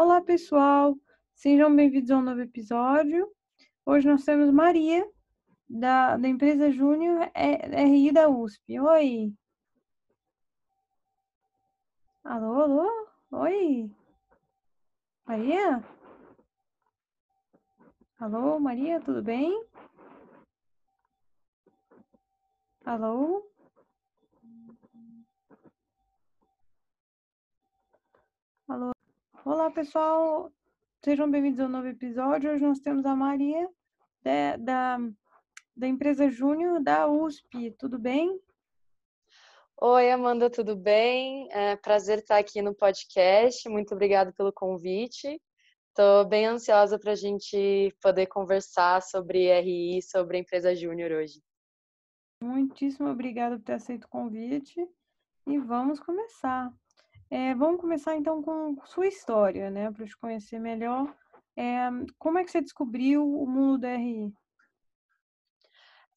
Olá, 0.00 0.20
pessoal! 0.22 0.96
Sejam 1.34 1.74
bem-vindos 1.74 2.12
a 2.12 2.18
um 2.18 2.22
novo 2.22 2.40
episódio. 2.40 3.28
Hoje 3.84 4.06
nós 4.06 4.24
temos 4.24 4.48
Maria, 4.48 5.04
da, 5.68 6.16
da 6.16 6.28
empresa 6.28 6.70
Júnior 6.70 7.28
RI 7.34 8.12
da 8.12 8.28
USP. 8.28 8.78
Oi! 8.78 9.34
Alô, 12.22 12.62
alô? 12.62 13.08
Oi! 13.32 13.90
Maria? 15.26 15.82
Alô, 18.20 18.60
Maria, 18.60 19.00
tudo 19.00 19.20
bem? 19.20 19.50
Alô? 22.84 23.42
Alô? 28.68 28.97
Olá, 29.50 29.70
pessoal! 29.70 30.52
Sejam 31.02 31.30
bem-vindos 31.30 31.58
a 31.58 31.64
um 31.64 31.70
novo 31.70 31.86
episódio. 31.86 32.52
Hoje 32.52 32.62
nós 32.62 32.80
temos 32.80 33.06
a 33.06 33.16
Maria, 33.16 33.66
da, 34.22 34.58
da, 34.58 34.98
da 35.74 35.88
empresa 35.88 36.28
Júnior 36.28 36.82
da 36.82 37.08
USP. 37.08 37.70
Tudo 37.78 37.98
bem? 37.98 38.38
Oi, 39.80 40.10
Amanda, 40.10 40.50
tudo 40.50 40.76
bem? 40.76 41.48
É 41.50 41.76
prazer 41.76 42.18
estar 42.18 42.36
aqui 42.36 42.60
no 42.60 42.74
podcast. 42.74 43.66
Muito 43.70 43.94
obrigada 43.94 44.34
pelo 44.34 44.52
convite. 44.52 45.40
Estou 45.88 46.26
bem 46.26 46.44
ansiosa 46.44 46.98
para 46.98 47.12
a 47.12 47.16
gente 47.16 47.90
poder 48.02 48.26
conversar 48.26 49.00
sobre 49.00 49.50
RI, 49.62 50.02
sobre 50.02 50.36
a 50.36 50.40
empresa 50.40 50.74
Júnior 50.74 51.10
hoje. 51.10 51.40
Muitíssimo 52.42 53.08
obrigada 53.08 53.56
por 53.56 53.64
ter 53.64 53.72
aceito 53.72 54.04
o 54.04 54.10
convite 54.10 54.86
e 55.46 55.58
vamos 55.58 55.98
começar. 56.00 56.70
É, 57.30 57.54
vamos 57.54 57.80
começar 57.80 58.16
então 58.16 58.42
com 58.42 58.76
sua 58.86 59.06
história, 59.06 59.70
né, 59.70 59.90
para 59.90 60.06
te 60.06 60.16
conhecer 60.16 60.58
melhor. 60.58 61.14
É, 61.56 61.88
como 62.18 62.38
é 62.38 62.44
que 62.44 62.50
você 62.50 62.60
descobriu 62.62 63.22
o 63.22 63.46
mundo 63.46 63.78
da 63.78 63.94
RI? 63.96 64.32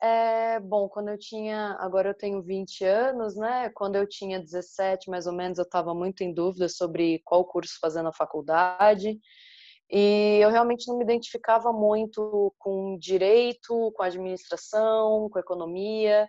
É, 0.01 0.59
bom, 0.59 0.87
quando 0.87 1.09
eu 1.09 1.17
tinha, 1.17 1.75
agora 1.79 2.09
eu 2.09 2.13
tenho 2.13 2.41
20 2.41 2.83
anos, 2.83 3.35
né? 3.35 3.69
Quando 3.75 3.97
eu 3.97 4.07
tinha 4.07 4.39
17, 4.39 5.09
mais 5.11 5.27
ou 5.27 5.33
menos, 5.33 5.59
eu 5.59 5.63
estava 5.63 5.93
muito 5.93 6.23
em 6.23 6.33
dúvida 6.33 6.67
sobre 6.67 7.21
qual 7.23 7.45
curso 7.45 7.77
fazer 7.79 8.01
na 8.01 8.11
faculdade. 8.11 9.19
E 9.91 10.39
eu 10.41 10.49
realmente 10.49 10.87
não 10.87 10.97
me 10.97 11.03
identificava 11.03 11.71
muito 11.71 12.51
com 12.57 12.97
direito, 12.97 13.91
com 13.95 14.01
administração, 14.01 15.29
com 15.29 15.37
economia. 15.37 16.27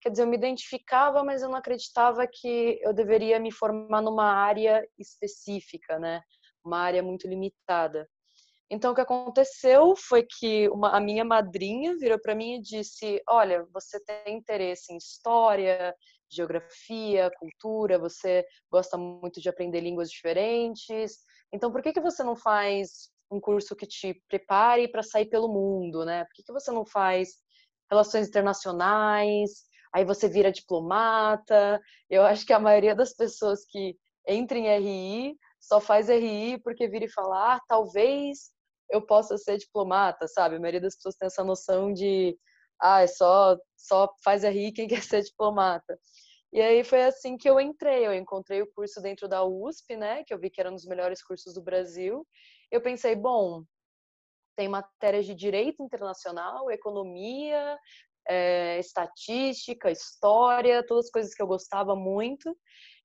Quer 0.00 0.10
dizer, 0.10 0.22
eu 0.22 0.26
me 0.26 0.36
identificava, 0.36 1.22
mas 1.22 1.42
eu 1.42 1.48
não 1.48 1.56
acreditava 1.56 2.26
que 2.26 2.78
eu 2.82 2.92
deveria 2.92 3.38
me 3.38 3.52
formar 3.52 4.00
numa 4.00 4.32
área 4.32 4.86
específica, 4.98 5.98
né? 5.98 6.22
Uma 6.64 6.78
área 6.78 7.02
muito 7.02 7.28
limitada. 7.28 8.08
Então, 8.70 8.92
o 8.92 8.94
que 8.94 9.00
aconteceu 9.00 9.96
foi 9.96 10.24
que 10.24 10.68
uma, 10.68 10.96
a 10.96 11.00
minha 11.00 11.24
madrinha 11.24 11.96
virou 11.96 12.18
para 12.20 12.34
mim 12.34 12.54
e 12.54 12.62
disse: 12.62 13.20
Olha, 13.28 13.66
você 13.72 13.98
tem 14.04 14.36
interesse 14.36 14.92
em 14.92 14.96
história, 14.96 15.94
geografia, 16.30 17.30
cultura, 17.38 17.98
você 17.98 18.46
gosta 18.70 18.96
muito 18.96 19.40
de 19.40 19.48
aprender 19.48 19.80
línguas 19.80 20.08
diferentes. 20.08 21.18
Então, 21.52 21.72
por 21.72 21.82
que, 21.82 21.92
que 21.92 22.00
você 22.00 22.22
não 22.22 22.36
faz 22.36 23.10
um 23.30 23.40
curso 23.40 23.74
que 23.74 23.86
te 23.86 24.14
prepare 24.28 24.88
para 24.88 25.02
sair 25.02 25.26
pelo 25.26 25.48
mundo, 25.48 26.04
né? 26.04 26.24
Por 26.24 26.34
que, 26.34 26.42
que 26.44 26.52
você 26.52 26.70
não 26.70 26.86
faz 26.86 27.30
relações 27.90 28.28
internacionais? 28.28 29.68
Aí 29.92 30.04
você 30.04 30.28
vira 30.28 30.52
diplomata. 30.52 31.80
Eu 32.08 32.22
acho 32.24 32.46
que 32.46 32.52
a 32.52 32.60
maioria 32.60 32.94
das 32.94 33.12
pessoas 33.14 33.64
que 33.66 33.96
entram 34.28 34.58
em 34.58 34.68
RI 34.78 35.36
só 35.58 35.80
faz 35.80 36.08
RI 36.08 36.58
porque 36.62 36.88
vira 36.88 37.04
e 37.04 37.12
fala, 37.12 37.56
ah, 37.56 37.60
talvez 37.68 38.50
eu 38.88 39.04
possa 39.04 39.36
ser 39.38 39.58
diplomata, 39.58 40.26
sabe? 40.28 40.56
A 40.56 40.60
maioria 40.60 40.80
das 40.80 40.96
pessoas 40.96 41.16
tem 41.16 41.26
essa 41.26 41.44
noção 41.44 41.92
de, 41.92 42.36
ah, 42.80 43.02
é 43.02 43.06
só, 43.06 43.56
só 43.76 44.12
faz 44.24 44.44
RI 44.44 44.72
quem 44.72 44.88
quer 44.88 45.02
ser 45.02 45.22
diplomata. 45.22 45.98
E 46.52 46.60
aí 46.60 46.82
foi 46.82 47.02
assim 47.04 47.36
que 47.36 47.48
eu 47.48 47.60
entrei. 47.60 48.06
Eu 48.06 48.14
encontrei 48.14 48.60
o 48.62 48.72
curso 48.72 49.00
dentro 49.00 49.28
da 49.28 49.44
USP, 49.44 49.96
né? 49.96 50.24
Que 50.24 50.34
eu 50.34 50.38
vi 50.38 50.50
que 50.50 50.60
era 50.60 50.70
um 50.70 50.74
dos 50.74 50.86
melhores 50.86 51.22
cursos 51.22 51.54
do 51.54 51.62
Brasil. 51.62 52.26
Eu 52.70 52.80
pensei, 52.80 53.14
bom, 53.14 53.62
tem 54.56 54.68
matérias 54.68 55.26
de 55.26 55.34
direito 55.34 55.82
internacional, 55.82 56.70
economia, 56.70 57.78
é, 58.30 58.78
estatística, 58.78 59.90
história, 59.90 60.86
todas 60.86 61.06
as 61.06 61.10
coisas 61.10 61.34
que 61.34 61.42
eu 61.42 61.48
gostava 61.48 61.96
muito. 61.96 62.56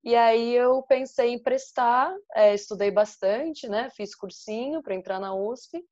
E 0.03 0.16
aí 0.16 0.53
eu 0.53 0.84
pensei 0.84 1.31
em 1.31 1.41
prestar, 1.41 2.16
é, 2.36 2.53
estudei 2.53 2.91
bastante, 2.91 3.68
né? 3.68 3.90
Fiz 3.96 4.14
cursinho 4.14 4.84
para 4.84 4.94
entrar 4.94 5.19
na 5.19 5.34
USP. 5.34 5.84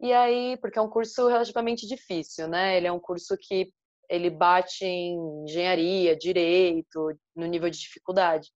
E 0.00 0.12
aí, 0.12 0.56
porque 0.58 0.78
é 0.78 0.82
um 0.82 0.88
curso 0.88 1.28
relativamente 1.28 1.86
difícil, 1.86 2.48
né? 2.48 2.78
Ele 2.78 2.86
é 2.86 2.92
um 2.92 3.00
curso 3.00 3.36
que 3.38 3.70
ele 4.08 4.30
bate 4.30 4.86
em 4.86 5.18
engenharia, 5.44 6.16
direito, 6.16 7.14
no 7.36 7.44
nível 7.44 7.68
de 7.68 7.78
dificuldade. 7.78 8.48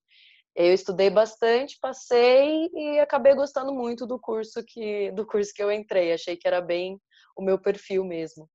Eu 0.55 0.73
estudei 0.73 1.11
bastante, 1.11 1.79
passei 1.81 2.71
e 2.73 2.99
acabei 3.01 3.35
gostando 3.35 3.73
muito 3.75 4.07
do 4.07 4.19
curso 4.19 4.63
que 4.67 5.11
do 5.13 5.27
curso 5.27 5.53
que 5.55 5.63
eu 5.63 5.71
entrei. 5.71 6.13
Achei 6.13 6.37
que 6.37 6.49
era 6.49 6.61
bem 6.61 6.99
o 7.37 7.43
meu 7.43 7.59
perfil 7.59 8.05
mesmo. 8.05 8.49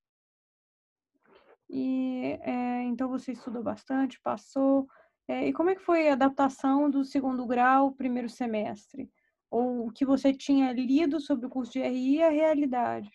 E 1.70 2.40
é, 2.42 2.84
então 2.84 3.10
você 3.10 3.34
estudou 3.34 3.62
bastante, 3.62 4.20
passou. 4.22 4.88
É, 5.28 5.48
e 5.48 5.54
como 5.54 5.70
é 5.70 5.76
que 5.76 5.84
foi 5.84 6.08
a 6.08 6.14
adaptação 6.14 6.90
do 6.90 7.04
segundo 7.04 7.46
grau, 7.46 7.92
primeiro 7.92 8.30
semestre? 8.30 9.12
Ou 9.52 9.88
o 9.88 9.92
que 9.92 10.06
você 10.06 10.34
tinha 10.34 10.72
lido 10.72 11.20
sobre 11.20 11.46
o 11.46 11.50
curso 11.50 11.74
de 11.74 11.80
RI 11.80 12.18
e 12.18 12.24
a 12.24 12.30
realidade? 12.30 13.12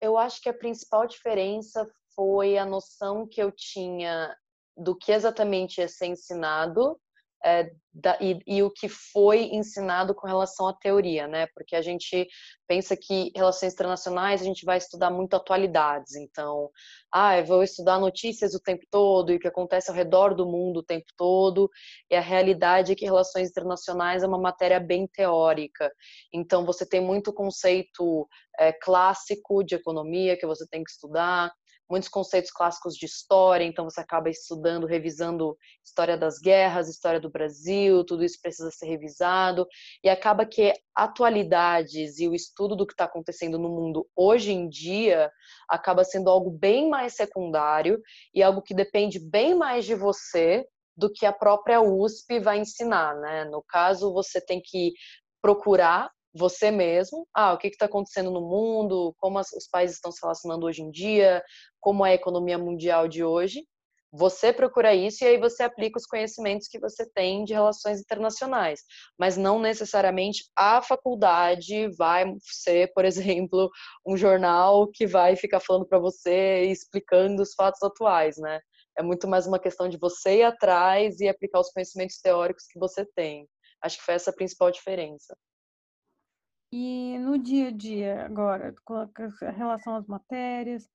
Eu 0.00 0.18
acho 0.18 0.40
que 0.42 0.48
a 0.48 0.54
principal 0.54 1.06
diferença 1.06 1.88
foi 2.14 2.58
a 2.58 2.66
noção 2.66 3.26
que 3.26 3.40
eu 3.40 3.50
tinha 3.50 4.36
do 4.76 4.96
que 4.96 5.12
exatamente 5.12 5.80
ia 5.80 5.88
ser 5.88 6.06
ensinado 6.06 7.00
é, 7.44 7.70
da, 7.92 8.18
e, 8.20 8.40
e, 8.46 8.62
o 8.62 8.70
que 8.70 8.88
foi 8.88 9.50
ensinado 9.52 10.14
com 10.14 10.26
relação 10.26 10.66
à 10.66 10.72
teoria, 10.72 11.28
né? 11.28 11.46
Porque 11.54 11.76
a 11.76 11.82
gente 11.82 12.26
pensa 12.66 12.96
que 12.96 13.30
relações 13.36 13.74
internacionais 13.74 14.40
a 14.40 14.44
gente 14.44 14.64
vai 14.64 14.78
estudar 14.78 15.10
muito 15.10 15.34
atualidades, 15.36 16.16
então, 16.16 16.70
ah, 17.12 17.38
eu 17.38 17.44
vou 17.44 17.62
estudar 17.62 18.00
notícias 18.00 18.54
o 18.54 18.60
tempo 18.60 18.84
todo 18.90 19.30
e 19.30 19.36
o 19.36 19.38
que 19.38 19.46
acontece 19.46 19.90
ao 19.90 19.96
redor 19.96 20.34
do 20.34 20.46
mundo 20.46 20.78
o 20.78 20.84
tempo 20.84 21.06
todo, 21.16 21.70
e 22.10 22.16
a 22.16 22.20
realidade 22.20 22.92
é 22.92 22.94
que 22.96 23.04
relações 23.04 23.50
internacionais 23.50 24.22
é 24.22 24.26
uma 24.26 24.40
matéria 24.40 24.80
bem 24.80 25.06
teórica, 25.06 25.92
então 26.32 26.64
você 26.64 26.84
tem 26.86 27.00
muito 27.00 27.32
conceito 27.32 28.26
é, 28.58 28.72
clássico 28.72 29.62
de 29.62 29.74
economia 29.74 30.36
que 30.36 30.46
você 30.46 30.66
tem 30.68 30.82
que 30.82 30.90
estudar, 30.90 31.52
muitos 31.88 32.08
conceitos 32.08 32.50
clássicos 32.50 32.94
de 32.94 33.06
história, 33.06 33.64
então 33.64 33.84
você 33.84 34.00
acaba 34.00 34.30
estudando, 34.30 34.86
revisando 34.86 35.56
história 35.84 36.16
das 36.16 36.38
guerras, 36.38 36.88
história 36.88 37.20
do 37.20 37.30
Brasil, 37.30 38.04
tudo 38.04 38.24
isso 38.24 38.40
precisa 38.40 38.70
ser 38.70 38.86
revisado, 38.86 39.66
e 40.02 40.08
acaba 40.08 40.46
que 40.46 40.72
atualidades 40.94 42.18
e 42.18 42.28
o 42.28 42.34
estudo 42.34 42.74
do 42.74 42.86
que 42.86 42.92
está 42.92 43.04
acontecendo 43.04 43.58
no 43.58 43.68
mundo 43.68 44.08
hoje 44.16 44.52
em 44.52 44.68
dia 44.68 45.30
acaba 45.68 46.04
sendo 46.04 46.30
algo 46.30 46.50
bem 46.50 46.88
mais 46.88 47.14
secundário 47.14 48.00
e 48.34 48.42
algo 48.42 48.62
que 48.62 48.74
depende 48.74 49.18
bem 49.18 49.54
mais 49.54 49.84
de 49.84 49.94
você 49.94 50.66
do 50.96 51.12
que 51.12 51.26
a 51.26 51.32
própria 51.32 51.80
USP 51.80 52.38
vai 52.38 52.58
ensinar, 52.58 53.16
né? 53.16 53.44
No 53.46 53.62
caso, 53.62 54.12
você 54.12 54.40
tem 54.40 54.60
que 54.64 54.92
procurar 55.42 56.10
você 56.34 56.70
mesmo, 56.70 57.26
ah, 57.34 57.52
o 57.52 57.58
que 57.58 57.68
está 57.68 57.86
acontecendo 57.86 58.30
no 58.30 58.40
mundo, 58.40 59.14
como 59.18 59.38
as, 59.38 59.52
os 59.52 59.68
países 59.68 59.96
estão 59.96 60.10
se 60.10 60.20
relacionando 60.20 60.66
hoje 60.66 60.82
em 60.82 60.90
dia, 60.90 61.42
como 61.80 62.04
é 62.04 62.10
a 62.10 62.14
economia 62.14 62.58
mundial 62.58 63.06
de 63.06 63.22
hoje. 63.22 63.64
Você 64.16 64.52
procura 64.52 64.94
isso 64.94 65.24
e 65.24 65.26
aí 65.26 65.38
você 65.38 65.64
aplica 65.64 65.98
os 65.98 66.06
conhecimentos 66.06 66.68
que 66.68 66.78
você 66.78 67.04
tem 67.14 67.44
de 67.44 67.52
relações 67.52 68.00
internacionais. 68.00 68.80
Mas 69.18 69.36
não 69.36 69.58
necessariamente 69.58 70.44
a 70.56 70.80
faculdade 70.80 71.88
vai 71.96 72.24
ser, 72.40 72.92
por 72.94 73.04
exemplo, 73.06 73.70
um 74.06 74.16
jornal 74.16 74.88
que 74.92 75.06
vai 75.06 75.34
ficar 75.34 75.58
falando 75.60 75.86
para 75.86 75.98
você 75.98 76.64
e 76.66 76.70
explicando 76.70 77.42
os 77.42 77.54
fatos 77.54 77.82
atuais, 77.82 78.36
né? 78.38 78.60
É 78.96 79.02
muito 79.02 79.26
mais 79.26 79.46
uma 79.46 79.58
questão 79.58 79.88
de 79.88 79.98
você 79.98 80.38
ir 80.38 80.42
atrás 80.44 81.18
e 81.18 81.28
aplicar 81.28 81.58
os 81.58 81.70
conhecimentos 81.70 82.20
teóricos 82.20 82.66
que 82.68 82.78
você 82.78 83.04
tem. 83.16 83.48
Acho 83.82 83.98
que 83.98 84.04
foi 84.04 84.14
essa 84.14 84.30
a 84.30 84.34
principal 84.34 84.70
diferença. 84.70 85.36
E 86.76 87.16
no 87.20 87.38
dia 87.38 87.68
a 87.68 87.70
dia, 87.70 88.24
agora, 88.24 88.74
com 88.84 89.06
relação 89.56 89.94
às 89.94 90.08
matérias, 90.08 90.90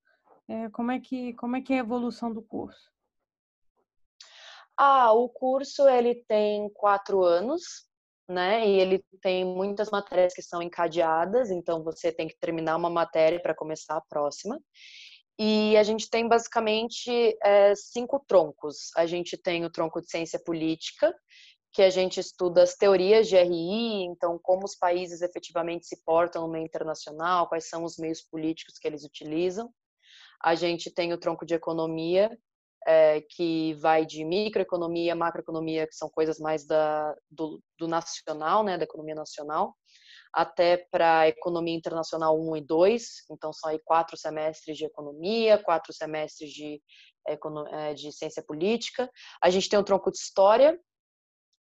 é, 0.46 0.68
como, 0.72 0.92
é 0.92 1.00
que, 1.00 1.34
como 1.36 1.56
é 1.56 1.62
que 1.62 1.72
é 1.72 1.78
a 1.78 1.80
evolução 1.80 2.34
do 2.34 2.42
curso? 2.42 2.92
Ah, 4.78 5.14
o 5.14 5.30
curso 5.30 5.88
ele 5.88 6.16
tem 6.28 6.70
quatro 6.72 7.24
anos, 7.24 7.88
né? 8.28 8.68
E 8.68 8.78
ele 8.78 9.06
tem 9.22 9.46
muitas 9.46 9.90
matérias 9.90 10.34
que 10.34 10.42
são 10.42 10.62
encadeadas, 10.62 11.50
então 11.50 11.82
você 11.82 12.12
tem 12.12 12.28
que 12.28 12.38
terminar 12.38 12.76
uma 12.76 12.90
matéria 12.90 13.42
para 13.42 13.56
começar 13.56 13.96
a 13.96 14.02
próxima. 14.02 14.60
E 15.40 15.78
a 15.78 15.84
gente 15.84 16.10
tem 16.10 16.28
basicamente 16.28 17.10
é, 17.42 17.74
cinco 17.74 18.22
troncos. 18.28 18.92
A 18.98 19.06
gente 19.06 19.38
tem 19.38 19.64
o 19.64 19.72
tronco 19.72 20.02
de 20.02 20.12
ciência 20.12 20.38
política, 20.44 21.16
que 21.72 21.82
a 21.82 21.90
gente 21.90 22.20
estuda 22.20 22.64
as 22.64 22.76
teorias 22.76 23.28
de 23.28 23.38
RI, 23.38 24.04
então 24.06 24.40
como 24.42 24.66
os 24.66 24.76
países 24.76 25.22
efetivamente 25.22 25.86
se 25.86 26.04
portam 26.04 26.44
no 26.44 26.52
meio 26.52 26.66
internacional, 26.66 27.48
quais 27.48 27.70
são 27.70 27.84
os 27.84 27.98
meios 27.98 28.22
políticos 28.22 28.80
que 28.80 28.88
eles 28.88 29.04
utilizam. 29.04 29.72
A 30.44 30.56
gente 30.56 30.90
tem 30.92 31.14
o 31.14 31.18
tronco 31.18 31.46
de 31.46 31.54
economia, 31.54 32.36
é, 32.88 33.22
que 33.22 33.74
vai 33.76 34.06
de 34.06 34.24
microeconomia, 34.24 35.16
macroeconomia, 35.16 35.86
que 35.86 35.96
são 35.96 36.10
coisas 36.10 36.40
mais 36.40 36.66
da, 36.66 37.14
do, 37.30 37.62
do 37.78 37.88
nacional, 37.88 38.64
né, 38.64 38.78
da 38.78 38.86
economia 38.86 39.16
nacional, 39.16 39.76
até 40.34 40.78
para 40.92 41.28
economia 41.28 41.76
internacional 41.76 42.40
1 42.40 42.58
e 42.58 42.62
2, 42.62 43.04
então 43.32 43.52
são 43.52 43.70
aí 43.70 43.80
quatro 43.84 44.16
semestres 44.16 44.78
de 44.78 44.86
economia, 44.86 45.62
quatro 45.62 45.92
semestres 45.92 46.52
de, 46.52 46.82
é, 47.28 47.94
de 47.94 48.12
ciência 48.12 48.44
política. 48.44 49.10
A 49.42 49.50
gente 49.50 49.70
tem 49.70 49.78
o 49.78 49.84
tronco 49.84 50.12
de 50.12 50.18
história, 50.18 50.80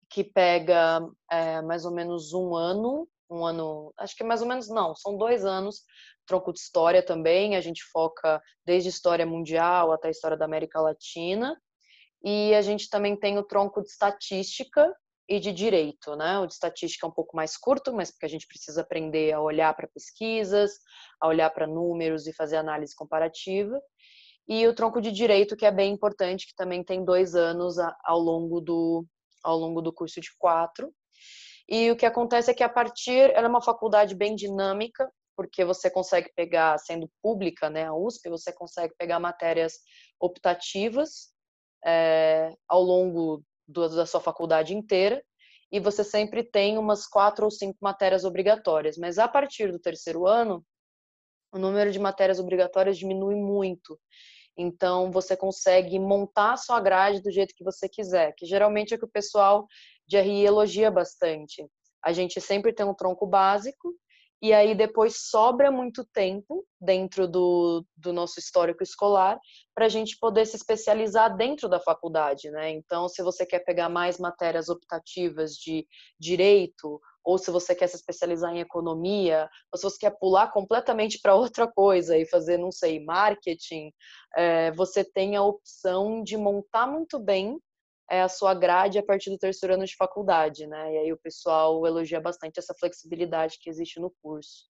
que 0.09 0.23
pega 0.23 1.01
é, 1.31 1.61
mais 1.61 1.85
ou 1.85 1.91
menos 1.91 2.33
um 2.33 2.55
ano, 2.55 3.07
um 3.29 3.45
ano, 3.45 3.93
acho 3.97 4.15
que 4.15 4.23
mais 4.23 4.41
ou 4.41 4.47
menos 4.47 4.69
não, 4.69 4.95
são 4.95 5.17
dois 5.17 5.45
anos, 5.45 5.83
tronco 6.25 6.53
de 6.53 6.59
história 6.59 7.03
também, 7.03 7.55
a 7.55 7.61
gente 7.61 7.83
foca 7.91 8.41
desde 8.65 8.89
história 8.89 9.25
mundial 9.25 9.91
até 9.91 10.07
a 10.07 10.11
história 10.11 10.37
da 10.37 10.45
América 10.45 10.79
Latina, 10.79 11.57
e 12.23 12.53
a 12.53 12.61
gente 12.61 12.89
também 12.89 13.15
tem 13.15 13.37
o 13.37 13.43
tronco 13.43 13.81
de 13.81 13.89
estatística 13.89 14.93
e 15.29 15.39
de 15.39 15.51
direito, 15.51 16.15
né? 16.15 16.39
O 16.39 16.47
de 16.47 16.53
estatística 16.53 17.05
é 17.05 17.09
um 17.09 17.13
pouco 17.13 17.35
mais 17.35 17.57
curto, 17.57 17.93
mas 17.93 18.11
porque 18.11 18.25
a 18.25 18.29
gente 18.29 18.47
precisa 18.47 18.81
aprender 18.81 19.33
a 19.33 19.41
olhar 19.41 19.73
para 19.75 19.87
pesquisas, 19.87 20.71
a 21.21 21.27
olhar 21.27 21.49
para 21.49 21.67
números 21.67 22.27
e 22.27 22.33
fazer 22.33 22.57
análise 22.57 22.95
comparativa. 22.95 23.79
E 24.47 24.65
o 24.65 24.73
tronco 24.73 25.01
de 25.01 25.11
direito, 25.11 25.57
que 25.57 25.65
é 25.65 25.71
bem 25.71 25.93
importante, 25.93 26.47
que 26.47 26.55
também 26.55 26.83
tem 26.83 27.03
dois 27.03 27.35
anos 27.35 27.75
ao 28.05 28.19
longo 28.19 28.61
do, 28.61 29.05
ao 29.43 29.57
longo 29.57 29.81
do 29.81 29.93
curso 29.93 30.19
de 30.19 30.29
quatro. 30.37 30.93
E 31.67 31.91
o 31.91 31.95
que 31.95 32.05
acontece 32.05 32.51
é 32.51 32.53
que 32.53 32.63
a 32.63 32.69
partir, 32.69 33.31
ela 33.31 33.47
é 33.47 33.49
uma 33.49 33.61
faculdade 33.61 34.15
bem 34.15 34.35
dinâmica, 34.35 35.09
porque 35.35 35.65
você 35.65 35.89
consegue 35.89 36.31
pegar, 36.35 36.77
sendo 36.79 37.09
pública, 37.21 37.69
né, 37.69 37.85
a 37.85 37.93
USP, 37.93 38.29
você 38.29 38.51
consegue 38.51 38.93
pegar 38.97 39.19
matérias 39.19 39.73
optativas 40.19 41.31
é, 41.85 42.53
ao 42.67 42.81
longo 42.81 43.43
do, 43.67 43.87
da 43.89 44.05
sua 44.05 44.21
faculdade 44.21 44.73
inteira, 44.73 45.21
e 45.71 45.79
você 45.79 46.03
sempre 46.03 46.43
tem 46.43 46.77
umas 46.77 47.05
quatro 47.05 47.45
ou 47.45 47.51
cinco 47.51 47.77
matérias 47.81 48.23
obrigatórias. 48.23 48.97
Mas 48.97 49.19
a 49.19 49.27
partir 49.27 49.71
do 49.71 49.79
terceiro 49.79 50.25
ano, 50.25 50.65
o 51.51 51.59
número 51.59 51.91
de 51.91 51.99
matérias 51.99 52.39
obrigatórias 52.39 52.97
diminui 52.97 53.35
muito. 53.35 53.99
Então, 54.57 55.11
você 55.11 55.37
consegue 55.37 55.99
montar 55.99 56.53
a 56.53 56.57
sua 56.57 56.79
grade 56.79 57.21
do 57.21 57.31
jeito 57.31 57.53
que 57.55 57.63
você 57.63 57.87
quiser, 57.87 58.33
que 58.35 58.45
geralmente 58.45 58.93
é 58.93 58.97
o 58.97 58.99
que 58.99 59.05
o 59.05 59.09
pessoal 59.09 59.67
de 60.07 60.17
RI 60.17 60.45
elogia 60.45 60.89
bastante. 60.89 61.65
A 62.03 62.11
gente 62.11 62.41
sempre 62.41 62.73
tem 62.73 62.85
um 62.85 62.93
tronco 62.93 63.27
básico, 63.27 63.93
e 64.41 64.53
aí 64.53 64.75
depois 64.75 65.17
sobra 65.29 65.71
muito 65.71 66.05
tempo 66.05 66.65
dentro 66.79 67.27
do, 67.27 67.83
do 67.95 68.13
nosso 68.13 68.39
histórico 68.39 68.83
escolar 68.83 69.39
para 69.73 69.85
a 69.85 69.89
gente 69.89 70.17
poder 70.19 70.45
se 70.45 70.55
especializar 70.55 71.35
dentro 71.35 71.67
da 71.67 71.79
faculdade, 71.79 72.49
né? 72.51 72.69
Então, 72.71 73.09
se 73.09 73.23
você 73.23 73.45
quer 73.45 73.59
pegar 73.59 73.89
mais 73.89 74.19
matérias 74.19 74.69
optativas 74.69 75.53
de 75.53 75.87
direito 76.19 76.99
ou 77.27 77.37
se 77.37 77.51
você 77.51 77.75
quer 77.75 77.87
se 77.87 77.97
especializar 77.97 78.55
em 78.55 78.61
economia, 78.61 79.49
ou 79.69 79.77
se 79.77 79.83
você 79.83 79.97
quer 79.99 80.17
pular 80.17 80.49
completamente 80.49 81.19
para 81.21 81.35
outra 81.35 81.67
coisa 81.69 82.17
e 82.17 82.25
fazer, 82.25 82.57
não 82.57 82.71
sei, 82.71 83.03
marketing, 83.03 83.91
é, 84.37 84.71
você 84.71 85.03
tem 85.03 85.35
a 85.35 85.43
opção 85.43 86.23
de 86.23 86.37
montar 86.37 86.87
muito 86.87 87.19
bem 87.19 87.59
é, 88.09 88.21
a 88.21 88.29
sua 88.29 88.53
grade 88.53 88.97
a 88.97 89.03
partir 89.03 89.29
do 89.29 89.37
terceiro 89.37 89.73
ano 89.75 89.85
de 89.85 89.95
faculdade, 89.95 90.65
né? 90.65 90.93
E 90.93 90.97
aí 90.99 91.13
o 91.13 91.17
pessoal 91.17 91.85
elogia 91.85 92.21
bastante 92.21 92.59
essa 92.59 92.73
flexibilidade 92.73 93.59
que 93.59 93.69
existe 93.69 93.99
no 93.99 94.09
curso. 94.21 94.69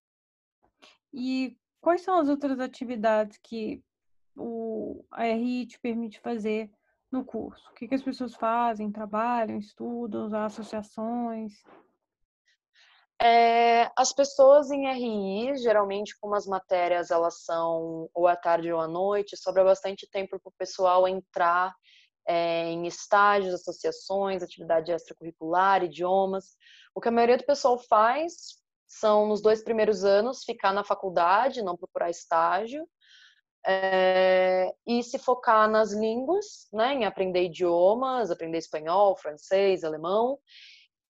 E 1.14 1.58
quais 1.80 2.02
são 2.02 2.20
as 2.20 2.30
outras 2.30 2.60
atividades 2.60 3.38
que 3.44 3.82
o, 4.36 5.06
a 5.12 5.24
RI 5.24 5.68
te 5.68 5.80
permite 5.80 6.20
fazer 6.20 6.70
no 7.12 7.24
curso? 7.24 7.70
O 7.70 7.74
que, 7.74 7.88
que 7.88 7.96
as 7.96 8.04
pessoas 8.04 8.36
fazem? 8.36 8.92
Trabalham, 8.92 9.58
estudam, 9.58 10.34
associações? 10.44 11.54
É, 13.20 13.90
as 13.98 14.14
pessoas 14.14 14.70
em 14.70 14.88
RI, 14.88 15.58
geralmente, 15.58 16.16
como 16.20 16.36
as 16.36 16.46
matérias 16.46 17.10
elas 17.10 17.44
são 17.44 18.08
ou 18.14 18.28
à 18.28 18.36
tarde 18.36 18.72
ou 18.72 18.80
à 18.80 18.88
noite, 18.88 19.36
sobra 19.36 19.64
bastante 19.64 20.08
tempo 20.10 20.40
para 20.40 20.50
o 20.50 20.58
pessoal 20.58 21.08
entrar 21.08 21.74
é, 22.28 22.70
em 22.70 22.86
estágios, 22.86 23.54
associações, 23.54 24.44
atividade 24.44 24.92
extracurricular, 24.92 25.84
idiomas. 25.84 26.58
O 26.94 27.00
que 27.00 27.08
a 27.08 27.12
maioria 27.12 27.38
do 27.38 27.46
pessoal 27.46 27.80
faz 27.80 28.58
são, 28.88 29.28
nos 29.28 29.42
dois 29.42 29.64
primeiros 29.64 30.04
anos, 30.04 30.44
ficar 30.44 30.74
na 30.74 30.84
faculdade, 30.84 31.62
não 31.62 31.78
procurar 31.78 32.10
estágio, 32.10 32.88
é, 33.66 34.74
e 34.86 35.04
se 35.04 35.20
focar 35.20 35.70
nas 35.70 35.92
línguas, 35.92 36.68
né, 36.72 36.94
em 36.94 37.06
aprender 37.06 37.44
idiomas, 37.44 38.32
aprender 38.32 38.58
espanhol, 38.58 39.18
francês, 39.18 39.84
alemão, 39.84 40.40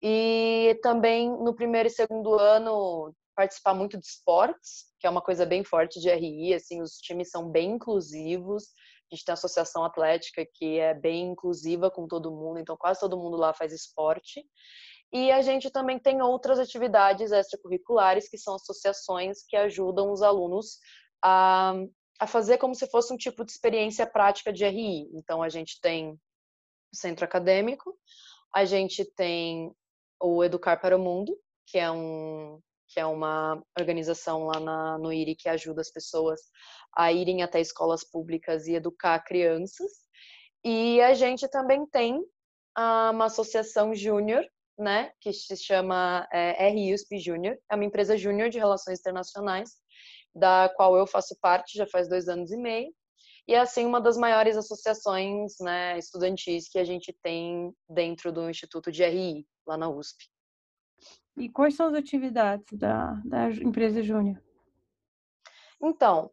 e 0.01 0.79
também 0.81 1.29
no 1.29 1.55
primeiro 1.55 1.87
e 1.87 1.91
segundo 1.91 2.33
ano 2.33 3.13
participar 3.35 3.75
muito 3.75 3.99
de 3.99 4.05
esportes, 4.05 4.85
que 4.99 5.05
é 5.05 5.09
uma 5.09 5.21
coisa 5.21 5.45
bem 5.45 5.63
forte 5.63 5.99
de 5.99 6.09
RI, 6.09 6.55
assim, 6.55 6.81
os 6.81 6.97
times 6.97 7.29
são 7.29 7.47
bem 7.47 7.73
inclusivos. 7.73 8.69
A 9.11 9.15
gente 9.15 9.25
tem 9.25 9.31
a 9.31 9.33
associação 9.33 9.85
atlética 9.85 10.45
que 10.53 10.79
é 10.79 10.93
bem 10.93 11.31
inclusiva 11.31 11.89
com 11.89 12.07
todo 12.07 12.31
mundo, 12.31 12.59
então 12.59 12.75
quase 12.75 12.99
todo 12.99 13.17
mundo 13.17 13.37
lá 13.37 13.53
faz 13.53 13.71
esporte. 13.71 14.45
E 15.11 15.31
a 15.31 15.41
gente 15.41 15.69
também 15.71 15.97
tem 15.97 16.21
outras 16.21 16.59
atividades 16.59 17.31
extracurriculares, 17.31 18.29
que 18.29 18.37
são 18.37 18.55
associações 18.55 19.43
que 19.47 19.55
ajudam 19.55 20.11
os 20.11 20.21
alunos 20.21 20.79
a, 21.23 21.73
a 22.19 22.27
fazer 22.27 22.57
como 22.57 22.75
se 22.75 22.87
fosse 22.87 23.13
um 23.13 23.17
tipo 23.17 23.45
de 23.45 23.51
experiência 23.51 24.05
prática 24.05 24.51
de 24.51 24.65
RI. 24.65 25.09
Então, 25.13 25.41
a 25.41 25.47
gente 25.47 25.79
tem 25.79 26.11
o 26.11 26.95
centro 26.95 27.23
acadêmico, 27.23 27.97
a 28.53 28.65
gente 28.65 29.05
tem 29.05 29.71
o 30.21 30.43
Educar 30.43 30.77
para 30.77 30.97
o 30.97 30.99
Mundo, 30.99 31.37
que 31.65 31.77
é 31.77 31.89
um 31.89 32.59
que 32.87 32.99
é 32.99 33.05
uma 33.05 33.61
organização 33.79 34.45
lá 34.45 34.59
na, 34.59 34.97
no 34.97 35.11
IRI 35.11 35.35
que 35.35 35.49
ajuda 35.49 35.81
as 35.81 35.91
pessoas 35.91 36.39
a 36.95 37.11
irem 37.11 37.43
até 37.43 37.59
escolas 37.59 38.03
públicas 38.03 38.67
e 38.67 38.75
educar 38.75 39.19
crianças. 39.19 39.91
E 40.63 41.01
a 41.01 41.13
gente 41.13 41.47
também 41.47 41.85
tem 41.85 42.21
ah, 42.75 43.11
uma 43.13 43.25
associação 43.25 43.93
júnior, 43.93 44.45
né, 44.77 45.11
que 45.19 45.33
se 45.33 45.57
chama 45.57 46.27
é, 46.31 46.69
RUSP 46.69 47.17
Júnior, 47.17 47.57
é 47.69 47.75
uma 47.75 47.85
empresa 47.85 48.15
júnior 48.15 48.49
de 48.49 48.59
relações 48.59 48.99
internacionais, 48.99 49.71
da 50.35 50.69
qual 50.75 50.95
eu 50.95 51.07
faço 51.07 51.35
parte 51.41 51.75
já 51.75 51.87
faz 51.87 52.07
dois 52.07 52.27
anos 52.27 52.51
e 52.51 52.57
meio, 52.57 52.93
e 53.47 53.53
é 53.53 53.59
assim 53.59 53.85
uma 53.85 54.01
das 54.01 54.17
maiores 54.17 54.57
associações 54.57 55.55
né, 55.61 55.97
estudantis 55.97 56.69
que 56.69 56.77
a 56.77 56.83
gente 56.83 57.15
tem 57.23 57.73
dentro 57.89 58.31
do 58.31 58.49
Instituto 58.49 58.91
de 58.91 59.03
RI, 59.03 59.47
lá 59.65 59.77
na 59.77 59.89
USP. 59.89 60.27
E 61.37 61.47
quais 61.49 61.75
são 61.75 61.87
as 61.87 61.93
atividades 61.93 62.65
da, 62.73 63.13
da 63.23 63.49
empresa 63.51 64.01
júnior? 64.01 64.41
Então, 65.81 66.31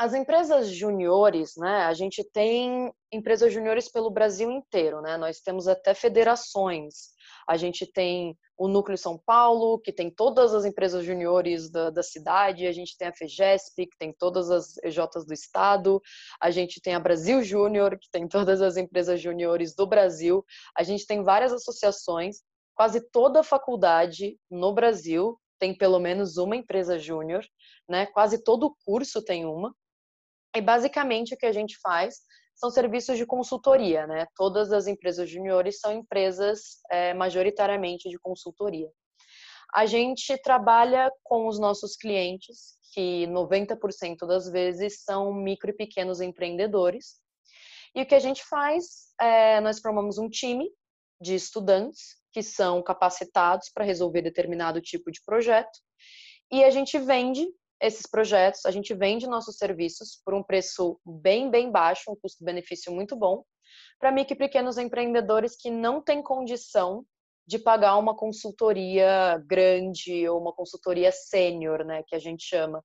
as 0.00 0.14
empresas 0.14 0.70
juniores, 0.70 1.56
né? 1.58 1.84
A 1.84 1.92
gente 1.92 2.24
tem 2.24 2.90
empresas 3.12 3.52
juniores 3.52 3.86
pelo 3.86 4.10
Brasil 4.10 4.50
inteiro, 4.50 5.02
né? 5.02 5.18
Nós 5.18 5.40
temos 5.40 5.68
até 5.68 5.92
federações. 5.92 7.10
A 7.46 7.58
gente 7.58 7.84
tem 7.84 8.34
o 8.56 8.66
Núcleo 8.66 8.96
São 8.96 9.18
Paulo, 9.18 9.78
que 9.78 9.92
tem 9.92 10.10
todas 10.10 10.54
as 10.54 10.64
empresas 10.64 11.04
juniores 11.04 11.70
da, 11.70 11.90
da 11.90 12.02
cidade. 12.02 12.66
A 12.66 12.72
gente 12.72 12.96
tem 12.96 13.08
a 13.08 13.12
FEGESP, 13.12 13.88
que 13.88 13.98
tem 13.98 14.10
todas 14.10 14.50
as 14.50 14.78
EJs 14.82 15.26
do 15.26 15.34
estado. 15.34 16.00
A 16.40 16.50
gente 16.50 16.80
tem 16.80 16.94
a 16.94 17.00
Brasil 17.00 17.42
Júnior, 17.42 17.98
que 17.98 18.08
tem 18.10 18.26
todas 18.26 18.62
as 18.62 18.78
empresas 18.78 19.20
juniores 19.20 19.74
do 19.74 19.86
Brasil. 19.86 20.42
A 20.74 20.82
gente 20.82 21.06
tem 21.06 21.22
várias 21.22 21.52
associações 21.52 22.38
quase 22.80 23.02
toda 23.10 23.42
faculdade 23.42 24.38
no 24.50 24.72
Brasil 24.72 25.38
tem 25.58 25.76
pelo 25.76 25.98
menos 25.98 26.38
uma 26.38 26.56
empresa 26.56 26.98
júnior, 26.98 27.44
né? 27.86 28.06
Quase 28.06 28.42
todo 28.42 28.74
curso 28.86 29.22
tem 29.22 29.44
uma. 29.44 29.76
E 30.56 30.62
basicamente 30.62 31.34
o 31.34 31.36
que 31.36 31.44
a 31.44 31.52
gente 31.52 31.78
faz 31.82 32.20
são 32.54 32.70
serviços 32.70 33.18
de 33.18 33.26
consultoria, 33.26 34.06
né? 34.06 34.26
Todas 34.34 34.72
as 34.72 34.86
empresas 34.86 35.28
juniores 35.28 35.78
são 35.78 35.92
empresas 35.92 36.80
é, 36.90 37.12
majoritariamente 37.12 38.08
de 38.08 38.18
consultoria. 38.18 38.88
A 39.74 39.84
gente 39.84 40.34
trabalha 40.38 41.12
com 41.22 41.48
os 41.48 41.58
nossos 41.58 41.96
clientes, 41.96 42.78
que 42.94 43.26
90% 43.26 44.26
das 44.26 44.50
vezes 44.50 45.02
são 45.04 45.34
micro 45.34 45.68
e 45.68 45.76
pequenos 45.76 46.22
empreendedores. 46.22 47.20
E 47.94 48.00
o 48.00 48.06
que 48.06 48.14
a 48.14 48.20
gente 48.20 48.42
faz 48.42 49.12
é, 49.20 49.60
nós 49.60 49.80
formamos 49.80 50.16
um 50.16 50.30
time 50.30 50.66
de 51.20 51.34
estudantes 51.34 52.19
que 52.32 52.42
são 52.42 52.82
capacitados 52.82 53.70
para 53.72 53.84
resolver 53.84 54.22
determinado 54.22 54.80
tipo 54.80 55.10
de 55.10 55.20
projeto 55.24 55.78
e 56.52 56.64
a 56.64 56.70
gente 56.70 56.98
vende 56.98 57.46
esses 57.80 58.06
projetos, 58.06 58.66
a 58.66 58.70
gente 58.70 58.92
vende 58.92 59.26
nossos 59.26 59.56
serviços 59.56 60.20
por 60.24 60.34
um 60.34 60.42
preço 60.42 61.00
bem, 61.06 61.50
bem 61.50 61.70
baixo, 61.70 62.10
um 62.10 62.16
custo-benefício 62.16 62.92
muito 62.92 63.16
bom, 63.16 63.44
para 63.98 64.12
micro 64.12 64.34
e 64.34 64.38
pequenos 64.38 64.76
empreendedores 64.76 65.56
que 65.56 65.70
não 65.70 66.02
têm 66.02 66.22
condição 66.22 67.04
de 67.46 67.58
pagar 67.58 67.96
uma 67.96 68.16
consultoria 68.16 69.42
grande 69.46 70.28
ou 70.28 70.40
uma 70.40 70.52
consultoria 70.52 71.10
sênior, 71.10 71.84
né, 71.84 72.02
que 72.06 72.14
a 72.14 72.18
gente 72.18 72.44
chama. 72.44 72.84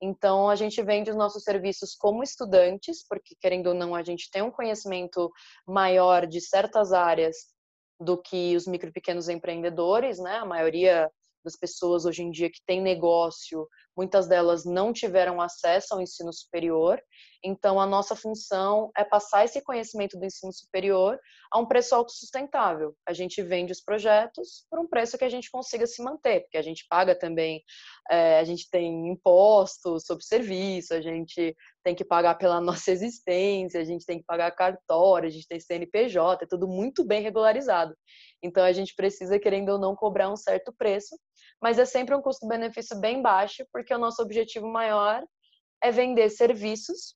Então, 0.00 0.48
a 0.48 0.56
gente 0.56 0.82
vende 0.82 1.10
os 1.10 1.16
nossos 1.16 1.42
serviços 1.42 1.94
como 1.94 2.22
estudantes, 2.22 3.04
porque, 3.08 3.34
querendo 3.40 3.68
ou 3.68 3.74
não, 3.74 3.94
a 3.94 4.02
gente 4.02 4.30
tem 4.30 4.42
um 4.42 4.50
conhecimento 4.50 5.32
maior 5.66 6.26
de 6.26 6.40
certas 6.40 6.92
áreas 6.92 7.53
do 8.00 8.20
que 8.20 8.56
os 8.56 8.66
micro 8.66 8.88
e 8.88 8.92
pequenos 8.92 9.28
empreendedores, 9.28 10.18
né? 10.18 10.38
A 10.38 10.44
maioria 10.44 11.10
das 11.44 11.56
pessoas 11.56 12.06
hoje 12.06 12.22
em 12.22 12.30
dia 12.30 12.50
que 12.50 12.60
tem 12.66 12.80
negócio, 12.80 13.68
muitas 13.96 14.26
delas 14.26 14.64
não 14.64 14.92
tiveram 14.92 15.40
acesso 15.40 15.94
ao 15.94 16.00
ensino 16.00 16.32
superior. 16.32 17.00
Então, 17.44 17.78
a 17.78 17.86
nossa 17.86 18.16
função 18.16 18.90
é 18.96 19.04
passar 19.04 19.44
esse 19.44 19.60
conhecimento 19.62 20.18
do 20.18 20.24
ensino 20.24 20.52
superior 20.52 21.20
a 21.52 21.58
um 21.58 21.66
preço 21.66 21.94
autossustentável. 21.94 22.96
A 23.06 23.12
gente 23.12 23.42
vende 23.42 23.70
os 23.70 23.82
projetos 23.82 24.66
por 24.70 24.80
um 24.80 24.88
preço 24.88 25.18
que 25.18 25.24
a 25.24 25.28
gente 25.28 25.50
consiga 25.50 25.86
se 25.86 26.02
manter, 26.02 26.40
porque 26.40 26.56
a 26.56 26.62
gente 26.62 26.86
paga 26.88 27.14
também, 27.14 27.62
é, 28.10 28.38
a 28.38 28.44
gente 28.44 28.68
tem 28.70 29.08
impostos 29.08 30.04
sobre 30.06 30.24
serviço, 30.24 30.94
a 30.94 31.02
gente 31.02 31.54
tem 31.84 31.94
que 31.94 32.04
pagar 32.04 32.34
pela 32.36 32.60
nossa 32.62 32.90
existência, 32.90 33.80
a 33.80 33.84
gente 33.84 34.04
tem 34.04 34.18
que 34.18 34.24
pagar 34.24 34.50
cartório, 34.50 35.28
a 35.28 35.30
gente 35.30 35.46
tem 35.46 35.60
CNPJ, 35.60 36.44
é 36.44 36.48
tudo 36.48 36.66
muito 36.66 37.04
bem 37.04 37.22
regularizado. 37.22 37.94
Então, 38.42 38.64
a 38.64 38.72
gente 38.72 38.94
precisa, 38.96 39.38
querendo 39.38 39.68
ou 39.70 39.78
não, 39.78 39.94
cobrar 39.94 40.30
um 40.30 40.36
certo 40.36 40.72
preço, 40.72 41.16
mas 41.62 41.78
é 41.78 41.84
sempre 41.84 42.14
um 42.14 42.22
custo-benefício 42.22 42.98
bem 42.98 43.22
baixo, 43.22 43.64
porque 43.72 43.94
o 43.94 43.98
nosso 43.98 44.20
objetivo 44.22 44.66
maior 44.66 45.22
é 45.82 45.90
vender 45.90 46.30
serviços 46.30 47.14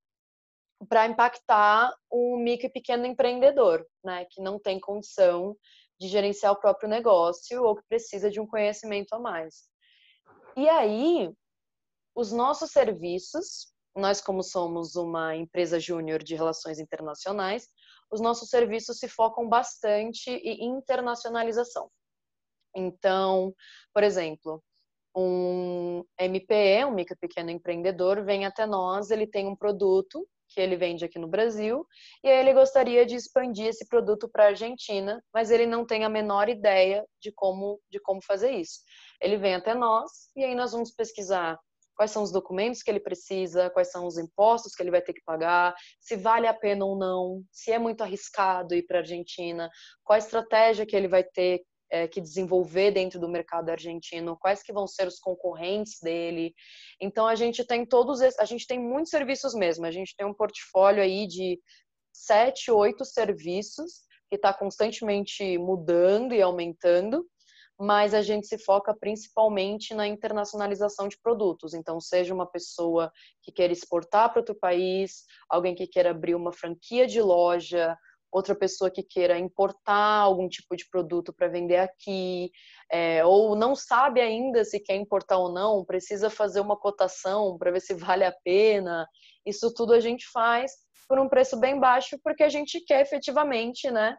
para 0.88 1.06
impactar 1.06 1.92
o 2.10 2.36
micro 2.36 2.66
e 2.66 2.70
pequeno 2.70 3.06
empreendedor, 3.06 3.84
né, 4.04 4.26
que 4.30 4.40
não 4.40 4.60
tem 4.60 4.78
condição 4.78 5.56
de 5.98 6.06
gerenciar 6.06 6.52
o 6.52 6.60
próprio 6.60 6.88
negócio 6.88 7.64
ou 7.64 7.74
que 7.74 7.82
precisa 7.88 8.30
de 8.30 8.38
um 8.38 8.46
conhecimento 8.46 9.12
a 9.14 9.18
mais. 9.18 9.64
E 10.56 10.68
aí, 10.68 11.30
os 12.14 12.32
nossos 12.32 12.70
serviços, 12.70 13.72
nós 13.98 14.20
como 14.20 14.42
somos 14.42 14.96
uma 14.96 15.36
empresa 15.36 15.78
júnior 15.78 16.22
de 16.22 16.34
relações 16.34 16.78
internacionais, 16.78 17.68
os 18.10 18.20
nossos 18.20 18.48
serviços 18.48 18.98
se 18.98 19.08
focam 19.08 19.48
bastante 19.48 20.30
em 20.30 20.64
internacionalização. 20.64 21.90
Então, 22.74 23.54
por 23.92 24.02
exemplo, 24.02 24.62
um 25.14 26.04
MPE, 26.18 26.84
um 26.86 26.94
micro 26.94 27.16
pequeno 27.20 27.50
empreendedor, 27.50 28.24
vem 28.24 28.46
até 28.46 28.66
nós, 28.66 29.10
ele 29.10 29.26
tem 29.26 29.46
um 29.46 29.56
produto 29.56 30.26
que 30.48 30.60
ele 30.60 30.76
vende 30.76 31.04
aqui 31.04 31.18
no 31.18 31.28
Brasil, 31.28 31.84
e 32.24 32.28
aí 32.28 32.38
ele 32.38 32.54
gostaria 32.54 33.04
de 33.04 33.14
expandir 33.14 33.66
esse 33.66 33.86
produto 33.86 34.28
para 34.28 34.44
a 34.44 34.48
Argentina, 34.48 35.22
mas 35.32 35.50
ele 35.50 35.66
não 35.66 35.84
tem 35.84 36.04
a 36.04 36.08
menor 36.08 36.48
ideia 36.48 37.04
de 37.20 37.30
como, 37.32 37.78
de 37.90 38.00
como 38.00 38.22
fazer 38.22 38.52
isso. 38.52 38.80
Ele 39.20 39.36
vem 39.36 39.54
até 39.54 39.74
nós, 39.74 40.30
e 40.34 40.42
aí 40.42 40.54
nós 40.54 40.72
vamos 40.72 40.90
pesquisar 40.90 41.58
quais 41.98 42.12
são 42.12 42.22
os 42.22 42.30
documentos 42.30 42.80
que 42.80 42.88
ele 42.88 43.00
precisa, 43.00 43.68
quais 43.70 43.90
são 43.90 44.06
os 44.06 44.16
impostos 44.16 44.72
que 44.72 44.80
ele 44.80 44.92
vai 44.92 45.02
ter 45.02 45.12
que 45.12 45.24
pagar, 45.26 45.74
se 46.00 46.14
vale 46.14 46.46
a 46.46 46.54
pena 46.54 46.84
ou 46.84 46.96
não, 46.96 47.42
se 47.50 47.72
é 47.72 47.78
muito 47.78 48.02
arriscado 48.02 48.72
ir 48.72 48.84
para 48.86 48.98
a 48.98 49.00
Argentina, 49.00 49.68
qual 50.04 50.16
estratégia 50.16 50.86
que 50.86 50.94
ele 50.94 51.08
vai 51.08 51.24
ter 51.24 51.60
é, 51.90 52.06
que 52.06 52.20
desenvolver 52.20 52.92
dentro 52.92 53.18
do 53.18 53.28
mercado 53.28 53.70
argentino, 53.70 54.38
quais 54.38 54.62
que 54.62 54.72
vão 54.72 54.86
ser 54.86 55.08
os 55.08 55.18
concorrentes 55.18 55.98
dele. 56.00 56.54
Então 57.00 57.26
a 57.26 57.34
gente 57.34 57.66
tem 57.66 57.84
todos 57.84 58.20
esses, 58.20 58.38
a 58.38 58.44
gente 58.44 58.64
tem 58.64 58.78
muitos 58.78 59.10
serviços 59.10 59.52
mesmo. 59.54 59.84
A 59.84 59.90
gente 59.90 60.14
tem 60.16 60.24
um 60.24 60.34
portfólio 60.34 61.02
aí 61.02 61.26
de 61.26 61.58
sete, 62.12 62.70
oito 62.70 63.04
serviços 63.04 64.02
que 64.28 64.36
está 64.36 64.52
constantemente 64.52 65.58
mudando 65.58 66.32
e 66.34 66.42
aumentando, 66.42 67.26
mas 67.78 68.12
a 68.12 68.22
gente 68.22 68.46
se 68.46 68.58
foca 68.58 68.94
principalmente 68.94 69.94
na 69.94 70.06
internacionalização 70.06 71.06
de 71.06 71.18
produtos. 71.20 71.74
Então, 71.74 72.00
seja 72.00 72.34
uma 72.34 72.46
pessoa 72.46 73.12
que 73.42 73.52
queira 73.52 73.72
exportar 73.72 74.30
para 74.30 74.40
outro 74.40 74.54
país, 74.54 75.24
alguém 75.48 75.74
que 75.74 75.86
queira 75.86 76.10
abrir 76.10 76.34
uma 76.34 76.52
franquia 76.52 77.06
de 77.06 77.22
loja, 77.22 77.96
outra 78.30 78.54
pessoa 78.54 78.90
que 78.90 79.02
queira 79.02 79.38
importar 79.38 80.20
algum 80.20 80.48
tipo 80.48 80.76
de 80.76 80.88
produto 80.90 81.32
para 81.32 81.48
vender 81.48 81.76
aqui, 81.76 82.50
é, 82.90 83.24
ou 83.24 83.54
não 83.54 83.74
sabe 83.74 84.20
ainda 84.20 84.64
se 84.64 84.80
quer 84.80 84.96
importar 84.96 85.38
ou 85.38 85.52
não, 85.52 85.84
precisa 85.84 86.28
fazer 86.28 86.60
uma 86.60 86.76
cotação 86.76 87.56
para 87.56 87.70
ver 87.70 87.80
se 87.80 87.94
vale 87.94 88.24
a 88.24 88.34
pena. 88.44 89.06
Isso 89.46 89.72
tudo 89.72 89.94
a 89.94 90.00
gente 90.00 90.26
faz 90.32 90.72
por 91.08 91.18
um 91.18 91.28
preço 91.28 91.58
bem 91.58 91.80
baixo, 91.80 92.18
porque 92.22 92.42
a 92.42 92.48
gente 92.50 92.80
quer 92.84 93.00
efetivamente, 93.00 93.90
né, 93.90 94.16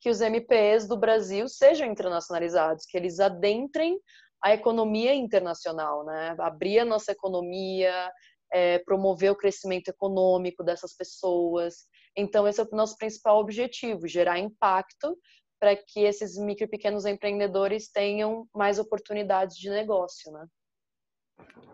que 0.00 0.08
os 0.08 0.20
MPs 0.20 0.86
do 0.86 0.96
Brasil 0.96 1.48
sejam 1.48 1.86
internacionalizados, 1.86 2.84
que 2.86 2.96
eles 2.96 3.20
adentrem 3.20 4.00
a 4.42 4.54
economia 4.54 5.14
internacional, 5.14 6.04
né, 6.04 6.36
abrir 6.38 6.78
a 6.78 6.84
nossa 6.84 7.12
economia, 7.12 8.10
é, 8.52 8.78
promover 8.80 9.32
o 9.32 9.36
crescimento 9.36 9.88
econômico 9.88 10.62
dessas 10.62 10.94
pessoas. 10.94 11.86
Então, 12.16 12.46
esse 12.46 12.60
é 12.60 12.64
o 12.64 12.76
nosso 12.76 12.96
principal 12.96 13.38
objetivo: 13.38 14.06
gerar 14.06 14.38
impacto 14.38 15.18
para 15.60 15.74
que 15.74 16.00
esses 16.00 16.36
micro 16.36 16.64
e 16.64 16.68
pequenos 16.68 17.04
empreendedores 17.04 17.90
tenham 17.90 18.46
mais 18.54 18.78
oportunidades 18.78 19.56
de 19.56 19.68
negócio, 19.68 20.30
né? 20.32 20.46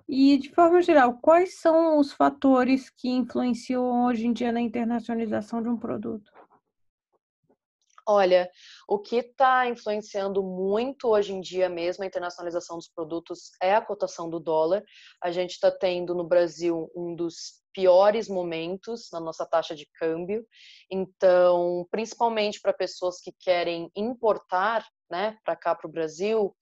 E, 0.09 0.39
de 0.39 0.51
forma 0.51 0.83
geral, 0.83 1.19
quais 1.21 1.59
são 1.61 1.99
os 1.99 2.13
fatores 2.13 2.91
que 2.91 3.09
influenciam 3.09 4.07
hoje 4.07 4.27
em 4.27 4.33
dia 4.33 4.53
na 4.53 4.61
internacionalização 4.61 5.63
de 5.63 5.69
um 5.69 5.79
produto? 5.79 6.31
Olha, 8.07 8.51
o 8.87 8.99
que 8.99 9.17
está 9.17 9.67
influenciando 9.67 10.43
muito 10.43 11.09
hoje 11.09 11.33
em 11.33 11.41
dia 11.41 11.71
mesmo 11.71 12.05
a 12.05 12.07
internacionalização 12.07 12.77
dos 12.77 12.89
produtos 12.89 13.53
é 13.63 13.75
a 13.75 13.81
cotação 13.81 14.29
do 14.29 14.39
dólar. 14.39 14.85
A 15.23 15.31
gente 15.31 15.53
está 15.53 15.71
tendo 15.71 16.15
no 16.15 16.25
Brasil 16.25 16.91
um 16.95 17.15
dos 17.15 17.63
piores 17.73 18.29
momentos 18.29 19.09
na 19.11 19.21
nossa 19.21 19.47
taxa 19.47 19.75
de 19.75 19.87
câmbio. 19.99 20.47
Então, 20.91 21.87
principalmente 21.91 22.61
para 22.61 22.75
pessoas 22.75 23.21
que 23.21 23.33
querem 23.41 23.91
importar, 23.97 24.87
né, 25.11 25.39
para 25.43 25.57
cá 25.57 25.75
para 25.75 25.89
o 25.89 25.93
Brasil, 25.93 26.55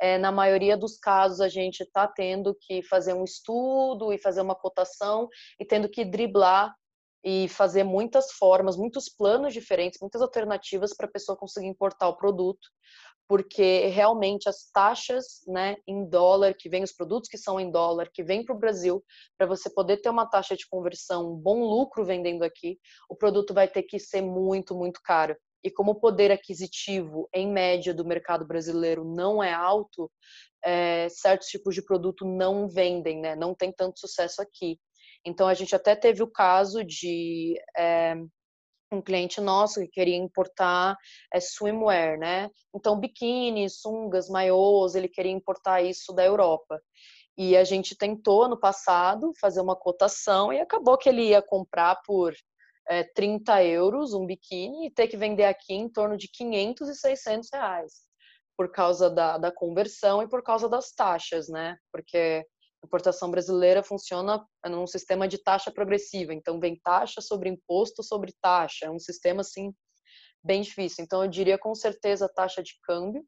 é, 0.00 0.18
na 0.18 0.30
maioria 0.30 0.76
dos 0.76 0.98
casos 0.98 1.40
a 1.40 1.48
gente 1.48 1.80
está 1.80 2.06
tendo 2.06 2.56
que 2.60 2.82
fazer 2.82 3.12
um 3.12 3.24
estudo 3.24 4.12
e 4.12 4.18
fazer 4.18 4.40
uma 4.40 4.54
cotação 4.54 5.28
e 5.58 5.64
tendo 5.64 5.88
que 5.88 6.04
driblar 6.04 6.74
e 7.24 7.48
fazer 7.48 7.84
muitas 7.84 8.32
formas, 8.32 8.76
muitos 8.76 9.08
planos 9.08 9.52
diferentes, 9.52 9.98
muitas 10.00 10.22
alternativas 10.22 10.94
para 10.94 11.06
a 11.06 11.10
pessoa 11.10 11.36
conseguir 11.36 11.66
importar 11.66 12.08
o 12.08 12.16
produto, 12.16 12.68
porque 13.28 13.86
realmente 13.88 14.48
as 14.48 14.70
taxas 14.72 15.42
né, 15.46 15.76
em 15.86 16.08
dólar, 16.08 16.54
que 16.54 16.68
vem 16.68 16.82
os 16.82 16.92
produtos 16.92 17.28
que 17.28 17.36
são 17.36 17.58
em 17.58 17.70
dólar, 17.70 18.08
que 18.12 18.22
vêm 18.22 18.44
para 18.44 18.54
o 18.54 18.58
Brasil, 18.58 19.04
para 19.36 19.46
você 19.46 19.68
poder 19.68 19.96
ter 19.98 20.08
uma 20.08 20.26
taxa 20.26 20.56
de 20.56 20.68
conversão, 20.68 21.32
um 21.32 21.36
bom 21.36 21.64
lucro 21.64 22.04
vendendo 22.04 22.44
aqui, 22.44 22.78
o 23.08 23.16
produto 23.16 23.52
vai 23.52 23.66
ter 23.66 23.82
que 23.82 23.98
ser 23.98 24.22
muito, 24.22 24.74
muito 24.74 25.00
caro. 25.02 25.36
E 25.64 25.70
como 25.70 25.92
o 25.92 26.00
poder 26.00 26.30
aquisitivo, 26.30 27.28
em 27.34 27.50
média, 27.50 27.92
do 27.92 28.04
mercado 28.04 28.46
brasileiro 28.46 29.04
não 29.04 29.42
é 29.42 29.52
alto, 29.52 30.08
é, 30.64 31.08
certos 31.08 31.48
tipos 31.48 31.74
de 31.74 31.82
produto 31.82 32.24
não 32.24 32.68
vendem, 32.68 33.20
né? 33.20 33.34
não 33.34 33.52
tem 33.52 33.72
tanto 33.72 33.98
sucesso 33.98 34.40
aqui. 34.40 34.78
Então, 35.24 35.46
a 35.46 35.54
gente 35.54 35.74
até 35.74 35.94
teve 35.94 36.22
o 36.22 36.30
caso 36.30 36.84
de 36.84 37.54
é, 37.76 38.14
um 38.92 39.02
cliente 39.02 39.40
nosso 39.40 39.80
que 39.80 39.88
queria 39.88 40.16
importar 40.16 40.96
é, 41.32 41.40
swimwear, 41.40 42.18
né? 42.18 42.50
Então, 42.74 42.98
biquíni, 42.98 43.68
sungas, 43.68 44.28
maiôs, 44.28 44.94
ele 44.94 45.08
queria 45.08 45.32
importar 45.32 45.82
isso 45.82 46.12
da 46.12 46.24
Europa. 46.24 46.80
E 47.38 47.56
a 47.56 47.64
gente 47.64 47.96
tentou, 47.96 48.48
no 48.48 48.58
passado, 48.58 49.32
fazer 49.40 49.60
uma 49.60 49.76
cotação 49.76 50.52
e 50.52 50.60
acabou 50.60 50.96
que 50.96 51.08
ele 51.08 51.28
ia 51.28 51.42
comprar 51.42 52.00
por 52.06 52.34
é, 52.88 53.04
30 53.04 53.62
euros 53.64 54.14
um 54.14 54.24
biquíni 54.24 54.86
e 54.86 54.90
ter 54.90 55.08
que 55.08 55.16
vender 55.16 55.44
aqui 55.44 55.74
em 55.74 55.88
torno 55.88 56.16
de 56.16 56.28
500 56.28 56.88
e 56.88 56.94
600 56.94 57.48
reais 57.52 58.06
por 58.56 58.70
causa 58.72 59.10
da, 59.10 59.36
da 59.36 59.52
conversão 59.52 60.22
e 60.22 60.28
por 60.28 60.42
causa 60.42 60.68
das 60.68 60.90
taxas, 60.92 61.48
né? 61.48 61.76
Porque 61.92 62.46
importação 62.86 63.30
brasileira 63.30 63.82
funciona 63.82 64.44
num 64.64 64.86
sistema 64.86 65.28
de 65.28 65.38
taxa 65.38 65.70
progressiva, 65.70 66.32
então 66.32 66.58
vem 66.58 66.80
taxa 66.82 67.20
sobre 67.20 67.48
imposto 67.48 68.02
sobre 68.02 68.34
taxa, 68.40 68.86
é 68.86 68.90
um 68.90 68.98
sistema 68.98 69.40
assim 69.40 69.74
bem 70.42 70.62
difícil. 70.62 71.04
Então 71.04 71.22
eu 71.22 71.28
diria 71.28 71.58
com 71.58 71.74
certeza 71.74 72.28
taxa 72.28 72.62
de 72.62 72.72
câmbio. 72.82 73.24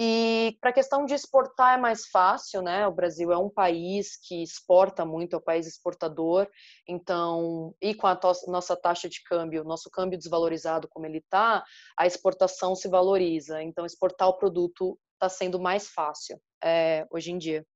E 0.00 0.56
para 0.60 0.70
a 0.70 0.72
questão 0.72 1.04
de 1.04 1.12
exportar 1.12 1.76
é 1.76 1.80
mais 1.80 2.06
fácil, 2.06 2.62
né? 2.62 2.86
O 2.86 2.92
Brasil 2.92 3.32
é 3.32 3.36
um 3.36 3.50
país 3.50 4.16
que 4.16 4.44
exporta 4.44 5.04
muito, 5.04 5.34
é 5.34 5.38
um 5.38 5.42
país 5.42 5.66
exportador. 5.66 6.48
Então, 6.86 7.74
e 7.82 7.92
com 7.96 8.06
a 8.06 8.16
nossa 8.46 8.76
taxa 8.76 9.08
de 9.08 9.20
câmbio, 9.24 9.64
nosso 9.64 9.90
câmbio 9.90 10.16
desvalorizado 10.16 10.86
como 10.88 11.04
ele 11.04 11.18
está, 11.18 11.64
a 11.98 12.06
exportação 12.06 12.76
se 12.76 12.88
valoriza. 12.88 13.60
Então, 13.60 13.84
exportar 13.84 14.28
o 14.28 14.38
produto 14.38 14.96
está 15.14 15.28
sendo 15.28 15.58
mais 15.58 15.88
fácil 15.88 16.40
é, 16.62 17.04
hoje 17.10 17.32
em 17.32 17.38
dia. 17.38 17.66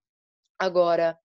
Agora, 0.62 1.18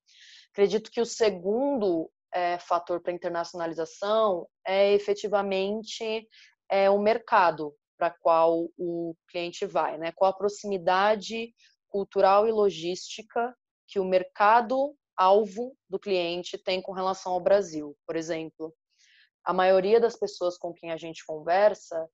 acredito 0.51 0.89
que 0.89 0.99
o 0.99 1.05
segundo 1.05 2.09
é, 2.33 2.57
fator 2.57 2.99
para 2.99 3.13
internacionalização 3.13 4.47
é 4.65 4.93
efetivamente 4.93 6.27
é, 6.67 6.89
o 6.89 6.97
mercado. 6.97 7.71
para 7.99 8.09
qual 8.09 8.67
o 8.75 9.15
cliente 9.29 9.63
vai, 9.65 9.97
né? 9.99 10.11
Qual 10.11 10.29
a 10.31 10.35
proximidade 10.35 11.53
cultural 11.87 12.47
e 12.47 12.51
logística 12.51 13.55
que 13.87 13.99
o 13.99 14.05
mercado 14.05 14.95
alvo 15.15 15.75
do 15.87 15.99
cliente 15.99 16.57
tem 16.57 16.81
com 16.81 16.93
relação 16.93 17.33
ao 17.33 17.39
Brasil. 17.39 17.95
Por 18.07 18.15
exemplo, 18.15 18.73
a 19.43 19.53
maioria 19.53 19.99
das 19.99 20.15
pessoas 20.15 20.57
com 20.57 20.73
quem 20.73 20.91
a 20.91 20.97
gente 20.97 21.23
conversa, 21.25 22.09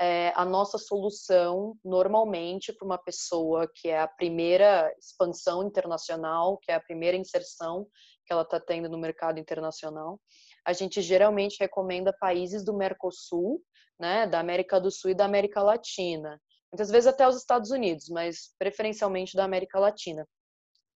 é, 0.00 0.32
a 0.34 0.46
nossa 0.46 0.78
solução, 0.78 1.76
normalmente, 1.84 2.72
para 2.72 2.86
uma 2.86 2.96
pessoa 2.96 3.70
que 3.74 3.88
é 3.88 4.00
a 4.00 4.08
primeira 4.08 4.90
expansão 4.98 5.62
internacional, 5.62 6.56
que 6.56 6.72
é 6.72 6.74
a 6.74 6.80
primeira 6.80 7.18
inserção 7.18 7.86
que 8.24 8.32
ela 8.32 8.42
está 8.42 8.58
tendo 8.58 8.88
no 8.88 8.96
mercado 8.96 9.38
internacional, 9.38 10.18
a 10.64 10.72
gente 10.72 11.02
geralmente 11.02 11.58
recomenda 11.60 12.16
países 12.18 12.64
do 12.64 12.74
Mercosul, 12.74 13.62
né, 13.98 14.26
da 14.26 14.40
América 14.40 14.80
do 14.80 14.90
Sul 14.90 15.10
e 15.10 15.14
da 15.14 15.26
América 15.26 15.62
Latina. 15.62 16.40
Muitas 16.72 16.90
vezes 16.90 17.06
até 17.06 17.28
os 17.28 17.36
Estados 17.36 17.70
Unidos, 17.70 18.08
mas 18.08 18.54
preferencialmente 18.58 19.36
da 19.36 19.44
América 19.44 19.78
Latina. 19.78 20.26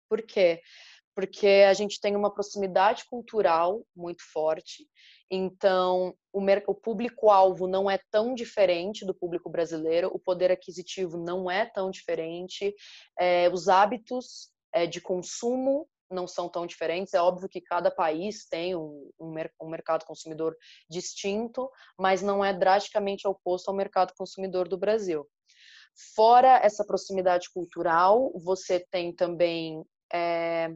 Por 0.09 0.23
quê? 0.23 0.63
Porque 1.15 1.65
a 1.69 1.75
gente 1.75 2.01
tem 2.01 2.17
uma 2.17 2.33
proximidade 2.33 3.05
cultural 3.11 3.85
muito 3.95 4.23
forte, 4.33 4.89
então 5.35 6.15
o, 6.33 6.41
o 6.67 6.75
público-alvo 6.75 7.67
não 7.67 7.91
é 7.91 7.99
tão 8.11 8.35
diferente 8.35 9.05
do 9.05 9.15
público 9.15 9.51
brasileiro, 9.51 10.11
o 10.13 10.19
poder 10.19 10.51
aquisitivo 10.51 11.17
não 11.17 11.51
é 11.51 11.67
tão 11.67 11.91
diferente, 11.91 12.75
é, 13.19 13.49
os 13.49 13.69
hábitos 13.69 14.51
é, 14.73 14.87
de 14.87 15.01
consumo 15.01 15.89
não 16.11 16.27
são 16.27 16.49
tão 16.49 16.67
diferentes. 16.67 17.15
É 17.15 17.21
óbvio 17.21 17.49
que 17.49 17.61
cada 17.61 17.91
país 17.91 18.47
tem 18.47 18.75
um, 18.77 19.11
um, 19.19 19.35
um, 19.63 19.69
mercado 19.69 20.05
consumidor 20.05 20.57
distinto, 20.89 21.71
mas 21.99 22.23
não 22.23 22.45
é 22.45 22.53
drasticamente 22.53 23.27
oposto 23.27 23.69
ao 23.69 23.77
mercado 23.77 24.13
consumidor 24.17 24.69
do 24.69 24.79
Brasil. 24.79 25.27
Fora 26.15 26.59
essa 26.59 26.85
proximidade 26.85 27.51
cultural, 27.53 28.33
você 28.41 28.81
tem 28.91 29.15
também 29.15 29.85
é, 30.13 30.75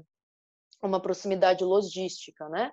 uma 0.83 1.01
proximidade 1.01 1.65
logística, 1.65 2.49
né? 2.49 2.73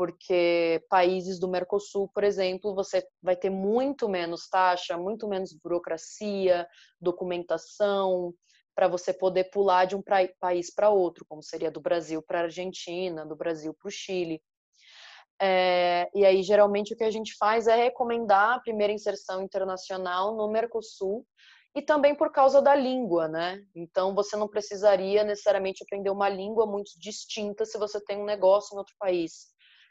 Porque 0.00 0.82
países 0.88 1.38
do 1.38 1.46
Mercosul, 1.46 2.08
por 2.08 2.24
exemplo, 2.24 2.74
você 2.74 3.06
vai 3.22 3.36
ter 3.36 3.50
muito 3.50 4.08
menos 4.08 4.48
taxa, 4.48 4.96
muito 4.96 5.28
menos 5.28 5.52
burocracia, 5.52 6.66
documentação, 6.98 8.32
para 8.74 8.88
você 8.88 9.12
poder 9.12 9.50
pular 9.50 9.84
de 9.84 9.94
um 9.94 10.02
país 10.40 10.74
para 10.74 10.88
outro, 10.88 11.26
como 11.28 11.42
seria 11.42 11.70
do 11.70 11.82
Brasil 11.82 12.22
para 12.22 12.38
a 12.38 12.42
Argentina, 12.44 13.26
do 13.26 13.36
Brasil 13.36 13.74
para 13.74 13.88
o 13.88 13.90
Chile. 13.90 14.40
É, 15.38 16.10
e 16.14 16.24
aí, 16.24 16.42
geralmente, 16.42 16.94
o 16.94 16.96
que 16.96 17.04
a 17.04 17.10
gente 17.10 17.36
faz 17.36 17.66
é 17.66 17.76
recomendar 17.76 18.56
a 18.56 18.60
primeira 18.60 18.94
inserção 18.94 19.42
internacional 19.42 20.34
no 20.34 20.48
Mercosul, 20.48 21.26
e 21.74 21.82
também 21.82 22.14
por 22.14 22.32
causa 22.32 22.62
da 22.62 22.74
língua, 22.74 23.28
né? 23.28 23.62
Então, 23.76 24.14
você 24.14 24.34
não 24.34 24.48
precisaria 24.48 25.22
necessariamente 25.24 25.84
aprender 25.84 26.08
uma 26.08 26.28
língua 26.30 26.66
muito 26.66 26.90
distinta 26.98 27.66
se 27.66 27.78
você 27.78 28.02
tem 28.02 28.16
um 28.16 28.24
negócio 28.24 28.74
em 28.74 28.78
outro 28.78 28.94
país. 28.98 29.50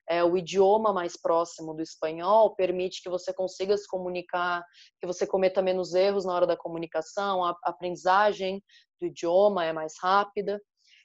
É, 0.09 0.23
o 0.23 0.35
idioma 0.35 0.91
mais 0.91 1.15
próximo 1.15 1.73
do 1.73 1.83
espanhol 1.83 2.55
permite 2.55 3.03
que 3.03 3.09
você 3.09 3.31
consiga 3.31 3.77
se 3.77 3.87
comunicar, 3.87 4.65
que 4.99 5.05
você 5.05 5.27
cometa 5.27 5.61
menos 5.61 5.93
erros 5.93 6.25
na 6.25 6.33
hora 6.33 6.47
da 6.47 6.57
comunicação, 6.57 7.45
a 7.45 7.55
aprendizagem 7.63 8.63
do 8.99 9.05
idioma 9.05 9.63
é 9.65 9.71
mais 9.71 9.93
rápida. 10.01 10.59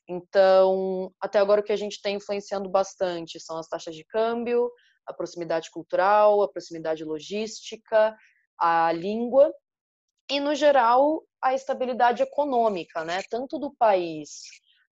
Então, 0.09 1.13
até 1.21 1.39
agora 1.39 1.61
o 1.61 1.65
que 1.65 1.73
a 1.73 1.77
gente 1.77 2.01
tem 2.01 2.17
influenciando 2.17 2.69
bastante 2.69 3.39
são 3.39 3.59
as 3.59 3.69
taxas 3.69 3.95
de 3.95 4.05
câmbio, 4.05 4.71
a 5.07 5.13
proximidade 5.13 5.71
cultural, 5.71 6.43
a 6.43 6.49
proximidade 6.49 7.05
logística, 7.05 8.17
a 8.59 8.91
língua 8.93 9.53
e, 10.31 10.41
no 10.41 10.55
geral, 10.55 11.23
a 11.43 11.55
estabilidade 11.55 12.23
econômica, 12.23 13.05
né? 13.05 13.21
Tanto 13.29 13.59
do 13.59 13.75
país, 13.75 14.45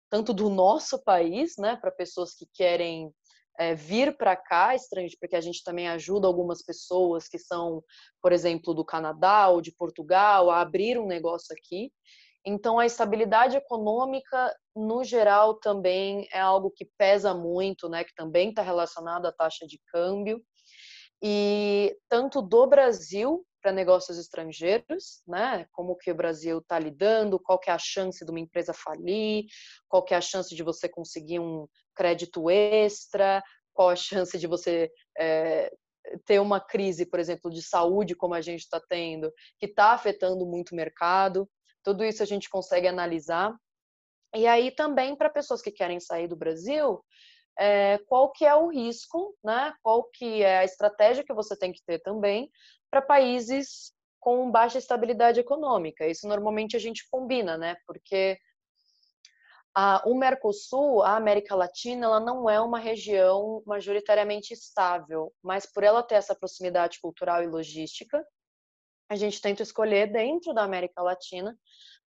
tanto 0.09 0.33
do 0.35 0.49
nosso 0.49 1.03
país, 1.03 1.55
né? 1.59 1.77
Para 1.77 1.93
pessoas 1.93 2.35
que 2.35 2.47
querem 2.53 3.13
é, 3.59 3.75
vir 3.75 4.17
para 4.17 4.37
cá, 4.37 4.75
estrangeiro, 4.75 5.17
porque 5.21 5.37
a 5.37 5.41
gente 5.41 5.63
também 5.63 5.89
ajuda 5.89 6.27
algumas 6.27 6.63
pessoas 6.63 7.29
que 7.29 7.39
são, 7.39 7.83
por 8.23 8.33
exemplo, 8.33 8.75
do 8.75 8.85
Canadá 8.85 9.49
ou 9.49 9.61
de 9.61 9.73
Portugal 9.73 10.51
a 10.51 10.61
abrir 10.61 10.99
um 10.99 11.07
negócio 11.07 11.55
aqui. 11.55 11.93
Então, 12.45 12.79
a 12.79 12.87
estabilidade 12.87 13.57
econômica, 13.57 14.55
no 14.75 15.05
geral, 15.05 15.55
também 15.55 16.27
é 16.33 16.41
algo 16.41 16.71
que 16.71 16.89
pesa 16.97 17.35
muito, 17.35 17.89
né? 17.89 18.03
Que 18.03 18.15
também 18.15 18.49
está 18.49 18.63
relacionado 18.63 19.27
à 19.27 19.33
taxa 19.33 19.67
de 19.67 19.79
câmbio. 19.93 20.43
E 21.23 21.95
tanto 22.09 22.41
do 22.41 22.67
Brasil 22.67 23.45
para 23.61 23.73
negócios 23.73 24.19
estrangeiros, 24.19 25.23
né? 25.27 25.67
Como 25.73 25.97
que 25.97 26.11
o 26.11 26.15
Brasil 26.15 26.59
está 26.59 26.79
lidando, 26.79 27.39
qual 27.39 27.59
que 27.59 27.69
é 27.69 27.75
a 27.75 27.79
chance 27.79 28.25
de 28.25 28.31
uma 28.31 28.41
empresa 28.41 28.73
falir, 28.73 29.45
qual 29.87 30.03
que 30.03 30.15
é 30.15 30.17
a 30.17 30.23
chance 30.23 30.55
de 30.55 30.63
você 30.63 30.89
conseguir 30.89 31.41
um 31.41 31.67
crédito 32.01 32.49
extra, 32.49 33.43
qual 33.75 33.91
a 33.91 33.97
chance 33.97 34.39
de 34.39 34.47
você 34.47 34.91
é, 35.19 35.71
ter 36.25 36.41
uma 36.41 36.59
crise, 36.59 37.05
por 37.05 37.21
exemplo, 37.21 37.51
de 37.51 37.63
saúde 37.63 38.17
como 38.17 38.33
a 38.33 38.41
gente 38.41 38.61
está 38.61 38.81
tendo, 38.89 39.31
que 39.59 39.67
está 39.67 39.93
afetando 39.93 40.47
muito 40.47 40.71
o 40.71 40.77
mercado. 40.77 41.47
Tudo 41.85 42.03
isso 42.03 42.23
a 42.23 42.27
gente 42.27 42.49
consegue 42.49 42.89
analisar. 42.89 43.55
E 44.35 44.47
aí 44.47 44.71
também 44.71 45.15
para 45.15 45.29
pessoas 45.29 45.61
que 45.61 45.71
querem 45.71 46.01
sair 46.01 46.27
do 46.27 46.37
Brasil, 46.37 47.05
é, 47.59 47.99
qual 48.07 48.33
que 48.33 48.47
é 48.47 48.55
o 48.55 48.69
risco, 48.69 49.37
né? 49.45 49.75
Qual 49.83 50.05
que 50.05 50.43
é 50.43 50.61
a 50.61 50.65
estratégia 50.65 51.23
que 51.23 51.35
você 51.35 51.55
tem 51.55 51.71
que 51.71 51.83
ter 51.85 51.99
também 51.99 52.51
para 52.91 53.03
países 53.03 53.93
com 54.19 54.51
baixa 54.51 54.79
estabilidade 54.79 55.41
econômica. 55.41 56.07
Isso 56.07 56.27
normalmente 56.27 56.77
a 56.77 56.79
gente 56.79 57.07
combina, 57.11 57.59
né? 57.59 57.77
Porque 57.87 58.39
a, 59.75 60.03
o 60.07 60.15
Mercosul, 60.17 61.03
a 61.03 61.17
América 61.17 61.55
Latina, 61.55 62.07
ela 62.07 62.21
não 62.21 62.49
é 62.51 62.61
uma 62.61 62.79
região 62.79 63.63
majoritariamente 63.67 64.53
estável, 64.53 65.33
mas 65.43 65.67
por 65.67 65.85
ela 65.85 66.03
ter 66.03 66.17
essa 66.17 66.35
proximidade 66.35 66.99
cultural 67.01 67.43
e 67.43 67.47
logística, 67.47 68.25
a 69.09 69.17
gente 69.17 69.41
tenta 69.41 69.63
escolher 69.63 70.11
dentro 70.13 70.53
da 70.53 70.63
América 70.63 71.03
Latina 71.03 71.57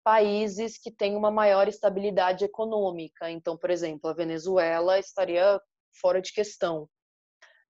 países 0.04 0.78
que 0.78 0.90
têm 0.90 1.16
uma 1.16 1.30
maior 1.30 1.68
estabilidade 1.68 2.44
econômica. 2.44 3.30
Então, 3.30 3.56
por 3.56 3.70
exemplo, 3.70 4.10
a 4.10 4.14
Venezuela 4.14 4.98
estaria 4.98 5.60
fora 6.00 6.20
de 6.20 6.32
questão. 6.32 6.88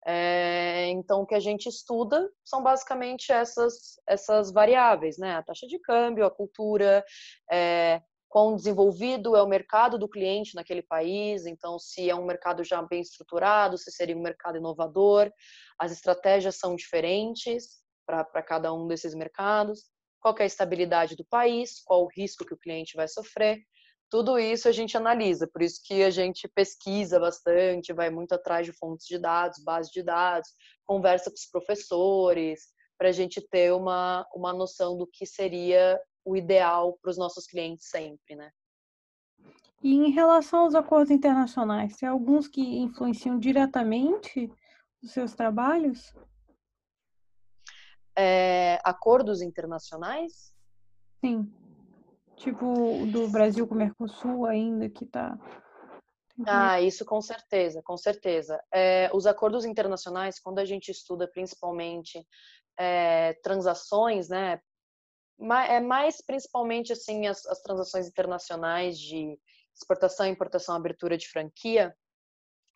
É, 0.05 0.88
então, 0.88 1.22
o 1.22 1.26
que 1.26 1.35
a 1.35 1.40
gente 1.40 1.68
estuda 1.68 2.28
são 2.44 2.62
basicamente 2.62 3.31
essas, 3.31 4.00
essas 4.07 4.50
variáveis, 4.50 5.16
né? 5.16 5.37
A 5.37 5.42
taxa 5.42 5.66
de 5.66 5.78
câmbio, 5.78 6.26
a 6.26 6.31
cultura, 6.31 7.05
é, 7.50 8.02
quão 8.32 8.56
desenvolvido 8.56 9.36
é 9.36 9.42
o 9.42 9.46
mercado 9.46 9.98
do 9.98 10.08
cliente 10.08 10.54
naquele 10.54 10.80
país, 10.80 11.44
então, 11.44 11.78
se 11.78 12.08
é 12.08 12.14
um 12.14 12.24
mercado 12.24 12.64
já 12.64 12.80
bem 12.80 13.02
estruturado, 13.02 13.76
se 13.76 13.92
seria 13.92 14.16
um 14.16 14.22
mercado 14.22 14.56
inovador, 14.56 15.30
as 15.78 15.92
estratégias 15.92 16.56
são 16.56 16.74
diferentes 16.74 17.82
para 18.06 18.42
cada 18.42 18.72
um 18.72 18.88
desses 18.88 19.14
mercados, 19.14 19.82
qual 20.18 20.34
é 20.38 20.44
a 20.44 20.46
estabilidade 20.46 21.14
do 21.14 21.26
país, 21.26 21.82
qual 21.84 22.04
o 22.04 22.08
risco 22.08 22.46
que 22.46 22.54
o 22.54 22.58
cliente 22.58 22.96
vai 22.96 23.06
sofrer. 23.06 23.58
Tudo 24.08 24.38
isso 24.38 24.66
a 24.66 24.72
gente 24.72 24.96
analisa, 24.96 25.46
por 25.46 25.60
isso 25.60 25.82
que 25.84 26.02
a 26.02 26.08
gente 26.08 26.48
pesquisa 26.48 27.20
bastante, 27.20 27.92
vai 27.92 28.08
muito 28.08 28.32
atrás 28.32 28.64
de 28.64 28.72
fontes 28.72 29.06
de 29.06 29.18
dados, 29.18 29.62
base 29.62 29.90
de 29.90 30.02
dados, 30.02 30.48
conversa 30.86 31.28
com 31.28 31.36
os 31.36 31.50
professores, 31.50 32.60
para 32.96 33.10
a 33.10 33.12
gente 33.12 33.46
ter 33.50 33.74
uma, 33.74 34.26
uma 34.34 34.54
noção 34.54 34.96
do 34.96 35.06
que 35.06 35.26
seria 35.26 36.00
o 36.24 36.37
ideal 36.37 36.98
para 37.00 37.11
os 37.11 37.18
nossos 37.18 37.46
clientes 37.46 37.88
sempre, 37.88 38.37
né? 38.37 38.50
E 39.82 39.94
em 39.94 40.11
relação 40.11 40.61
aos 40.61 40.74
acordos 40.74 41.11
internacionais, 41.11 41.96
tem 41.96 42.08
alguns 42.08 42.46
que 42.46 42.61
influenciam 42.61 43.38
diretamente 43.38 44.50
os 45.02 45.11
seus 45.11 45.35
trabalhos? 45.35 46.14
É, 48.16 48.78
acordos 48.85 49.42
internacionais? 49.42 50.54
Sim. 51.20 51.52
Tipo, 52.37 53.06
do 53.11 53.28
Brasil 53.28 53.66
com 53.66 53.74
o 53.74 53.78
Mercosul 53.78 54.46
ainda, 54.46 54.88
que 54.88 55.04
está 55.04 55.37
ah, 56.46 56.80
isso 56.80 57.04
com 57.04 57.20
certeza, 57.20 57.82
com 57.85 57.96
certeza. 57.96 58.62
É, 58.72 59.11
os 59.12 59.26
acordos 59.26 59.64
internacionais, 59.64 60.40
quando 60.40 60.58
a 60.58 60.64
gente 60.64 60.90
estuda 60.90 61.28
principalmente 61.28 62.26
é, 62.78 63.35
transações, 63.42 64.28
né, 64.28 64.61
é 65.68 65.80
mais 65.80 66.20
principalmente 66.24 66.92
assim 66.92 67.26
as, 67.26 67.44
as, 67.46 67.60
transações 67.60 68.06
internacionais 68.06 68.98
de 68.98 69.38
exportação, 69.74 70.26
importação, 70.26 70.74
abertura 70.74 71.16
de 71.16 71.28
franquia, 71.28 71.94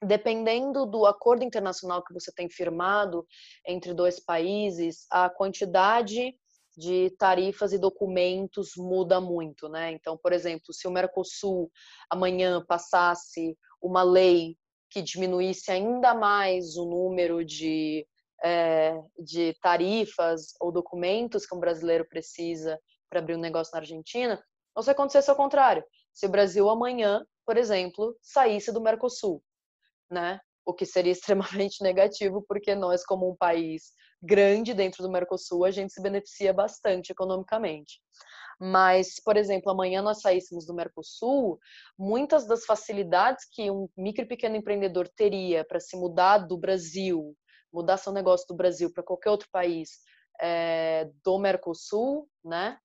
dependendo 0.03 0.87
do 0.87 1.07
acordo 1.07 1.45
internacional 1.45 2.03
que 2.05 2.13
você 2.13 2.33
tem 2.33 2.49
firmado 2.49 3.27
entre 3.67 3.95
dois 3.95 4.21
países, 4.21 5.07
a 5.11 5.31
quantidade 5.31 6.35
de 6.77 7.11
tarifas 7.19 7.73
e 7.73 7.79
documentos 7.79 8.73
muda 8.77 9.21
muito, 9.21 9.69
né? 9.69 9.93
Então, 9.93 10.17
por 10.17 10.33
exemplo, 10.33 10.75
se 10.75 10.87
o 10.87 10.91
Mercosul 10.91 11.71
amanhã 12.11 12.63
passasse 12.67 13.57
uma 13.81 14.03
lei 14.03 14.57
que 14.91 15.01
diminuísse 15.01 15.71
ainda 15.71 16.15
mais 16.15 16.77
o 16.77 16.85
número 16.85 17.45
de 17.45 18.07
é, 18.45 18.99
de 19.19 19.55
tarifas 19.61 20.55
ou 20.61 20.71
documentos 20.71 21.47
que 21.47 21.55
um 21.55 21.61
brasileiro 21.61 22.07
precisa 22.09 22.79
para 23.09 23.21
abrir 23.21 23.37
um 23.37 23.41
negócio 23.41 23.73
na 23.73 23.81
Argentina, 23.81 24.43
ou 24.75 24.83
se 24.83 24.91
acontecesse 24.91 25.31
ao 25.31 25.37
contrário, 25.37 25.85
se 26.13 26.27
o 26.27 26.31
Brasil 26.31 26.69
amanhã, 26.69 27.25
por 27.47 27.57
exemplo, 27.57 28.17
saísse 28.21 28.73
do 28.73 28.81
Mercosul, 28.81 29.43
né? 30.11 30.41
O 30.65 30.75
que 30.75 30.85
seria 30.85 31.13
extremamente 31.13 31.83
negativo, 31.83 32.45
porque 32.47 32.75
nós, 32.75 33.05
como 33.05 33.31
um 33.31 33.37
país 33.37 33.93
grande 34.23 34.75
dentro 34.75 35.03
do 35.03 35.11
Mercosul, 35.11 35.65
a 35.65 35.71
gente 35.71 35.93
se 35.93 36.03
beneficia 36.03 36.53
bastante 36.53 37.11
economicamente. 37.11 38.01
Mas, 38.59 39.21
por 39.23 39.37
exemplo, 39.37 39.71
amanhã 39.71 40.01
nós 40.01 40.21
saíssemos 40.21 40.67
do 40.67 40.75
Mercosul, 40.75 41.59
muitas 41.99 42.47
das 42.47 42.65
facilidades 42.65 43.47
que 43.51 43.71
um 43.71 43.89
micro 43.97 44.25
e 44.25 44.29
pequeno 44.29 44.57
empreendedor 44.57 45.09
teria 45.09 45.65
para 45.65 45.79
se 45.79 45.97
mudar 45.97 46.39
do 46.39 46.57
Brasil, 46.57 47.37
mudar 47.73 47.97
seu 47.97 48.13
negócio 48.13 48.47
do 48.49 48.55
Brasil 48.55 48.93
para 48.93 49.03
qualquer 49.03 49.31
outro 49.31 49.49
país 49.51 50.01
é, 50.41 51.11
do 51.25 51.39
Mercosul, 51.39 52.29
né? 52.45 52.79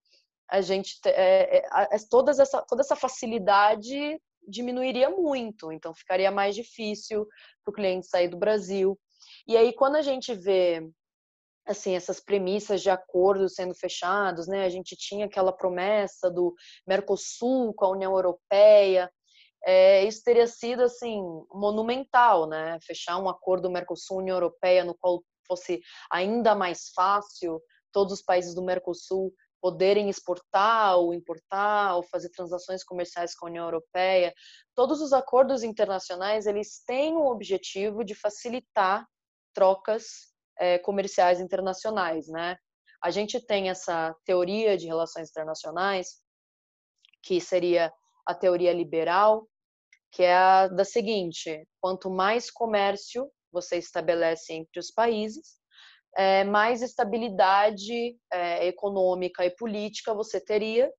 A 0.50 0.62
gente 0.62 1.00
é, 1.06 1.60
é, 1.60 1.98
todas 2.10 2.40
essa, 2.40 2.62
toda 2.64 2.82
essa 2.82 2.96
facilidade 2.96 4.20
diminuiria 4.48 5.10
muito, 5.10 5.72
então 5.72 5.94
ficaria 5.94 6.32
mais 6.32 6.56
difícil 6.56 7.26
para 7.64 7.72
o 7.72 7.74
cliente 7.74 8.08
sair 8.08 8.28
do 8.28 8.38
Brasil. 8.38 9.00
E 9.48 9.56
aí, 9.56 9.74
quando 9.74 9.96
a 9.96 10.02
gente 10.02 10.34
vê 10.34 10.86
assim 11.66 11.96
essas 11.96 12.20
premissas 12.20 12.82
de 12.82 12.90
acordos 12.90 13.54
sendo 13.54 13.74
fechados, 13.74 14.48
né? 14.48 14.66
A 14.66 14.70
gente 14.70 14.96
tinha 14.96 15.26
aquela 15.26 15.52
promessa 15.52 16.30
do 16.30 16.54
Mercosul 16.88 17.74
com 17.74 17.86
a 17.86 17.92
União 17.92 18.14
Europeia. 18.14 19.12
É, 19.66 20.04
isso 20.06 20.24
teria 20.24 20.48
sido 20.48 20.84
assim 20.84 21.22
monumental, 21.52 22.48
né? 22.48 22.80
Fechar 22.82 23.18
um 23.20 23.30
acordo 23.30 23.70
Mercosul-União 23.70 24.36
Europeia 24.36 24.84
no 24.84 24.96
qual 24.96 25.24
fosse 25.48 25.82
ainda 26.10 26.56
mais 26.56 26.90
fácil 26.96 27.62
todos 27.92 28.14
os 28.14 28.22
países 28.22 28.56
do 28.56 28.64
Mercosul 28.64 29.34
poderem 29.62 30.10
exportar 30.10 30.98
ou 30.98 31.14
importar 31.14 31.96
ou 31.96 32.04
fazer 32.04 32.30
transações 32.30 32.84
comerciais 32.84 33.36
com 33.36 33.46
a 33.46 33.50
União 33.50 33.66
Europeia. 33.66 34.34
Todos 34.76 35.02
os 35.02 35.14
acordos 35.14 35.62
internacionais 35.64 36.48
eles 36.48 36.84
têm 36.86 37.14
o 37.14 37.28
objetivo 37.28 38.04
de 38.04 38.16
facilitar 38.16 39.06
trocas 39.54 40.32
é, 40.58 40.80
comerciais 40.80 41.40
internacionais, 41.40 42.28
né? 42.28 42.58
A 43.04 43.12
gente 43.12 43.40
tem 43.40 43.70
essa 43.70 44.16
teoria 44.26 44.78
de 44.78 44.88
relações 44.88 45.30
internacionais, 45.30 46.22
que 47.24 47.40
seria 47.40 47.92
a 48.26 48.34
teoria 48.34 48.74
liberal, 48.74 49.48
que 50.12 50.24
é 50.24 50.36
a 50.36 50.68
da 50.68 50.86
seguinte: 50.86 51.68
quanto 51.80 52.10
mais 52.10 52.52
comércio 52.52 53.30
você 53.52 53.78
estabelece 53.78 54.54
entre 54.54 54.80
os 54.80 54.92
países, 54.92 55.58
é, 56.18 56.44
mais 56.44 56.82
estabilidade 56.82 58.18
é, 58.32 58.68
econômica 58.68 59.46
e 59.46 59.56
política 59.56 60.14
você 60.14 60.40
teria 60.40 60.92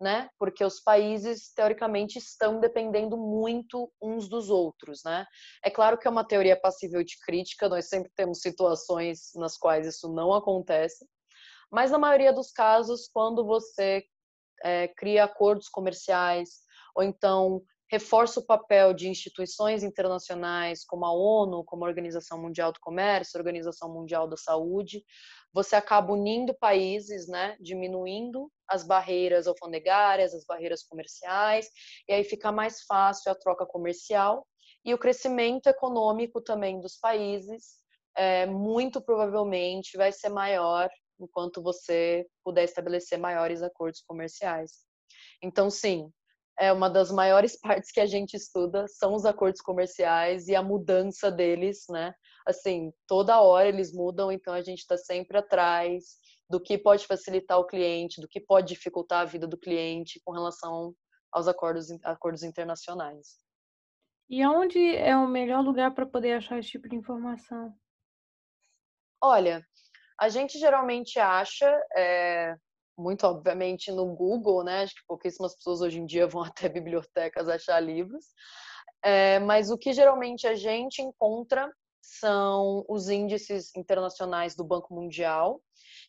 né? 0.00 0.28
Porque 0.38 0.62
os 0.62 0.80
países 0.80 1.52
teoricamente 1.54 2.18
estão 2.18 2.60
dependendo 2.60 3.16
muito 3.16 3.90
uns 4.00 4.28
dos 4.28 4.50
outros, 4.50 5.02
né? 5.04 5.26
É 5.64 5.70
claro 5.70 5.98
que 5.98 6.06
é 6.06 6.10
uma 6.10 6.26
teoria 6.26 6.58
passível 6.58 7.02
de 7.02 7.18
crítica, 7.24 7.68
nós 7.68 7.88
sempre 7.88 8.10
temos 8.14 8.40
situações 8.40 9.30
nas 9.34 9.56
quais 9.56 9.86
isso 9.86 10.12
não 10.12 10.34
acontece, 10.34 11.06
mas 11.70 11.90
na 11.90 11.98
maioria 11.98 12.32
dos 12.32 12.52
casos, 12.52 13.08
quando 13.12 13.44
você 13.44 14.04
é, 14.62 14.88
cria 14.88 15.24
acordos 15.24 15.68
comerciais 15.68 16.60
ou 16.94 17.02
então 17.02 17.62
reforça 17.90 18.40
o 18.40 18.46
papel 18.46 18.92
de 18.92 19.08
instituições 19.08 19.82
internacionais 19.82 20.84
como 20.84 21.04
a 21.04 21.12
ONU, 21.12 21.64
como 21.64 21.84
a 21.84 21.88
Organização 21.88 22.40
Mundial 22.40 22.72
do 22.72 22.80
Comércio, 22.80 23.38
a 23.38 23.40
Organização 23.40 23.92
Mundial 23.92 24.28
da 24.28 24.36
Saúde, 24.36 25.04
você 25.52 25.76
acaba 25.76 26.12
unindo 26.12 26.54
países, 26.54 27.28
né, 27.28 27.56
diminuindo 27.60 28.50
as 28.68 28.84
barreiras 28.84 29.46
alfandegárias, 29.46 30.34
as 30.34 30.44
barreiras 30.44 30.82
comerciais, 30.82 31.70
e 32.08 32.12
aí 32.12 32.24
fica 32.24 32.50
mais 32.50 32.82
fácil 32.82 33.30
a 33.30 33.34
troca 33.34 33.64
comercial 33.64 34.46
e 34.84 34.92
o 34.92 34.98
crescimento 34.98 35.68
econômico 35.68 36.40
também 36.40 36.80
dos 36.80 36.96
países, 36.96 37.76
é, 38.16 38.46
muito 38.46 39.00
provavelmente 39.00 39.96
vai 39.96 40.10
ser 40.10 40.28
maior 40.28 40.88
enquanto 41.18 41.62
você 41.62 42.26
puder 42.44 42.64
estabelecer 42.64 43.18
maiores 43.18 43.62
acordos 43.62 44.02
comerciais. 44.02 44.84
Então, 45.42 45.70
sim, 45.70 46.10
é 46.58 46.72
uma 46.72 46.88
das 46.88 47.10
maiores 47.10 47.58
partes 47.60 47.90
que 47.90 48.00
a 48.00 48.06
gente 48.06 48.34
estuda 48.34 48.86
são 48.88 49.14
os 49.14 49.24
acordos 49.24 49.60
comerciais 49.60 50.48
e 50.48 50.54
a 50.54 50.62
mudança 50.62 51.30
deles, 51.30 51.84
né? 51.88 52.14
Assim, 52.46 52.92
toda 53.06 53.40
hora 53.40 53.68
eles 53.68 53.92
mudam, 53.92 54.30
então 54.30 54.54
a 54.54 54.62
gente 54.62 54.78
está 54.78 54.96
sempre 54.96 55.38
atrás 55.38 56.16
do 56.48 56.60
que 56.60 56.78
pode 56.78 57.06
facilitar 57.06 57.58
o 57.58 57.66
cliente, 57.66 58.20
do 58.20 58.28
que 58.28 58.40
pode 58.40 58.68
dificultar 58.68 59.22
a 59.22 59.24
vida 59.24 59.46
do 59.46 59.58
cliente 59.58 60.20
com 60.24 60.32
relação 60.32 60.94
aos 61.32 61.48
acordos, 61.48 61.90
acordos 62.04 62.42
internacionais. 62.42 63.38
E 64.28 64.44
onde 64.46 64.78
é 64.96 65.16
o 65.16 65.26
melhor 65.26 65.62
lugar 65.62 65.92
para 65.94 66.06
poder 66.06 66.34
achar 66.34 66.58
esse 66.58 66.70
tipo 66.70 66.88
de 66.88 66.96
informação? 66.96 67.74
Olha, 69.20 69.64
a 70.20 70.28
gente 70.28 70.58
geralmente 70.58 71.18
acha 71.18 71.68
é, 71.96 72.56
muito 72.96 73.26
obviamente 73.26 73.90
no 73.92 74.06
Google, 74.14 74.64
né? 74.64 74.82
Acho 74.82 74.94
que 74.94 75.06
pouquíssimas 75.06 75.54
pessoas 75.54 75.80
hoje 75.80 75.98
em 75.98 76.06
dia 76.06 76.26
vão 76.26 76.42
até 76.44 76.68
bibliotecas 76.68 77.48
achar 77.48 77.80
livros. 77.80 78.24
É, 79.02 79.38
mas 79.40 79.70
o 79.70 79.78
que 79.78 79.92
geralmente 79.92 80.46
a 80.46 80.54
gente 80.54 81.02
encontra 81.02 81.70
são 82.00 82.84
os 82.88 83.08
índices 83.08 83.74
internacionais 83.74 84.54
do 84.54 84.64
Banco 84.64 84.94
Mundial, 84.94 85.60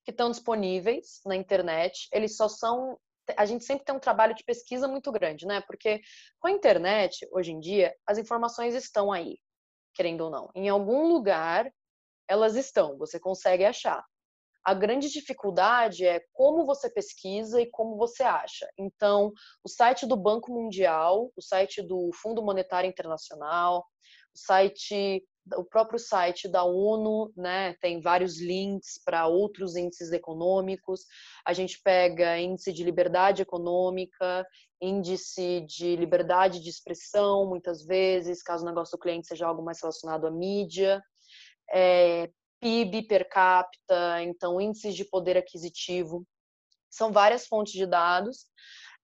que 0.05 0.11
estão 0.11 0.29
disponíveis 0.29 1.19
na 1.25 1.35
internet. 1.35 2.07
Eles 2.11 2.35
só 2.37 2.47
são. 2.47 2.97
A 3.35 3.45
gente 3.45 3.65
sempre 3.65 3.83
tem 3.83 3.95
um 3.95 3.99
trabalho 3.99 4.33
de 4.33 4.43
pesquisa 4.43 4.87
muito 4.87 5.11
grande, 5.11 5.45
né? 5.45 5.61
Porque 5.61 6.01
com 6.39 6.47
a 6.47 6.51
internet, 6.51 7.27
hoje 7.31 7.51
em 7.51 7.59
dia, 7.59 7.93
as 8.05 8.17
informações 8.17 8.73
estão 8.73 9.11
aí, 9.11 9.37
querendo 9.93 10.21
ou 10.21 10.29
não. 10.29 10.49
Em 10.55 10.69
algum 10.69 11.07
lugar, 11.07 11.69
elas 12.27 12.55
estão, 12.55 12.97
você 12.97 13.19
consegue 13.19 13.65
achar. 13.65 14.03
A 14.67 14.73
grande 14.73 15.09
dificuldade 15.09 16.05
é 16.05 16.19
como 16.33 16.65
você 16.65 16.89
pesquisa 16.89 17.61
e 17.61 17.69
como 17.71 17.95
você 17.95 18.21
acha. 18.23 18.67
Então, 18.77 19.31
o 19.63 19.69
site 19.69 20.05
do 20.05 20.17
Banco 20.17 20.51
Mundial, 20.51 21.31
o 21.37 21.41
site 21.41 21.81
do 21.81 22.09
Fundo 22.21 22.43
Monetário 22.43 22.89
Internacional, 22.89 23.85
o 24.35 24.37
site 24.37 25.23
o 25.55 25.63
próprio 25.63 25.97
site 25.97 26.49
da 26.49 26.65
ONU, 26.65 27.31
né, 27.37 27.75
tem 27.79 28.01
vários 28.01 28.41
links 28.41 28.99
para 29.05 29.25
outros 29.27 29.77
índices 29.77 30.11
econômicos. 30.11 31.05
A 31.45 31.53
gente 31.53 31.79
pega 31.81 32.37
índice 32.37 32.73
de 32.73 32.83
liberdade 32.83 33.43
econômica, 33.43 34.45
índice 34.81 35.61
de 35.61 35.95
liberdade 35.95 36.59
de 36.59 36.69
expressão, 36.69 37.47
muitas 37.47 37.85
vezes, 37.85 38.43
caso 38.43 38.65
o 38.65 38.67
negócio 38.67 38.97
do 38.97 39.01
cliente 39.01 39.27
seja 39.27 39.47
algo 39.47 39.63
mais 39.63 39.79
relacionado 39.81 40.27
à 40.27 40.31
mídia. 40.31 41.01
É, 41.73 42.29
PIB 42.59 43.03
per 43.03 43.27
capita, 43.29 44.21
então 44.23 44.59
índices 44.59 44.95
de 44.95 45.05
poder 45.05 45.37
aquisitivo. 45.37 46.25
São 46.89 47.11
várias 47.11 47.47
fontes 47.47 47.73
de 47.73 47.85
dados 47.85 48.45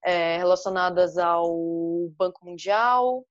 é, 0.04 0.38
relacionadas 0.38 1.18
ao 1.18 1.56
Banco 2.18 2.46
Mundial. 2.46 3.26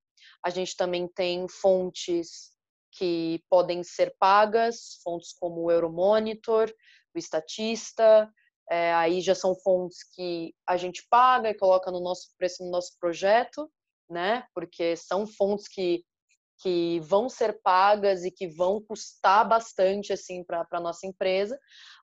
A 0.44 0.50
gente 0.50 0.76
também 0.76 1.08
tem 1.08 1.46
fontes 1.48 2.52
que 2.92 3.42
podem 3.48 3.82
ser 3.82 4.14
pagas, 4.18 5.00
fontes 5.02 5.32
como 5.32 5.62
o 5.62 5.70
Euromonitor, 5.70 6.72
o 7.14 7.18
Estatista, 7.18 8.30
é, 8.70 8.92
aí 8.94 9.20
já 9.20 9.35
são 9.35 9.54
fontes 9.54 9.98
que 10.14 10.54
a 10.66 10.76
gente 10.76 11.06
paga 11.11 11.50
e 11.50 11.54
coloca 11.54 11.90
no 11.90 12.00
nosso 12.00 12.28
preço 12.38 12.64
no 12.64 12.70
nosso 12.70 12.96
projeto, 12.98 13.70
né? 14.08 14.46
Porque 14.54 14.96
são 14.96 15.26
fontes 15.26 15.68
que 15.68 16.04
que 16.62 17.01
vão 17.01 17.29
ser 17.29 17.61
pagas 17.62 18.25
e 18.25 18.31
que 18.31 18.46
vão 18.46 18.81
custar 18.81 19.48
bastante 19.48 20.12
assim 20.12 20.44
para 20.44 20.66
a 20.70 20.81
nossa 20.81 21.07
empresa, 21.07 21.59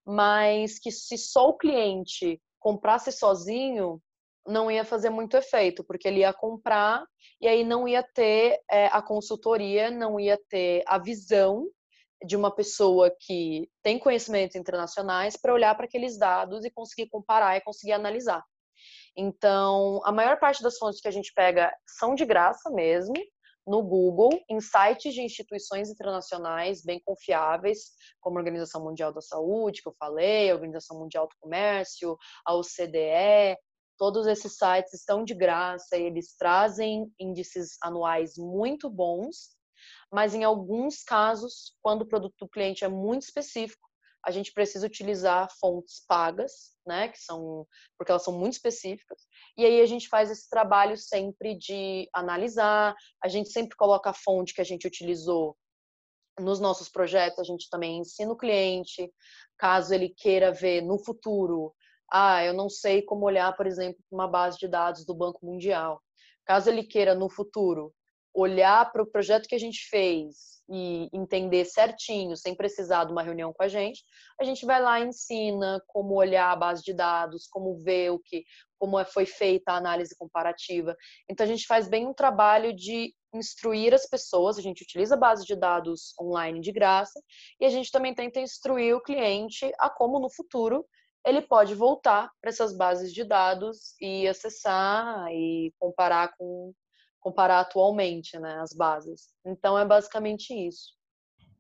mas 0.06 0.78
que 0.78 0.92
se 0.92 1.18
só 1.18 1.50
o 1.50 1.58
cliente 1.58 2.42
comprasse 2.60 3.12
sozinho 3.12 4.02
não 4.46 4.70
ia 4.70 4.84
fazer 4.84 5.10
muito 5.10 5.38
efeito, 5.38 5.84
porque 5.84 6.08
ele 6.08 6.22
ia 6.22 6.34
comprar 6.34 7.06
e 7.40 7.48
aí 7.48 7.64
não 7.64 7.88
ia 7.88 8.04
ter 8.04 8.60
é, 8.70 8.88
a 8.88 9.02
consultoria, 9.02 9.92
não 9.92 10.20
ia 10.20 10.40
ter 10.50 10.84
a 10.88 10.98
visão 10.98 11.68
de 12.26 12.36
uma 12.36 12.54
pessoa 12.54 13.16
que 13.20 13.70
tem 13.82 13.98
conhecimentos 13.98 14.56
internacionais 14.56 15.38
para 15.38 15.54
olhar 15.54 15.74
para 15.76 15.86
aqueles 15.86 16.18
dados 16.18 16.66
e 16.66 16.72
conseguir 16.72 17.10
comparar 17.10 17.56
e 17.56 17.62
conseguir 17.62 17.94
analisar. 17.94 18.44
Então, 19.16 20.02
a 20.04 20.12
maior 20.12 20.38
parte 20.40 20.62
das 20.62 20.78
fontes 20.78 21.00
que 21.00 21.08
a 21.08 21.12
gente 21.12 21.32
pega 21.34 21.74
são 21.86 22.16
de 22.16 22.26
graça 22.26 22.70
mesmo, 22.70 23.14
no 23.70 23.84
Google 23.84 24.32
em 24.50 24.60
sites 24.60 25.14
de 25.14 25.22
instituições 25.22 25.92
internacionais 25.92 26.84
bem 26.84 27.00
confiáveis, 27.06 27.92
como 28.20 28.38
a 28.38 28.42
Organização 28.42 28.84
Mundial 28.84 29.14
da 29.14 29.22
Saúde, 29.22 29.84
que 29.84 29.88
eu 29.88 29.94
falei, 29.94 30.50
a 30.50 30.56
Organização 30.56 30.98
Mundial 30.98 31.28
do 31.28 31.36
Comércio, 31.40 32.18
a 32.44 32.56
OCDE. 32.56 33.56
Todos 33.96 34.26
esses 34.26 34.58
sites 34.58 34.94
estão 34.94 35.24
de 35.24 35.36
graça 35.36 35.96
e 35.96 36.02
eles 36.02 36.36
trazem 36.36 37.14
índices 37.20 37.78
anuais 37.84 38.34
muito 38.38 38.90
bons. 38.90 39.56
mas 40.12 40.34
em 40.34 40.44
alguns 40.44 41.04
casos, 41.04 41.74
quando 41.82 42.02
o 42.02 42.08
produto 42.08 42.36
do 42.40 42.50
cliente 42.50 42.84
é 42.84 42.90
muito 42.90 43.22
específico, 43.22 43.89
a 44.26 44.32
gente 44.32 44.52
precisa 44.52 44.86
utilizar 44.86 45.50
fontes 45.60 46.04
pagas, 46.08 46.76
né, 46.86 47.10
que 47.10 47.20
são 47.20 47.68
porque 47.98 48.12
elas 48.12 48.24
são 48.24 48.38
muito 48.38 48.54
específicas. 48.54 49.20
E 49.58 49.66
aí 49.66 49.82
a 49.82 49.86
gente 49.86 50.08
faz 50.10 50.30
esse 50.30 50.50
trabalho 50.50 50.98
sempre 50.98 51.58
de 51.58 52.10
analisar, 52.14 52.96
a 53.24 53.28
gente 53.28 53.50
sempre 53.50 53.76
coloca 53.76 54.10
a 54.10 54.14
fonte 54.14 54.54
que 54.54 54.62
a 54.62 54.66
gente 54.66 54.88
utilizou 54.88 55.56
nos 56.40 56.60
nossos 56.60 56.90
projetos, 56.90 57.40
a 57.40 57.44
gente 57.44 57.70
também 57.70 58.00
ensina 58.00 58.32
o 58.32 58.38
cliente, 58.38 59.12
caso 59.58 59.94
ele 59.94 60.10
queira 60.10 60.52
ver 60.52 60.82
no 60.82 60.98
futuro, 60.98 61.74
ah, 62.12 62.44
eu 62.44 62.54
não 62.54 62.70
sei 62.70 63.02
como 63.02 63.26
olhar, 63.26 63.56
por 63.56 63.68
exemplo, 63.68 64.02
uma 64.12 64.28
base 64.28 64.58
de 64.58 64.68
dados 64.68 65.06
do 65.06 65.14
Banco 65.14 65.46
Mundial. 65.46 66.02
Caso 66.46 66.70
ele 66.70 66.84
queira 66.84 67.14
no 67.14 67.30
futuro 67.30 67.94
olhar 68.34 68.92
para 68.92 69.04
o 69.04 69.08
projeto 69.08 69.48
que 69.48 69.56
a 69.56 69.60
gente 69.60 69.88
fez 69.90 70.60
e 70.72 71.10
entender 71.12 71.66
certinho, 71.66 72.38
sem 72.38 72.54
precisar 72.56 73.06
de 73.06 73.12
uma 73.12 73.24
reunião 73.24 73.52
com 73.52 73.64
a 73.64 73.68
gente, 73.68 74.04
a 74.40 74.44
gente 74.44 74.66
vai 74.66 74.80
lá 74.80 75.00
e 75.00 75.08
ensina 75.08 75.82
como 75.88 76.14
olhar 76.14 76.52
a 76.52 76.56
base 76.56 76.84
de 76.84 76.94
dados, 76.94 77.48
como 77.48 77.76
ver 77.80 78.12
o 78.12 78.20
que, 78.20 78.44
como 78.78 79.00
é, 79.00 79.04
foi 79.04 79.26
feita 79.26 79.72
a 79.72 79.78
análise 79.78 80.16
comparativa. 80.16 80.96
Então 81.28 81.44
a 81.44 81.50
gente 81.50 81.66
faz 81.66 81.90
bem 81.90 82.06
um 82.06 82.14
trabalho 82.14 82.74
de 82.74 83.14
instruir 83.34 83.94
as 83.94 84.06
pessoas, 84.06 84.58
a 84.58 84.62
gente 84.62 84.84
utiliza 84.84 85.16
a 85.16 85.18
base 85.18 85.44
de 85.44 85.56
dados 85.56 86.14
online 86.20 86.62
de 86.62 86.72
graça 86.72 87.20
e 87.60 87.66
a 87.66 87.70
gente 87.70 87.92
também 87.92 88.14
tenta 88.14 88.40
instruir 88.40 88.96
o 88.96 89.02
cliente 89.02 89.72
a 89.80 89.90
como 89.90 90.20
no 90.20 90.30
futuro 90.30 90.86
ele 91.26 91.42
pode 91.42 91.76
voltar 91.76 92.32
para 92.42 92.50
essas 92.50 92.76
bases 92.76 93.14
de 93.14 93.24
dados 93.24 93.96
e 94.00 94.28
acessar 94.28 95.28
e 95.32 95.74
comparar 95.78 96.36
com 96.38 96.74
comparar 97.20 97.60
atualmente, 97.60 98.38
né, 98.40 98.60
as 98.60 98.74
bases. 98.74 99.34
Então 99.46 99.78
é 99.78 99.86
basicamente 99.86 100.54
isso. 100.54 100.94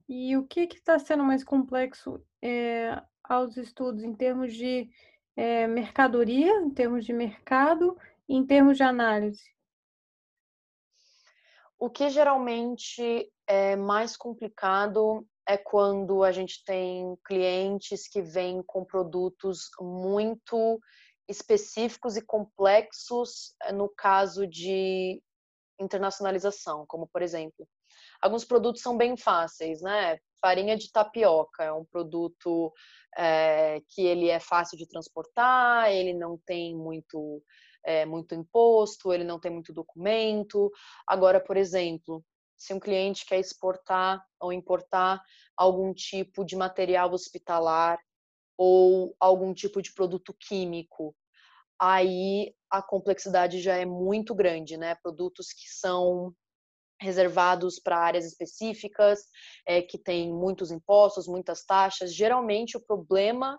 E 0.07 0.35
o 0.35 0.47
que 0.47 0.61
está 0.61 0.97
sendo 0.97 1.23
mais 1.23 1.43
complexo 1.43 2.23
é, 2.41 2.99
aos 3.23 3.57
estudos 3.57 4.03
em 4.03 4.13
termos 4.13 4.53
de 4.53 4.89
é, 5.35 5.67
mercadoria, 5.67 6.51
em 6.61 6.71
termos 6.71 7.05
de 7.05 7.13
mercado 7.13 7.97
e 8.27 8.35
em 8.35 8.45
termos 8.45 8.77
de 8.77 8.83
análise? 8.83 9.43
O 11.77 11.89
que 11.89 12.09
geralmente 12.09 13.31
é 13.47 13.75
mais 13.75 14.17
complicado 14.17 15.25
é 15.47 15.57
quando 15.57 16.23
a 16.23 16.31
gente 16.31 16.63
tem 16.65 17.15
clientes 17.25 18.07
que 18.07 18.21
vêm 18.21 18.61
com 18.61 18.83
produtos 18.83 19.69
muito 19.79 20.79
específicos 21.27 22.17
e 22.17 22.21
complexos 22.21 23.55
eh, 23.63 23.71
no 23.71 23.87
caso 23.89 24.45
de 24.45 25.21
internacionalização, 25.79 26.85
como 26.87 27.07
por 27.07 27.21
exemplo, 27.21 27.67
alguns 28.21 28.45
produtos 28.45 28.81
são 28.81 28.97
bem 28.97 29.15
fáceis, 29.17 29.81
né? 29.81 30.17
Farinha 30.41 30.77
de 30.77 30.91
tapioca 30.91 31.63
é 31.63 31.71
um 31.71 31.85
produto 31.85 32.73
é, 33.17 33.81
que 33.89 34.01
ele 34.05 34.29
é 34.29 34.39
fácil 34.39 34.77
de 34.77 34.87
transportar, 34.87 35.91
ele 35.91 36.13
não 36.13 36.37
tem 36.45 36.75
muito 36.75 37.43
é, 37.85 38.05
muito 38.05 38.35
imposto, 38.35 39.13
ele 39.13 39.23
não 39.23 39.39
tem 39.39 39.51
muito 39.51 39.73
documento. 39.73 40.71
Agora, 41.07 41.39
por 41.39 41.57
exemplo, 41.57 42.23
se 42.57 42.73
um 42.73 42.79
cliente 42.79 43.25
quer 43.25 43.39
exportar 43.39 44.23
ou 44.39 44.51
importar 44.51 45.21
algum 45.55 45.93
tipo 45.93 46.43
de 46.43 46.55
material 46.55 47.11
hospitalar 47.13 47.97
ou 48.57 49.15
algum 49.19 49.53
tipo 49.53 49.81
de 49.81 49.93
produto 49.93 50.35
químico, 50.37 51.15
aí 51.79 52.53
a 52.69 52.81
complexidade 52.81 53.61
já 53.61 53.75
é 53.75 53.85
muito 53.85 54.35
grande, 54.35 54.77
né? 54.77 54.95
Produtos 54.95 55.53
que 55.53 55.67
são 55.69 56.33
reservados 57.01 57.79
para 57.79 57.97
áreas 57.97 58.25
específicas, 58.25 59.21
é, 59.65 59.81
que 59.81 59.97
tem 59.97 60.31
muitos 60.31 60.69
impostos, 60.69 61.27
muitas 61.27 61.63
taxas. 61.63 62.13
Geralmente, 62.13 62.75
o 62.75 62.85
problema 62.85 63.57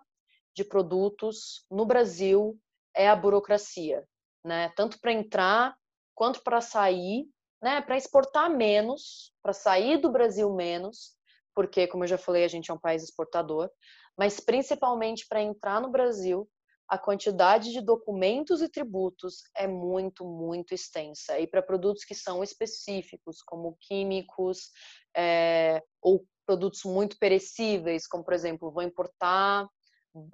de 0.54 0.62
produtos 0.62 1.64
no 1.70 1.87
Brasil 1.87 2.59
é 2.94 3.09
a 3.09 3.16
burocracia, 3.16 4.04
né? 4.44 4.70
Tanto 4.76 5.00
para 5.00 5.12
entrar 5.12 5.76
quanto 6.14 6.42
para 6.42 6.61
sair, 6.61 7.26
né? 7.62 7.80
Para 7.80 7.96
exportar 7.96 8.50
menos, 8.50 9.33
para 9.42 9.52
sair 9.52 9.98
do 9.98 10.11
Brasil 10.11 10.52
menos, 10.54 11.16
porque, 11.54 11.87
como 11.87 12.04
eu 12.04 12.09
já 12.09 12.18
falei, 12.18 12.44
a 12.44 12.48
gente 12.48 12.70
é 12.70 12.74
um 12.74 12.78
país 12.78 13.02
exportador, 13.02 13.70
mas 14.16 14.38
principalmente 14.38 15.26
para 15.26 15.42
entrar 15.42 15.80
no 15.80 15.90
Brasil, 15.90 16.48
a 16.90 16.98
quantidade 16.98 17.70
de 17.70 17.81
documentos 17.81 18.61
e 18.61 18.68
tributos 18.68 19.44
é 19.57 19.68
muito, 19.68 20.24
muito 20.24 20.74
extensa. 20.74 21.38
E 21.38 21.46
para 21.46 21.62
produtos 21.62 22.05
que 22.05 22.16
são 22.16 22.42
específicos, 22.42 23.40
como 23.42 23.76
químicos, 23.81 24.72
é, 25.16 25.81
ou 26.03 26.26
produtos 26.44 26.83
muito 26.85 27.16
perecíveis, 27.16 28.09
como, 28.09 28.24
por 28.24 28.35
exemplo, 28.35 28.72
vou 28.72 28.83
importar 28.83 29.68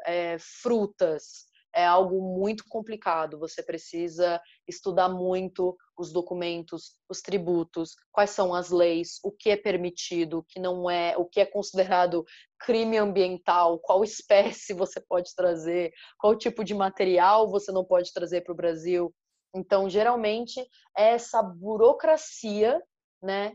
é, 0.06 0.38
frutas, 0.38 1.44
é 1.76 1.84
algo 1.84 2.22
muito 2.22 2.64
complicado. 2.68 3.38
Você 3.38 3.62
precisa 3.62 4.40
estudar 4.66 5.10
muito 5.10 5.76
os 5.98 6.10
documentos, 6.10 6.96
os 7.08 7.20
tributos, 7.20 7.94
quais 8.10 8.30
são 8.30 8.54
as 8.54 8.70
leis, 8.70 9.20
o 9.22 9.30
que 9.30 9.50
é 9.50 9.56
permitido, 9.56 10.38
o 10.38 10.42
que 10.42 10.58
não 10.58 10.90
é, 10.90 11.14
o 11.18 11.26
que 11.26 11.38
é 11.38 11.44
considerado 11.44 12.24
crime 12.58 12.96
ambiental, 12.96 13.78
qual 13.78 14.02
espécie 14.02 14.72
você 14.74 15.00
pode 15.06 15.34
trazer, 15.36 15.92
qual 16.18 16.34
tipo 16.34 16.64
de 16.64 16.74
material 16.74 17.46
você 17.46 17.70
não 17.70 17.84
pode 17.84 18.10
trazer 18.12 18.40
para 18.40 18.52
o 18.52 18.56
Brasil. 18.56 19.14
Então, 19.54 19.88
geralmente, 19.88 20.58
é 20.96 21.10
essa 21.10 21.42
burocracia, 21.42 22.82
né, 23.22 23.52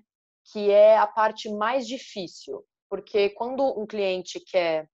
que 0.51 0.69
é 0.69 0.95
a 0.95 1.07
parte 1.07 1.49
mais 1.49 1.88
difícil, 1.88 2.63
porque 2.88 3.29
quando 3.31 3.63
um 3.79 3.88
cliente 3.88 4.39
quer 4.39 4.88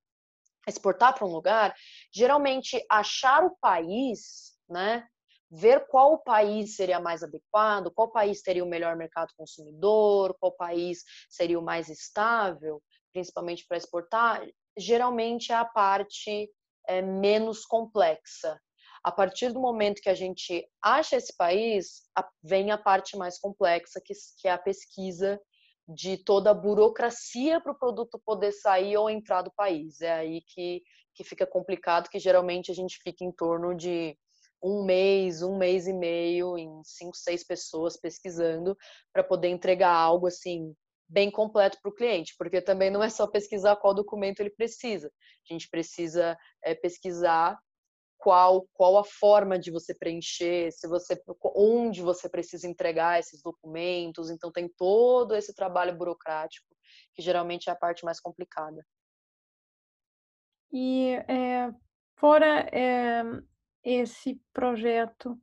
exportar 0.67 1.13
para 1.13 1.25
um 1.25 1.32
lugar, 1.32 1.75
geralmente 2.12 2.84
achar 2.89 3.43
o 3.43 3.56
país, 3.62 4.53
né? 4.69 5.08
Ver 5.49 5.88
qual 5.88 6.17
país 6.19 6.75
seria 6.75 6.99
mais 6.99 7.23
adequado, 7.23 7.91
qual 7.91 8.12
país 8.12 8.41
teria 8.41 8.63
o 8.63 8.67
melhor 8.67 8.97
mercado 8.97 9.34
consumidor, 9.38 10.36
qual 10.39 10.51
país 10.51 11.03
seria 11.30 11.58
o 11.58 11.63
mais 11.63 11.88
estável, 11.88 12.82
principalmente 13.13 13.65
para 13.65 13.77
exportar, 13.77 14.45
geralmente 14.77 15.51
é 15.51 15.56
a 15.56 15.65
parte 15.65 16.49
é, 16.88 17.01
menos 17.01 17.65
complexa. 17.65 18.60
A 19.03 19.12
partir 19.12 19.53
do 19.53 19.60
momento 19.60 20.01
que 20.01 20.10
a 20.10 20.15
gente 20.15 20.67
acha 20.82 21.15
esse 21.15 21.34
país, 21.36 22.03
vem 22.43 22.71
a 22.71 22.77
parte 22.77 23.15
mais 23.15 23.39
complexa, 23.39 24.01
que, 24.03 24.13
que 24.41 24.47
é 24.47 24.51
a 24.51 24.58
pesquisa 24.58 25.39
de 25.88 26.17
toda 26.17 26.52
a 26.52 26.54
burocracia 26.54 27.62
para 27.62 27.71
o 27.71 27.78
produto 27.78 28.21
poder 28.26 28.52
sair 28.52 28.97
ou 28.97 29.10
entrar 29.10 29.41
do 29.41 29.52
país. 29.52 30.02
É 30.02 30.12
aí 30.12 30.41
que, 30.41 30.82
que 31.13 31.23
fica 31.23 31.47
complicado, 31.47 32.10
que 32.10 32.19
geralmente 32.19 32.71
a 32.71 32.76
gente 32.76 33.00
fica 33.02 33.23
em 33.23 33.32
torno 33.32 33.76
de 33.76 34.17
um 34.62 34.84
mês, 34.84 35.41
um 35.41 35.58
mês 35.58 35.88
e 35.88 35.93
meio, 35.93 36.58
em 36.58 36.82
cinco, 36.84 37.15
seis 37.15 37.45
pessoas 37.45 37.97
pesquisando 37.97 38.76
para 39.13 39.23
poder 39.23 39.50
entregar 39.50 39.93
algo 39.93 40.28
assim 40.28 40.76
bem 41.10 41.32
completo 41.32 41.78
para 41.82 41.89
o 41.89 41.93
cliente, 41.93 42.36
porque 42.38 42.62
também 42.62 42.91
não 42.91 43.02
é 43.02 43.10
só 43.10 43.26
pesquisar 43.28 43.78
qual 43.78 43.93
documento 43.93 44.41
ele 44.41 44.50
precisa. 44.50 45.10
A 45.50 45.54
gente 45.54 45.69
precisa 45.69 46.38
é, 46.62 46.76
pesquisar 46.76 47.58
qual 48.17 48.67
qual 48.73 48.97
a 48.97 49.03
forma 49.03 49.58
de 49.60 49.71
você 49.71 49.93
preencher, 49.93 50.71
se 50.71 50.88
você 50.88 51.21
onde 51.56 52.01
você 52.01 52.27
precisa 52.27 52.67
entregar 52.67 53.19
esses 53.19 53.41
documentos, 53.41 54.30
então 54.30 54.51
tem 54.51 54.67
todo 54.67 55.36
esse 55.36 55.53
trabalho 55.53 55.95
burocrático 55.95 56.67
que 57.13 57.21
geralmente 57.21 57.69
é 57.69 57.71
a 57.71 57.75
parte 57.75 58.06
mais 58.06 58.19
complicada. 58.19 58.86
E 60.71 61.13
é, 61.27 61.73
fora 62.17 62.67
é, 62.71 63.23
esse 63.84 64.41
projeto, 64.53 65.39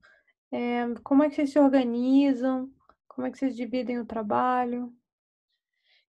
é, 0.53 0.87
como 1.03 1.23
é 1.23 1.29
que 1.29 1.37
vocês 1.37 1.51
se 1.51 1.59
organizam? 1.59 2.71
Como 3.09 3.27
é 3.27 3.31
que 3.31 3.39
vocês 3.39 3.57
dividem 3.57 3.99
o 3.99 4.07
trabalho? 4.07 4.93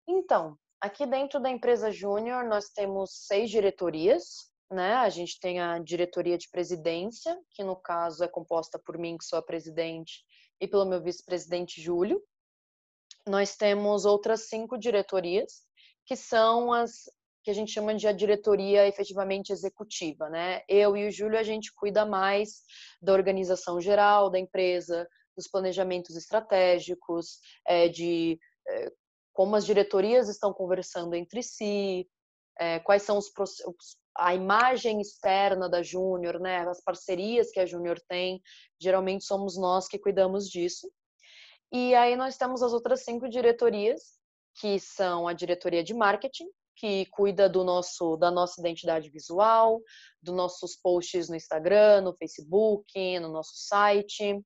Então, 0.07 0.57
aqui 0.79 1.05
dentro 1.05 1.39
da 1.39 1.49
empresa 1.49 1.91
Júnior 1.91 2.43
nós 2.45 2.69
temos 2.69 3.25
seis 3.25 3.49
diretorias, 3.49 4.51
né? 4.71 4.93
A 4.95 5.09
gente 5.09 5.39
tem 5.39 5.59
a 5.59 5.79
diretoria 5.79 6.37
de 6.37 6.49
presidência, 6.49 7.37
que 7.51 7.63
no 7.63 7.75
caso 7.75 8.23
é 8.23 8.27
composta 8.27 8.79
por 8.79 8.97
mim, 8.97 9.17
que 9.17 9.25
sou 9.25 9.37
a 9.37 9.43
presidente, 9.43 10.23
e 10.59 10.67
pelo 10.67 10.85
meu 10.85 11.01
vice-presidente 11.01 11.81
Júlio. 11.81 12.21
Nós 13.27 13.55
temos 13.55 14.05
outras 14.05 14.47
cinco 14.47 14.77
diretorias, 14.77 15.63
que 16.05 16.15
são 16.15 16.71
as 16.71 17.03
que 17.43 17.51
a 17.51 17.53
gente 17.53 17.71
chama 17.71 17.93
de 17.93 18.07
a 18.07 18.11
diretoria 18.11 18.87
efetivamente 18.87 19.53
executiva, 19.53 20.27
né? 20.29 20.63
Eu 20.67 20.97
e 20.97 21.07
o 21.07 21.11
Júlio 21.11 21.37
a 21.37 21.43
gente 21.43 21.71
cuida 21.75 22.03
mais 22.03 22.63
da 22.99 23.13
organização 23.13 23.79
geral 23.79 24.31
da 24.31 24.39
empresa, 24.39 25.07
dos 25.37 25.47
planejamentos 25.47 26.15
estratégicos, 26.15 27.39
é, 27.67 27.87
de 27.87 28.39
é, 28.67 28.91
como 29.31 29.55
as 29.55 29.63
diretorias 29.63 30.27
estão 30.27 30.51
conversando 30.51 31.13
entre 31.13 31.43
si, 31.43 32.09
é, 32.57 32.79
quais 32.79 33.03
são 33.03 33.17
os, 33.19 33.29
a 34.17 34.33
imagem 34.33 35.01
externa 35.01 35.69
da 35.69 35.83
Júnior, 35.83 36.39
né, 36.39 36.59
as 36.67 36.81
parcerias 36.81 37.51
que 37.51 37.59
a 37.59 37.65
Júnior 37.65 37.99
tem, 38.07 38.41
geralmente 38.79 39.25
somos 39.25 39.57
nós 39.57 39.87
que 39.87 39.99
cuidamos 39.99 40.49
disso. 40.49 40.89
E 41.71 41.93
aí 41.95 42.15
nós 42.15 42.37
temos 42.37 42.63
as 42.63 42.73
outras 42.73 43.03
cinco 43.03 43.27
diretorias, 43.27 44.01
que 44.59 44.79
são 44.79 45.27
a 45.27 45.33
diretoria 45.33 45.83
de 45.83 45.93
marketing, 45.93 46.47
que 46.77 47.05
cuida 47.07 47.49
do 47.49 47.63
nosso 47.63 48.17
da 48.17 48.29
nossa 48.29 48.59
identidade 48.59 49.09
visual, 49.09 49.81
dos 50.21 50.35
nossos 50.35 50.75
posts 50.75 51.29
no 51.29 51.35
Instagram, 51.35 52.01
no 52.01 52.15
Facebook, 52.15 53.19
no 53.19 53.29
nosso 53.29 53.53
site. 53.55 54.41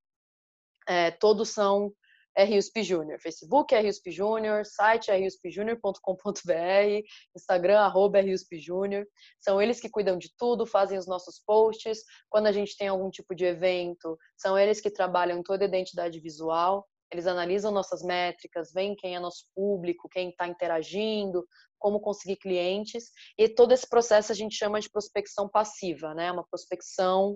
É, 0.87 1.11
todos 1.11 1.49
são 1.49 1.91
RUSP 2.37 2.83
Júnior. 2.83 3.19
Facebook 3.19 3.73
é 3.73 3.81
RUSP 3.81 4.11
Júnior, 4.11 4.65
site 4.65 5.11
é 5.11 5.17
ruspjunior.com.br, 5.17 7.05
Instagram 7.35 7.79
arroba 7.79 8.21
RUSP 8.21 8.59
Júnior. 8.59 9.05
São 9.39 9.61
eles 9.61 9.79
que 9.79 9.89
cuidam 9.89 10.17
de 10.17 10.29
tudo, 10.37 10.65
fazem 10.65 10.97
os 10.97 11.07
nossos 11.07 11.41
posts. 11.45 12.03
Quando 12.29 12.47
a 12.47 12.51
gente 12.51 12.77
tem 12.77 12.87
algum 12.87 13.09
tipo 13.09 13.35
de 13.35 13.45
evento, 13.45 14.17
são 14.37 14.57
eles 14.57 14.79
que 14.79 14.89
trabalham 14.89 15.43
toda 15.43 15.65
a 15.65 15.67
identidade 15.67 16.19
visual. 16.19 16.87
Eles 17.11 17.25
analisam 17.25 17.71
nossas 17.71 18.03
métricas, 18.03 18.71
veem 18.71 18.95
quem 18.95 19.15
é 19.15 19.19
nosso 19.19 19.45
público, 19.55 20.07
quem 20.07 20.29
está 20.29 20.47
interagindo, 20.47 21.45
como 21.79 21.99
conseguir 21.99 22.37
clientes. 22.37 23.05
E 23.37 23.49
todo 23.49 23.71
esse 23.71 23.87
processo 23.89 24.31
a 24.31 24.35
gente 24.35 24.55
chama 24.55 24.79
de 24.79 24.89
prospecção 24.89 25.49
passiva, 25.49 26.13
né? 26.13 26.31
Uma 26.31 26.45
prospecção 26.47 27.35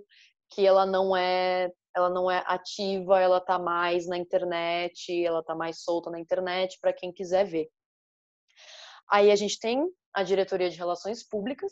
que 0.52 0.66
ela 0.66 0.86
não 0.86 1.18
é 1.18 1.72
ela 1.96 2.10
não 2.10 2.30
é 2.30 2.44
ativa, 2.48 3.20
ela 3.20 3.40
tá 3.40 3.60
mais 3.60 4.08
na 4.08 4.18
internet, 4.18 5.24
ela 5.24 5.44
tá 5.44 5.56
mais 5.56 5.84
solta 5.84 6.10
na 6.10 6.20
internet 6.20 6.78
para 6.82 6.94
quem 6.94 7.12
quiser 7.12 7.46
ver. 7.46 7.70
Aí 9.10 9.32
a 9.32 9.36
gente 9.36 9.60
tem 9.60 9.84
a 10.14 10.24
diretoria 10.24 10.70
de 10.70 10.78
relações 10.78 11.24
públicas, 11.28 11.72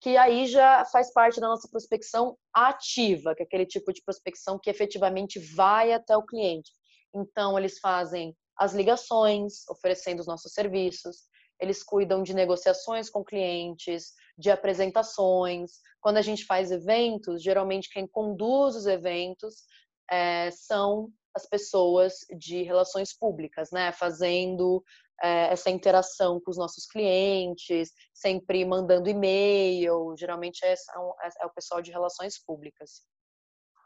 que 0.00 0.16
aí 0.16 0.46
já 0.46 0.84
faz 0.86 1.12
parte 1.12 1.40
da 1.40 1.48
nossa 1.48 1.68
prospecção 1.68 2.36
ativa, 2.52 3.34
que 3.34 3.42
é 3.42 3.46
aquele 3.46 3.66
tipo 3.66 3.92
de 3.92 4.02
prospecção 4.02 4.58
que 4.58 4.70
efetivamente 4.70 5.38
vai 5.54 5.92
até 5.92 6.16
o 6.16 6.24
cliente. 6.24 6.70
Então 7.14 7.58
eles 7.58 7.78
fazem 7.78 8.36
as 8.56 8.74
ligações, 8.74 9.68
oferecendo 9.68 10.20
os 10.20 10.26
nossos 10.26 10.52
serviços, 10.52 11.28
eles 11.60 11.82
cuidam 11.82 12.22
de 12.22 12.34
negociações 12.34 13.10
com 13.10 13.24
clientes, 13.24 14.12
de 14.36 14.50
apresentações. 14.50 15.72
Quando 16.00 16.18
a 16.18 16.22
gente 16.22 16.44
faz 16.44 16.70
eventos, 16.70 17.42
geralmente 17.42 17.90
quem 17.92 18.06
conduz 18.06 18.76
os 18.76 18.86
eventos 18.86 19.64
é, 20.10 20.50
são 20.50 21.10
as 21.34 21.46
pessoas 21.46 22.14
de 22.36 22.62
relações 22.62 23.16
públicas, 23.16 23.70
né? 23.70 23.92
Fazendo 23.92 24.82
é, 25.22 25.52
essa 25.52 25.70
interação 25.70 26.40
com 26.40 26.50
os 26.50 26.56
nossos 26.56 26.86
clientes, 26.86 27.92
sempre 28.14 28.64
mandando 28.64 29.08
e-mail. 29.08 30.14
Geralmente 30.16 30.64
é, 30.64 30.74
é 30.74 31.46
o 31.46 31.50
pessoal 31.50 31.82
de 31.82 31.90
relações 31.90 32.42
públicas. 32.44 33.02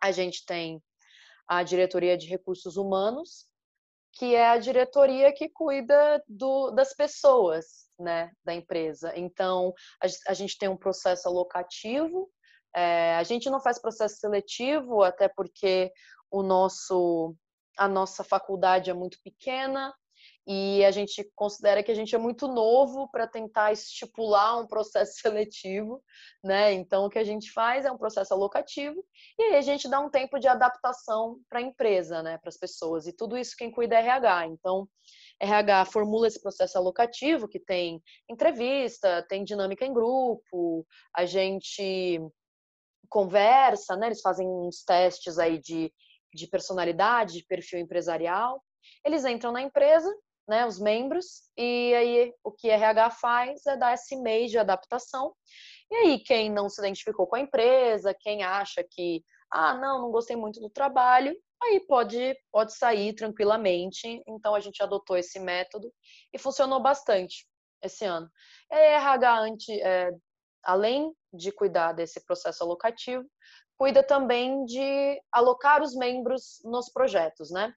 A 0.02 0.10
gente 0.10 0.44
tem 0.44 0.82
a 1.48 1.62
diretoria 1.62 2.16
de 2.16 2.26
recursos 2.26 2.76
humanos, 2.76 3.46
que 4.12 4.34
é 4.34 4.48
a 4.48 4.58
diretoria 4.58 5.32
que 5.32 5.48
cuida 5.48 6.22
do, 6.28 6.70
das 6.70 6.94
pessoas 6.94 7.88
né, 7.98 8.30
da 8.44 8.54
empresa. 8.54 9.12
Então, 9.16 9.72
a, 10.02 10.30
a 10.30 10.34
gente 10.34 10.58
tem 10.58 10.68
um 10.68 10.76
processo 10.76 11.28
alocativo, 11.28 12.30
é, 12.74 13.16
a 13.16 13.22
gente 13.22 13.50
não 13.50 13.60
faz 13.60 13.80
processo 13.80 14.16
seletivo, 14.16 15.02
até 15.02 15.28
porque 15.28 15.92
o 16.30 16.42
nosso, 16.42 17.34
a 17.76 17.86
nossa 17.86 18.24
faculdade 18.24 18.90
é 18.90 18.94
muito 18.94 19.18
pequena, 19.22 19.94
e 20.46 20.84
a 20.84 20.90
gente 20.90 21.24
considera 21.34 21.82
que 21.82 21.92
a 21.92 21.94
gente 21.94 22.14
é 22.14 22.18
muito 22.18 22.48
novo 22.48 23.08
para 23.10 23.28
tentar 23.28 23.72
estipular 23.72 24.60
um 24.60 24.66
processo 24.66 25.14
seletivo, 25.20 26.02
né? 26.42 26.72
Então 26.72 27.04
o 27.04 27.10
que 27.10 27.18
a 27.18 27.24
gente 27.24 27.52
faz 27.52 27.84
é 27.84 27.92
um 27.92 27.98
processo 27.98 28.34
alocativo 28.34 29.04
e 29.38 29.42
aí 29.42 29.56
a 29.56 29.60
gente 29.60 29.88
dá 29.88 30.00
um 30.00 30.10
tempo 30.10 30.38
de 30.38 30.48
adaptação 30.48 31.38
para 31.48 31.60
a 31.60 31.62
empresa, 31.62 32.22
né, 32.22 32.38
para 32.38 32.48
as 32.48 32.56
pessoas. 32.56 33.06
E 33.06 33.12
tudo 33.12 33.36
isso 33.36 33.54
quem 33.56 33.70
cuida 33.70 33.94
é 33.94 33.98
RH. 33.98 34.46
Então 34.48 34.88
RH 35.40 35.86
formula 35.86 36.26
esse 36.26 36.40
processo 36.40 36.76
alocativo 36.76 37.48
que 37.48 37.60
tem 37.60 38.02
entrevista, 38.28 39.24
tem 39.28 39.44
dinâmica 39.44 39.84
em 39.84 39.92
grupo, 39.92 40.86
a 41.14 41.24
gente 41.24 42.20
conversa, 43.08 43.94
né? 43.96 44.06
Eles 44.06 44.22
fazem 44.22 44.48
uns 44.48 44.82
testes 44.84 45.38
aí 45.38 45.58
de, 45.60 45.92
de 46.34 46.46
personalidade, 46.46 47.38
de 47.38 47.46
perfil 47.46 47.78
empresarial. 47.78 48.62
Eles 49.04 49.24
entram 49.24 49.52
na 49.52 49.60
empresa, 49.60 50.10
né, 50.48 50.66
os 50.66 50.78
membros, 50.78 51.42
e 51.56 51.94
aí 51.94 52.34
o 52.42 52.50
que 52.50 52.68
RH 52.68 53.10
faz 53.10 53.66
é 53.66 53.76
dar 53.76 53.94
esse 53.94 54.16
mês 54.16 54.50
de 54.50 54.58
adaptação. 54.58 55.34
E 55.90 55.94
aí, 55.94 56.18
quem 56.18 56.50
não 56.50 56.68
se 56.68 56.80
identificou 56.80 57.26
com 57.26 57.36
a 57.36 57.40
empresa, 57.40 58.16
quem 58.18 58.42
acha 58.42 58.82
que, 58.82 59.22
ah, 59.50 59.74
não, 59.74 60.02
não 60.02 60.10
gostei 60.10 60.36
muito 60.36 60.60
do 60.60 60.70
trabalho, 60.70 61.36
aí 61.62 61.80
pode, 61.86 62.34
pode 62.50 62.74
sair 62.74 63.14
tranquilamente. 63.14 64.22
Então, 64.26 64.54
a 64.54 64.60
gente 64.60 64.82
adotou 64.82 65.16
esse 65.16 65.38
método 65.38 65.92
e 66.32 66.38
funcionou 66.38 66.80
bastante 66.80 67.46
esse 67.82 68.04
ano. 68.04 68.28
E 68.70 68.74
RH, 68.74 69.46
é, 69.82 70.10
além 70.62 71.12
de 71.32 71.52
cuidar 71.52 71.92
desse 71.92 72.24
processo 72.24 72.64
alocativo, 72.64 73.24
cuida 73.76 74.02
também 74.02 74.64
de 74.64 75.20
alocar 75.32 75.82
os 75.82 75.94
membros 75.94 76.60
nos 76.64 76.88
projetos, 76.88 77.50
né? 77.50 77.74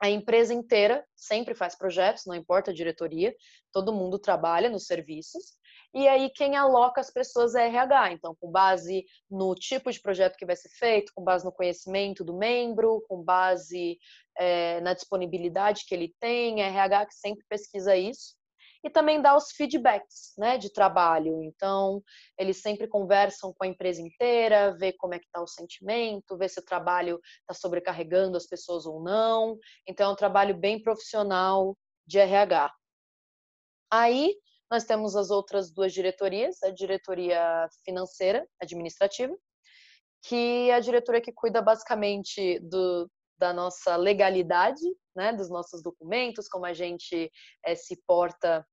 A 0.00 0.08
empresa 0.08 0.54
inteira 0.54 1.04
sempre 1.14 1.54
faz 1.54 1.76
projetos, 1.76 2.24
não 2.26 2.34
importa 2.34 2.70
a 2.70 2.74
diretoria, 2.74 3.34
todo 3.72 3.92
mundo 3.92 4.18
trabalha 4.18 4.70
nos 4.70 4.86
serviços. 4.86 5.58
E 5.92 6.08
aí 6.08 6.30
quem 6.30 6.56
aloca 6.56 7.00
as 7.00 7.10
pessoas 7.10 7.54
é 7.54 7.66
RH. 7.66 8.12
Então, 8.12 8.34
com 8.40 8.50
base 8.50 9.04
no 9.30 9.54
tipo 9.54 9.90
de 9.90 10.00
projeto 10.00 10.36
que 10.36 10.46
vai 10.46 10.56
ser 10.56 10.70
feito, 10.70 11.12
com 11.14 11.22
base 11.22 11.44
no 11.44 11.52
conhecimento 11.52 12.24
do 12.24 12.36
membro, 12.36 13.04
com 13.08 13.22
base 13.22 13.98
é, 14.38 14.80
na 14.80 14.94
disponibilidade 14.94 15.84
que 15.86 15.94
ele 15.94 16.14
tem, 16.18 16.62
é 16.62 16.68
RH 16.68 17.06
que 17.06 17.14
sempre 17.14 17.44
pesquisa 17.48 17.94
isso 17.96 18.39
e 18.82 18.90
também 18.90 19.20
dá 19.20 19.36
os 19.36 19.50
feedbacks 19.52 20.32
né, 20.38 20.56
de 20.56 20.72
trabalho. 20.72 21.42
Então, 21.42 22.02
eles 22.38 22.60
sempre 22.62 22.88
conversam 22.88 23.52
com 23.52 23.64
a 23.64 23.68
empresa 23.68 24.00
inteira, 24.00 24.76
vê 24.78 24.92
como 24.92 25.14
é 25.14 25.18
que 25.18 25.26
está 25.26 25.42
o 25.42 25.46
sentimento, 25.46 26.36
vê 26.36 26.48
se 26.48 26.60
o 26.60 26.64
trabalho 26.64 27.20
está 27.40 27.54
sobrecarregando 27.54 28.36
as 28.36 28.46
pessoas 28.46 28.86
ou 28.86 29.02
não. 29.02 29.58
Então, 29.86 30.10
é 30.10 30.12
um 30.12 30.16
trabalho 30.16 30.56
bem 30.56 30.82
profissional 30.82 31.76
de 32.06 32.18
RH. 32.18 32.72
Aí, 33.92 34.34
nós 34.70 34.84
temos 34.84 35.16
as 35.16 35.30
outras 35.30 35.70
duas 35.70 35.92
diretorias, 35.92 36.62
a 36.62 36.70
diretoria 36.70 37.68
financeira, 37.84 38.46
administrativa, 38.62 39.36
que 40.22 40.70
é 40.70 40.74
a 40.74 40.80
diretoria 40.80 41.20
que 41.20 41.32
cuida 41.32 41.60
basicamente 41.60 42.60
do, 42.60 43.10
da 43.40 43.54
nossa 43.54 43.96
legalidade, 43.96 44.82
né, 45.16 45.32
dos 45.32 45.48
nossos 45.48 45.82
documentos, 45.82 46.46
como 46.46 46.66
a 46.66 46.74
gente 46.74 47.32
é, 47.64 47.74
se 47.74 47.96
porta 48.06 48.64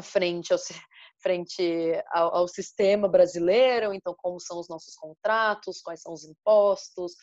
frente 0.00 0.52
ao, 0.52 0.58
frente 1.20 2.04
ao, 2.12 2.36
ao, 2.36 2.48
sistema 2.48 3.08
brasileiro, 3.08 3.92
então 3.92 4.14
como 4.16 4.38
são 4.38 4.60
os 4.60 4.68
nossos 4.68 4.94
contratos, 4.94 5.82
quais 5.82 6.00
são 6.00 6.12
os 6.12 6.24
impostos, 6.24 7.14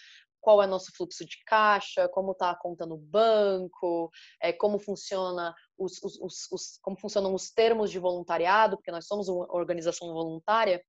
qual 0.41 0.61
é 0.61 0.67
nosso 0.67 0.91
fluxo 0.95 1.25
de 1.25 1.37
caixa, 1.45 2.09
como 2.09 2.33
está 2.33 2.51
a 2.51 2.59
conta 2.59 2.85
no 2.85 2.97
banco, 2.97 4.09
é, 4.41 4.51
como 4.51 4.77
funciona 4.77 5.55
os, 5.77 5.93
os, 6.03 6.51
os, 6.51 6.77
como 6.81 6.99
funcionam 6.99 7.33
os 7.33 7.49
termos 7.49 7.89
de 7.89 7.97
voluntariado, 7.97 8.75
porque 8.75 8.91
nós 8.91 9.07
somos 9.07 9.29
uma 9.29 9.47
organização 9.55 10.13
voluntária, 10.13 10.81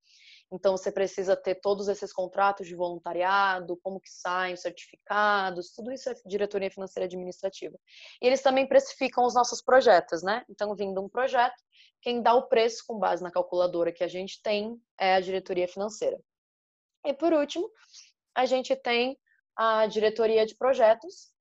então 0.51 0.75
você 0.75 0.91
precisa 0.91 1.35
ter 1.35 1.55
todos 1.55 1.87
esses 1.87 2.11
contratos 2.11 2.67
de 2.67 2.75
voluntariado, 2.75 3.77
como 3.83 3.99
que 3.99 4.09
saem 4.09 4.55
os 4.55 4.61
certificados, 4.61 5.71
tudo 5.71 5.91
isso 5.91 6.09
é 6.09 6.15
diretoria 6.25 6.71
financeira 6.71 7.05
administrativa. 7.05 7.77
E 8.21 8.25
eles 8.25 8.41
também 8.41 8.67
precificam 8.67 9.25
os 9.25 9.35
nossos 9.35 9.61
projetos, 9.61 10.23
né? 10.23 10.43
Então, 10.49 10.75
vindo 10.75 11.01
um 11.01 11.09
projeto, 11.09 11.61
quem 12.01 12.21
dá 12.21 12.33
o 12.33 12.47
preço 12.47 12.83
com 12.87 12.97
base 12.97 13.21
na 13.21 13.31
calculadora 13.31 13.91
que 13.91 14.03
a 14.03 14.07
gente 14.07 14.41
tem 14.41 14.75
é 14.99 15.15
a 15.15 15.19
diretoria 15.19 15.67
financeira. 15.67 16.17
E 17.05 17.13
por 17.13 17.31
último, 17.31 17.69
a 18.35 18.45
gente 18.45 18.75
tem 18.75 19.17
a 19.55 19.85
diretoria 19.85 20.45
de 20.45 20.55
projetos, 20.55 21.31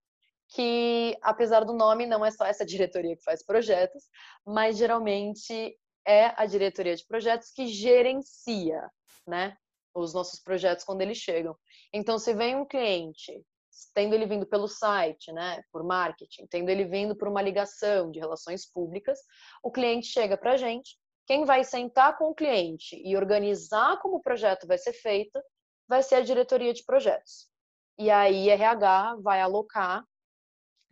que 0.50 1.16
apesar 1.22 1.64
do 1.64 1.72
nome 1.72 2.06
não 2.06 2.24
é 2.24 2.30
só 2.30 2.44
essa 2.44 2.64
diretoria 2.64 3.16
que 3.16 3.22
faz 3.22 3.44
projetos, 3.44 4.04
mas 4.44 4.76
geralmente 4.76 5.78
é 6.06 6.32
a 6.36 6.46
diretoria 6.46 6.96
de 6.96 7.06
projetos 7.06 7.50
que 7.52 7.66
gerencia 7.66 8.90
né? 9.28 9.56
Os 9.94 10.14
nossos 10.14 10.40
projetos 10.40 10.84
quando 10.84 11.02
eles 11.02 11.18
chegam. 11.18 11.56
Então, 11.92 12.18
se 12.18 12.34
vem 12.34 12.56
um 12.56 12.66
cliente, 12.66 13.44
tendo 13.94 14.14
ele 14.14 14.26
vindo 14.26 14.46
pelo 14.46 14.68
site, 14.68 15.32
né, 15.32 15.62
por 15.72 15.84
marketing, 15.84 16.46
tendo 16.46 16.68
ele 16.68 16.84
vindo 16.84 17.16
por 17.16 17.28
uma 17.28 17.42
ligação 17.42 18.10
de 18.10 18.18
relações 18.18 18.66
públicas, 18.70 19.18
o 19.62 19.70
cliente 19.70 20.08
chega 20.08 20.36
para 20.36 20.52
a 20.52 20.56
gente. 20.56 20.96
Quem 21.26 21.44
vai 21.44 21.62
sentar 21.62 22.16
com 22.16 22.30
o 22.30 22.34
cliente 22.34 23.00
e 23.04 23.16
organizar 23.16 23.98
como 24.00 24.16
o 24.16 24.22
projeto 24.22 24.66
vai 24.66 24.78
ser 24.78 24.94
feito 24.94 25.38
vai 25.86 26.02
ser 26.02 26.16
a 26.16 26.20
diretoria 26.22 26.72
de 26.72 26.84
projetos. 26.84 27.48
E 27.98 28.10
aí, 28.10 28.48
RH 28.48 29.16
vai 29.20 29.40
alocar 29.40 30.04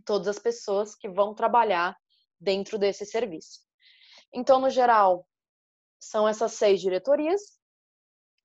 todas 0.05 0.29
as 0.29 0.39
pessoas 0.39 0.95
que 0.95 1.09
vão 1.09 1.35
trabalhar 1.35 1.97
dentro 2.41 2.79
desse 2.79 3.07
serviço. 3.07 3.61
Então, 4.33 4.61
no 4.61 4.71
geral, 4.71 5.27
são 5.99 6.29
essas 6.29 6.53
seis 6.53 6.81
diretorias 6.81 7.56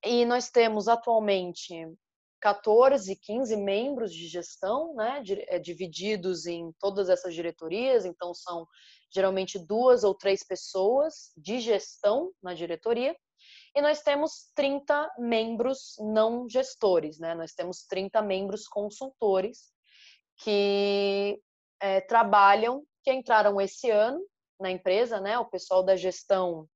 e 0.03 0.25
nós 0.25 0.49
temos 0.49 0.87
atualmente 0.87 1.73
14, 2.41 3.15
15 3.15 3.55
membros 3.55 4.11
de 4.11 4.27
gestão, 4.27 4.95
né, 4.95 5.23
é, 5.47 5.59
divididos 5.59 6.47
em 6.47 6.73
todas 6.79 7.07
essas 7.07 7.35
diretorias, 7.35 8.03
então 8.03 8.33
são 8.33 8.65
geralmente 9.13 9.59
duas 9.59 10.03
ou 10.03 10.15
três 10.15 10.43
pessoas 10.43 11.31
de 11.37 11.59
gestão 11.59 12.31
na 12.41 12.53
diretoria, 12.53 13.15
e 13.75 13.81
nós 13.81 14.01
temos 14.01 14.51
30 14.55 15.13
membros 15.19 15.95
não 15.99 16.49
gestores, 16.49 17.19
né, 17.19 17.35
nós 17.35 17.53
temos 17.53 17.83
30 17.83 18.21
membros 18.23 18.67
consultores 18.67 19.71
que 20.37 21.39
é, 21.79 22.01
trabalham, 22.01 22.83
que 23.03 23.13
entraram 23.13 23.61
esse 23.61 23.91
ano 23.91 24.19
na 24.59 24.71
empresa, 24.71 25.19
né, 25.21 25.37
o 25.37 25.45
pessoal 25.45 25.83
da 25.83 25.95
gestão 25.95 26.67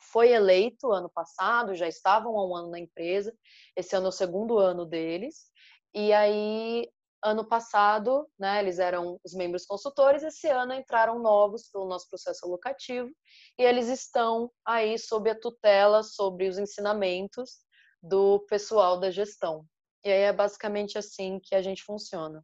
foi 0.00 0.32
eleito 0.32 0.92
ano 0.92 1.10
passado, 1.10 1.74
já 1.74 1.86
estavam 1.88 2.36
há 2.38 2.46
um 2.46 2.56
ano 2.56 2.70
na 2.70 2.78
empresa, 2.78 3.32
esse 3.76 3.94
ano 3.94 4.06
é 4.06 4.08
o 4.08 4.12
segundo 4.12 4.58
ano 4.58 4.84
deles. 4.84 5.50
E 5.94 6.12
aí, 6.12 6.88
ano 7.22 7.44
passado, 7.44 8.28
né, 8.38 8.60
eles 8.60 8.78
eram 8.78 9.18
os 9.24 9.34
membros 9.34 9.66
consultores, 9.66 10.22
esse 10.22 10.48
ano 10.48 10.72
entraram 10.72 11.18
novos 11.18 11.68
pelo 11.70 11.86
nosso 11.86 12.08
processo 12.08 12.46
alocativo 12.46 13.10
e 13.58 13.62
eles 13.62 13.88
estão 13.88 14.50
aí 14.64 14.98
sob 14.98 15.28
a 15.30 15.38
tutela, 15.38 16.02
sobre 16.02 16.48
os 16.48 16.58
ensinamentos 16.58 17.58
do 18.02 18.40
pessoal 18.48 18.98
da 18.98 19.10
gestão. 19.10 19.66
E 20.04 20.10
aí 20.10 20.22
é 20.22 20.32
basicamente 20.32 20.96
assim 20.96 21.38
que 21.42 21.54
a 21.54 21.60
gente 21.60 21.84
funciona. 21.84 22.42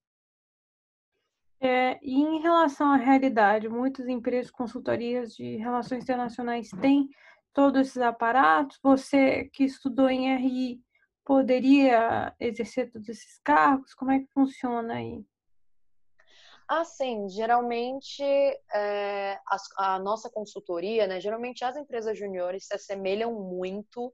É, 1.58 1.98
e 2.02 2.20
em 2.20 2.40
relação 2.40 2.92
à 2.92 2.96
realidade, 2.96 3.66
muitas 3.66 4.06
empresas 4.08 4.50
consultorias 4.50 5.32
de 5.32 5.56
relações 5.56 6.02
internacionais 6.02 6.68
têm 6.82 7.08
todos 7.56 7.88
esses 7.88 8.02
aparatos? 8.02 8.78
Você 8.82 9.46
que 9.46 9.64
estudou 9.64 10.10
em 10.10 10.36
RI 10.36 10.78
poderia 11.24 12.36
exercer 12.38 12.92
todos 12.92 13.08
esses 13.08 13.38
cargos? 13.42 13.94
Como 13.94 14.10
é 14.10 14.18
que 14.18 14.26
funciona 14.34 14.96
aí? 14.96 15.24
Assim, 16.68 17.26
geralmente 17.30 18.22
é, 18.22 19.38
a, 19.46 19.94
a, 19.94 19.98
nossa 19.98 20.28
consultoria, 20.28 21.06
né? 21.06 21.18
Geralmente 21.18 21.64
as 21.64 21.76
empresas 21.78 22.18
juniores 22.18 22.66
se 22.66 22.74
assemelham 22.74 23.32
muito 23.32 24.12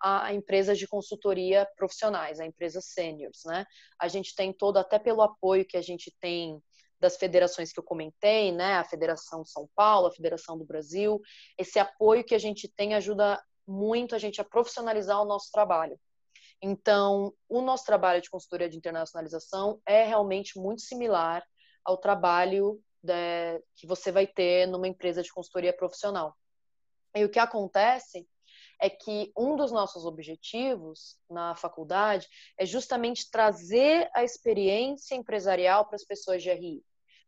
a 0.00 0.32
empresas 0.32 0.78
de 0.78 0.86
consultoria 0.86 1.66
profissionais, 1.76 2.38
a 2.38 2.46
empresas 2.46 2.84
seniors, 2.92 3.40
né? 3.44 3.66
A 3.98 4.06
gente 4.06 4.36
tem 4.36 4.52
todo, 4.52 4.76
até 4.76 5.00
pelo 5.00 5.22
apoio 5.22 5.66
que 5.66 5.76
a 5.76 5.82
gente 5.82 6.14
tem 6.20 6.62
das 7.04 7.18
federações 7.18 7.70
que 7.70 7.78
eu 7.78 7.84
comentei, 7.84 8.50
né? 8.50 8.76
A 8.76 8.84
Federação 8.84 9.44
São 9.44 9.68
Paulo, 9.76 10.06
a 10.06 10.10
Federação 10.10 10.56
do 10.56 10.64
Brasil. 10.64 11.20
Esse 11.58 11.78
apoio 11.78 12.24
que 12.24 12.34
a 12.34 12.38
gente 12.38 12.66
tem 12.66 12.94
ajuda 12.94 13.38
muito 13.66 14.14
a 14.14 14.18
gente 14.18 14.40
a 14.40 14.44
profissionalizar 14.44 15.20
o 15.20 15.26
nosso 15.26 15.50
trabalho. 15.52 16.00
Então, 16.62 17.34
o 17.46 17.60
nosso 17.60 17.84
trabalho 17.84 18.22
de 18.22 18.30
consultoria 18.30 18.70
de 18.70 18.78
internacionalização 18.78 19.78
é 19.86 20.04
realmente 20.04 20.58
muito 20.58 20.80
similar 20.80 21.44
ao 21.84 21.98
trabalho 21.98 22.80
de, 23.02 23.62
que 23.76 23.86
você 23.86 24.10
vai 24.10 24.26
ter 24.26 24.66
numa 24.66 24.88
empresa 24.88 25.22
de 25.22 25.30
consultoria 25.30 25.76
profissional. 25.76 26.34
E 27.14 27.22
o 27.22 27.28
que 27.28 27.38
acontece 27.38 28.26
é 28.80 28.88
que 28.88 29.30
um 29.36 29.56
dos 29.56 29.70
nossos 29.70 30.06
objetivos 30.06 31.18
na 31.28 31.54
faculdade 31.54 32.26
é 32.58 32.64
justamente 32.64 33.30
trazer 33.30 34.08
a 34.14 34.24
experiência 34.24 35.14
empresarial 35.14 35.84
para 35.84 35.96
as 35.96 36.04
pessoas 36.04 36.42
de 36.42 36.50
RI. 36.50 36.82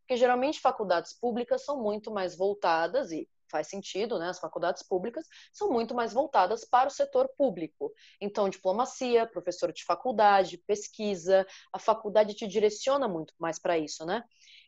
Porque 0.07 0.17
geralmente 0.17 0.61
faculdades 0.61 1.13
públicas 1.13 1.65
são 1.65 1.83
muito 1.83 2.13
mais 2.13 2.37
voltadas, 2.37 3.11
e 3.11 3.29
faz 3.51 3.67
sentido, 3.67 4.21
né? 4.21 4.29
As 4.29 4.39
faculdades 4.39 4.85
públicas 4.85 5.27
são 5.53 5.69
muito 5.69 5.97
mais 5.97 6.13
voltadas 6.13 6.65
para 6.65 6.87
o 6.87 6.93
setor 6.93 7.29
público. 7.37 7.93
Então, 8.21 8.49
diplomacia, 8.49 9.27
professor 9.27 9.73
de 9.73 9.85
faculdade, 9.85 10.59
pesquisa, 10.59 11.45
a 11.73 11.79
faculdade 11.81 12.35
te 12.35 12.47
direciona 12.47 13.09
muito 13.09 13.35
mais 13.37 13.59
para 13.59 13.77
isso, 13.77 14.07
né? 14.07 14.23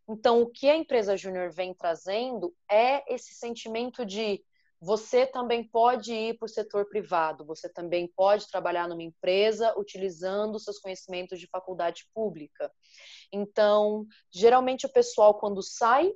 Então, 0.08 0.42
o 0.42 0.50
que 0.50 0.68
a 0.68 0.76
empresa 0.76 1.16
júnior 1.16 1.52
vem 1.52 1.72
trazendo 1.72 2.52
é 2.68 3.14
esse 3.14 3.32
sentimento 3.32 4.04
de 4.04 4.42
você 4.80 5.26
também 5.26 5.64
pode 5.64 6.12
ir 6.12 6.38
para 6.38 6.46
o 6.46 6.48
setor 6.48 6.88
privado, 6.88 7.44
você 7.44 7.68
também 7.68 8.06
pode 8.06 8.48
trabalhar 8.48 8.88
numa 8.88 9.02
empresa 9.02 9.74
utilizando 9.76 10.58
seus 10.58 10.78
conhecimentos 10.78 11.40
de 11.40 11.48
faculdade 11.48 12.06
pública. 12.14 12.70
Então, 13.32 14.06
geralmente 14.30 14.86
o 14.86 14.92
pessoal, 14.92 15.34
quando 15.34 15.62
sai 15.62 16.12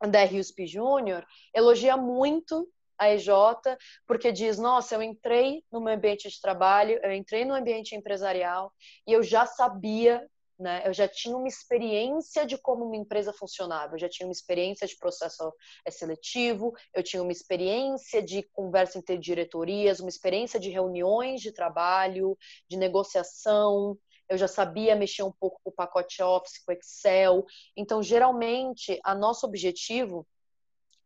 da 0.00 0.24
RUSP 0.24 0.66
Júnior, 0.66 1.26
elogia 1.54 1.96
muito 1.96 2.68
a 2.98 3.10
EJ, 3.10 3.28
porque 4.06 4.32
diz: 4.32 4.58
Nossa, 4.58 4.94
eu 4.94 5.02
entrei 5.02 5.62
no 5.70 5.80
meu 5.80 5.94
ambiente 5.94 6.28
de 6.28 6.40
trabalho, 6.40 6.98
eu 7.02 7.12
entrei 7.12 7.44
no 7.44 7.54
ambiente 7.54 7.94
empresarial 7.94 8.72
e 9.06 9.12
eu 9.12 9.22
já 9.22 9.46
sabia 9.46 10.26
né? 10.58 10.82
Eu 10.86 10.92
já 10.92 11.06
tinha 11.06 11.36
uma 11.36 11.48
experiência 11.48 12.46
de 12.46 12.56
como 12.56 12.84
uma 12.84 12.96
empresa 12.96 13.32
funcionava, 13.32 13.94
eu 13.94 13.98
já 13.98 14.08
tinha 14.08 14.26
uma 14.26 14.32
experiência 14.32 14.86
de 14.86 14.96
processo 14.96 15.52
seletivo, 15.90 16.72
eu 16.94 17.02
tinha 17.02 17.22
uma 17.22 17.32
experiência 17.32 18.22
de 18.22 18.42
conversa 18.42 18.98
entre 18.98 19.18
diretorias, 19.18 20.00
uma 20.00 20.08
experiência 20.08 20.58
de 20.58 20.70
reuniões 20.70 21.40
de 21.40 21.52
trabalho, 21.52 22.36
de 22.68 22.76
negociação, 22.76 23.98
eu 24.28 24.36
já 24.36 24.48
sabia 24.48 24.96
mexer 24.96 25.22
um 25.22 25.32
pouco 25.32 25.60
com 25.62 25.70
o 25.70 25.72
pacote 25.72 26.22
Office, 26.22 26.62
com 26.64 26.72
Excel. 26.72 27.44
Então, 27.76 28.02
geralmente, 28.02 28.98
a 29.04 29.14
nosso 29.14 29.46
objetivo 29.46 30.26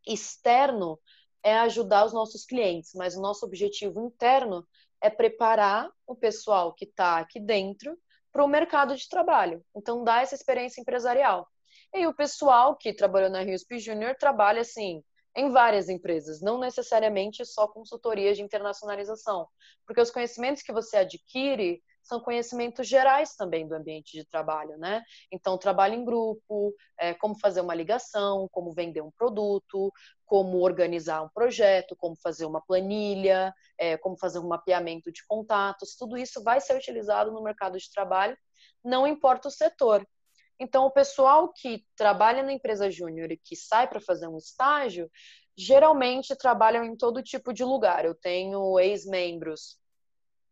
externo 0.06 0.98
é 1.42 1.58
ajudar 1.58 2.06
os 2.06 2.12
nossos 2.12 2.44
clientes, 2.44 2.92
mas 2.94 3.16
o 3.16 3.20
nosso 3.20 3.44
objetivo 3.44 4.00
interno 4.00 4.66
é 5.00 5.10
preparar 5.10 5.90
o 6.06 6.14
pessoal 6.14 6.74
que 6.74 6.84
está 6.84 7.18
aqui 7.18 7.40
dentro 7.40 7.98
para 8.32 8.44
o 8.44 8.48
mercado 8.48 8.96
de 8.96 9.08
trabalho. 9.08 9.64
Então, 9.74 10.04
dá 10.04 10.20
essa 10.22 10.34
experiência 10.34 10.80
empresarial. 10.80 11.48
E 11.92 12.06
o 12.06 12.14
pessoal 12.14 12.76
que 12.76 12.92
trabalhou 12.92 13.30
na 13.30 13.40
RIUSP 13.40 13.78
Junior 13.78 14.14
trabalha, 14.14 14.60
assim, 14.60 15.02
em 15.34 15.50
várias 15.50 15.88
empresas, 15.88 16.40
não 16.40 16.58
necessariamente 16.58 17.44
só 17.44 17.66
consultorias 17.66 18.36
de 18.36 18.42
internacionalização, 18.42 19.46
porque 19.86 20.00
os 20.00 20.10
conhecimentos 20.10 20.62
que 20.62 20.72
você 20.72 20.98
adquire 20.98 21.82
são 22.02 22.20
conhecimentos 22.20 22.88
gerais 22.88 23.34
também 23.36 23.66
do 23.66 23.74
ambiente 23.74 24.16
de 24.16 24.24
trabalho, 24.24 24.76
né? 24.78 25.02
Então, 25.30 25.58
trabalho 25.58 25.94
em 25.94 26.04
grupo, 26.04 26.74
é, 26.98 27.14
como 27.14 27.38
fazer 27.38 27.60
uma 27.60 27.74
ligação, 27.74 28.48
como 28.50 28.72
vender 28.72 29.00
um 29.00 29.10
produto, 29.10 29.92
como 30.24 30.58
organizar 30.60 31.22
um 31.22 31.28
projeto, 31.28 31.96
como 31.96 32.16
fazer 32.16 32.46
uma 32.46 32.60
planilha, 32.60 33.52
é, 33.78 33.96
como 33.96 34.16
fazer 34.16 34.38
um 34.38 34.48
mapeamento 34.48 35.12
de 35.12 35.24
contatos, 35.26 35.96
tudo 35.96 36.16
isso 36.16 36.42
vai 36.42 36.60
ser 36.60 36.76
utilizado 36.76 37.32
no 37.32 37.42
mercado 37.42 37.78
de 37.78 37.90
trabalho, 37.90 38.36
não 38.84 39.06
importa 39.06 39.48
o 39.48 39.50
setor. 39.50 40.06
Então, 40.58 40.84
o 40.84 40.90
pessoal 40.90 41.52
que 41.52 41.86
trabalha 41.96 42.42
na 42.42 42.52
empresa 42.52 42.90
júnior 42.90 43.32
e 43.32 43.38
que 43.38 43.56
sai 43.56 43.88
para 43.88 44.00
fazer 44.00 44.28
um 44.28 44.36
estágio, 44.36 45.10
geralmente 45.56 46.36
trabalham 46.36 46.84
em 46.84 46.96
todo 46.96 47.22
tipo 47.22 47.52
de 47.52 47.64
lugar. 47.64 48.04
Eu 48.04 48.14
tenho 48.14 48.78
ex-membros 48.78 49.78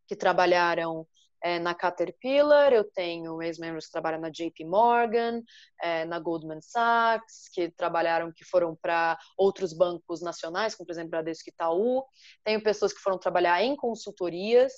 que 0.07 0.17
trabalharam 0.17 1.07
é, 1.43 1.59
na 1.59 1.75
Caterpillar, 1.75 2.73
eu 2.73 2.85
tenho 2.85 3.41
ex-membros 3.43 3.87
que 3.87 3.93
trabalham 3.93 4.21
na 4.21 4.31
JP 4.31 4.65
Morgan, 4.65 5.43
é, 5.81 6.05
na 6.05 6.19
Goldman 6.19 6.61
Sachs, 6.61 7.49
que 7.53 7.71
trabalharam, 7.71 8.33
que 8.33 8.45
foram 8.45 8.77
para 8.77 9.19
outros 9.37 9.73
bancos 9.73 10.21
nacionais, 10.21 10.75
como 10.75 10.87
por 10.87 10.93
exemplo 10.93 11.11
Bradesco 11.11 11.49
e 11.49 11.53
Itaú. 11.53 12.05
Tenho 12.45 12.63
pessoas 12.63 12.93
que 12.93 13.01
foram 13.01 13.19
trabalhar 13.19 13.63
em 13.63 13.77
consultorias, 13.77 14.73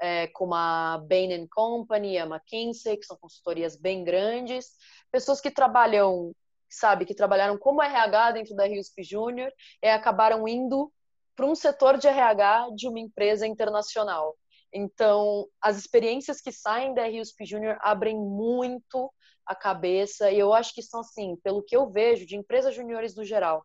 é, 0.00 0.28
como 0.28 0.54
a 0.54 0.98
Bain 1.08 1.46
Company, 1.48 2.18
a 2.18 2.24
McKinsey, 2.24 2.96
que 2.96 3.06
são 3.06 3.16
consultorias 3.16 3.76
bem 3.76 4.04
grandes. 4.04 4.72
Pessoas 5.10 5.40
que 5.40 5.50
trabalham, 5.50 6.32
sabe, 6.68 7.04
que 7.04 7.14
trabalharam 7.14 7.58
como 7.58 7.82
RH 7.82 8.32
dentro 8.32 8.54
da 8.54 8.64
RIUSP 8.64 9.02
Júnior 9.02 9.52
e 9.82 9.88
acabaram 9.88 10.46
indo 10.46 10.92
para 11.34 11.46
um 11.46 11.54
setor 11.54 11.98
de 11.98 12.08
RH 12.08 12.70
de 12.74 12.88
uma 12.88 12.98
empresa 12.98 13.46
internacional. 13.46 14.36
Então, 14.72 15.48
as 15.60 15.78
experiências 15.78 16.40
que 16.40 16.52
saem 16.52 16.94
da 16.94 17.06
RUSP 17.06 17.44
Júnior 17.44 17.78
abrem 17.80 18.16
muito 18.16 19.12
a 19.46 19.54
cabeça, 19.54 20.30
e 20.30 20.38
eu 20.38 20.52
acho 20.52 20.74
que 20.74 20.82
são, 20.82 21.00
assim, 21.00 21.36
pelo 21.36 21.62
que 21.62 21.74
eu 21.74 21.90
vejo 21.90 22.26
de 22.26 22.36
empresas 22.36 22.74
juniores 22.74 23.16
no 23.16 23.24
geral, 23.24 23.64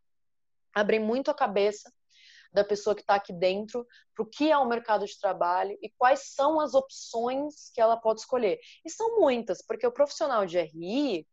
abrem 0.73 0.99
muito 0.99 1.29
a 1.29 1.33
cabeça 1.33 1.91
da 2.53 2.63
pessoa 2.63 2.95
que 2.95 3.01
está 3.01 3.15
aqui 3.15 3.33
dentro 3.33 3.85
para 4.15 4.23
o 4.23 4.29
que 4.29 4.51
é 4.51 4.57
o 4.57 4.67
mercado 4.67 5.05
de 5.05 5.19
trabalho 5.19 5.77
e 5.81 5.89
quais 5.97 6.33
são 6.33 6.59
as 6.59 6.73
opções 6.73 7.71
que 7.73 7.81
ela 7.81 7.97
pode 7.97 8.21
escolher. 8.21 8.59
E 8.85 8.89
são 8.89 9.19
muitas, 9.19 9.61
porque 9.65 9.87
o 9.87 9.91
profissional 9.91 10.45
de 10.45 10.59
RI, 10.59 11.27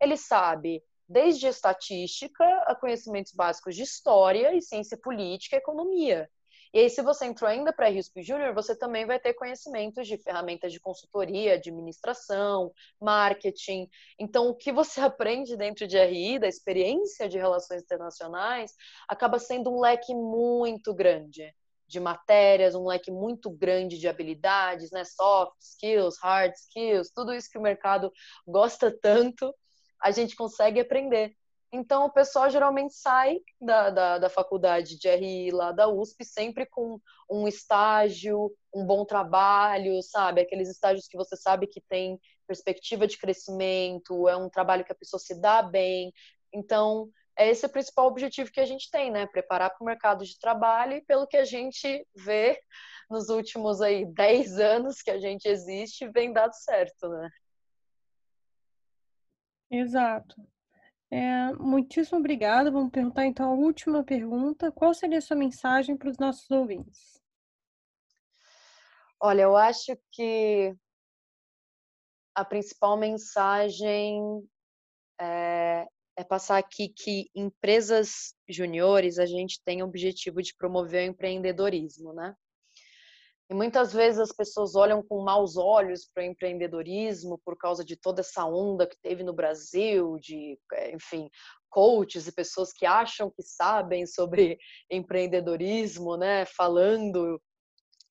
ele 0.00 0.16
sabe 0.16 0.82
desde 1.08 1.46
estatística 1.46 2.44
a 2.66 2.74
conhecimentos 2.74 3.32
básicos 3.32 3.76
de 3.76 3.82
história 3.82 4.54
e 4.54 4.60
ciência 4.60 4.98
política 4.98 5.56
e 5.56 5.58
economia. 5.58 6.28
E 6.74 6.80
aí, 6.80 6.90
se 6.90 7.00
você 7.02 7.26
entrou 7.26 7.48
ainda 7.48 7.72
para 7.72 7.86
RISP 7.86 8.20
Júnior, 8.20 8.52
você 8.52 8.74
também 8.76 9.06
vai 9.06 9.20
ter 9.20 9.32
conhecimentos 9.34 10.08
de 10.08 10.18
ferramentas 10.18 10.72
de 10.72 10.80
consultoria, 10.80 11.54
administração, 11.54 12.72
marketing. 13.00 13.88
Então, 14.18 14.48
o 14.48 14.56
que 14.56 14.72
você 14.72 14.98
aprende 15.00 15.56
dentro 15.56 15.86
de 15.86 15.96
RI, 15.96 16.40
da 16.40 16.48
experiência 16.48 17.28
de 17.28 17.38
relações 17.38 17.80
internacionais, 17.80 18.72
acaba 19.08 19.38
sendo 19.38 19.70
um 19.70 19.78
leque 19.78 20.12
muito 20.12 20.92
grande 20.92 21.54
de 21.86 22.00
matérias, 22.00 22.74
um 22.74 22.88
leque 22.88 23.12
muito 23.12 23.50
grande 23.50 23.96
de 23.96 24.08
habilidades, 24.08 24.90
né? 24.90 25.04
Soft 25.04 25.54
skills, 25.60 26.18
hard 26.20 26.54
skills, 26.54 27.08
tudo 27.14 27.32
isso 27.32 27.48
que 27.52 27.58
o 27.58 27.62
mercado 27.62 28.12
gosta 28.44 28.90
tanto, 29.00 29.54
a 30.02 30.10
gente 30.10 30.34
consegue 30.34 30.80
aprender. 30.80 31.36
Então, 31.76 32.04
o 32.04 32.10
pessoal 32.10 32.48
geralmente 32.48 32.94
sai 32.94 33.40
da, 33.60 33.90
da, 33.90 34.18
da, 34.18 34.30
faculdade 34.30 34.96
de 34.96 35.08
RI 35.08 35.50
lá 35.50 35.72
da 35.72 35.88
USP 35.88 36.24
sempre 36.24 36.66
com 36.66 37.00
um 37.28 37.48
estágio, 37.48 38.54
um 38.72 38.86
bom 38.86 39.04
trabalho, 39.04 40.00
sabe? 40.00 40.40
Aqueles 40.40 40.68
estágios 40.70 41.08
que 41.08 41.16
você 41.16 41.36
sabe 41.36 41.66
que 41.66 41.80
tem 41.80 42.16
perspectiva 42.46 43.08
de 43.08 43.18
crescimento, 43.18 44.28
é 44.28 44.36
um 44.36 44.48
trabalho 44.48 44.84
que 44.84 44.92
a 44.92 44.94
pessoa 44.94 45.18
se 45.18 45.40
dá 45.40 45.62
bem. 45.62 46.12
Então, 46.52 47.10
é 47.36 47.48
esse 47.48 47.66
o 47.66 47.68
principal 47.68 48.06
objetivo 48.06 48.52
que 48.52 48.60
a 48.60 48.66
gente 48.66 48.88
tem, 48.88 49.10
né? 49.10 49.26
Preparar 49.26 49.70
para 49.70 49.82
o 49.82 49.86
mercado 49.86 50.24
de 50.24 50.38
trabalho 50.38 50.92
e 50.92 51.04
pelo 51.04 51.26
que 51.26 51.36
a 51.36 51.44
gente 51.44 52.06
vê 52.14 52.56
nos 53.10 53.28
últimos 53.30 53.80
aí 53.80 54.06
10 54.06 54.60
anos 54.60 55.02
que 55.02 55.10
a 55.10 55.18
gente 55.18 55.48
existe, 55.48 56.08
vem 56.08 56.32
dado 56.32 56.54
certo, 56.54 57.08
né? 57.08 57.28
Exato. 59.68 60.53
É, 61.16 61.52
muitíssimo 61.52 62.18
obrigada. 62.18 62.72
Vamos 62.72 62.90
perguntar 62.90 63.24
então 63.24 63.48
a 63.48 63.54
última 63.54 64.02
pergunta. 64.02 64.72
Qual 64.72 64.92
seria 64.92 65.18
a 65.18 65.20
sua 65.20 65.36
mensagem 65.36 65.96
para 65.96 66.10
os 66.10 66.18
nossos 66.18 66.50
ouvintes? 66.50 67.22
Olha, 69.20 69.42
eu 69.42 69.56
acho 69.56 69.96
que 70.10 70.74
a 72.34 72.44
principal 72.44 72.96
mensagem 72.96 74.20
é, 75.20 75.86
é 76.16 76.24
passar 76.24 76.58
aqui 76.58 76.88
que 76.88 77.30
empresas 77.32 78.34
juniores 78.48 79.20
a 79.20 79.24
gente 79.24 79.62
tem 79.64 79.84
o 79.84 79.86
objetivo 79.86 80.42
de 80.42 80.52
promover 80.56 81.08
o 81.08 81.12
empreendedorismo, 81.12 82.12
né? 82.12 82.34
Muitas 83.54 83.92
vezes 83.92 84.18
as 84.18 84.32
pessoas 84.32 84.74
olham 84.74 85.00
com 85.00 85.22
maus 85.22 85.56
olhos 85.56 86.10
para 86.12 86.24
o 86.24 86.26
empreendedorismo 86.26 87.40
por 87.44 87.56
causa 87.56 87.84
de 87.84 87.94
toda 87.94 88.20
essa 88.20 88.44
onda 88.44 88.84
que 88.84 88.96
teve 89.00 89.22
no 89.22 89.32
Brasil, 89.32 90.18
de, 90.18 90.58
eh, 90.72 90.90
enfim, 90.92 91.30
coaches 91.70 92.26
e 92.26 92.32
pessoas 92.32 92.72
que 92.72 92.84
acham 92.84 93.30
que 93.30 93.44
sabem 93.44 94.06
sobre 94.06 94.58
empreendedorismo, 94.90 96.16
né, 96.16 96.44
falando 96.46 97.40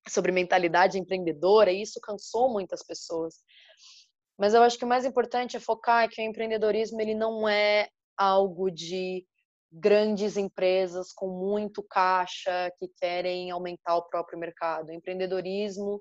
sobre 0.08 0.32
mentalidade 0.32 0.98
empreendedora, 0.98 1.74
e 1.74 1.82
isso 1.82 2.00
cansou 2.02 2.50
muitas 2.50 2.82
pessoas. 2.82 3.36
Mas 4.40 4.54
eu 4.54 4.64
acho 4.64 4.78
que 4.78 4.86
o 4.86 4.88
mais 4.88 5.04
importante 5.04 5.58
é 5.58 5.60
focar 5.60 6.10
que 6.10 6.22
o 6.22 6.26
empreendedorismo 6.26 7.02
ele 7.02 7.16
não 7.16 7.50
é 7.50 7.90
algo 8.18 8.72
de 8.72 9.26
grandes 9.74 10.38
empresas 10.38 11.12
com 11.12 11.28
muito 11.28 11.82
caixa 11.82 12.72
que 12.78 12.88
querem 12.96 13.50
aumentar 13.50 13.98
o 13.98 14.08
próprio 14.08 14.38
mercado. 14.38 14.92
Empreendedorismo 14.92 16.00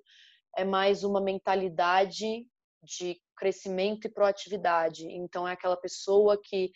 é 0.55 0.63
mais 0.63 1.03
uma 1.03 1.23
mentalidade 1.23 2.47
de 2.83 3.19
crescimento 3.35 4.07
e 4.07 4.13
proatividade. 4.13 5.07
Então 5.07 5.49
é 5.49 5.53
aquela 5.53 5.77
pessoa 5.77 6.39
que 6.43 6.71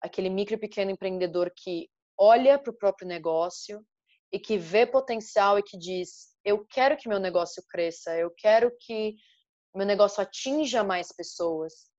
aquele 0.00 0.30
micro 0.30 0.54
e 0.54 0.58
pequeno 0.58 0.90
empreendedor 0.90 1.52
que 1.54 1.90
olha 2.16 2.58
para 2.58 2.70
o 2.70 2.76
próprio 2.76 3.06
negócio 3.06 3.84
e 4.32 4.38
que 4.38 4.56
vê 4.56 4.86
potencial 4.86 5.58
e 5.58 5.62
que 5.62 5.76
diz: 5.76 6.34
eu 6.42 6.64
quero 6.64 6.96
que 6.96 7.08
meu 7.08 7.20
negócio 7.20 7.62
cresça, 7.68 8.16
eu 8.16 8.30
quero 8.30 8.72
que 8.80 9.14
meu 9.74 9.86
negócio 9.86 10.22
atinja 10.22 10.82
mais 10.82 11.12
pessoas. 11.14 11.90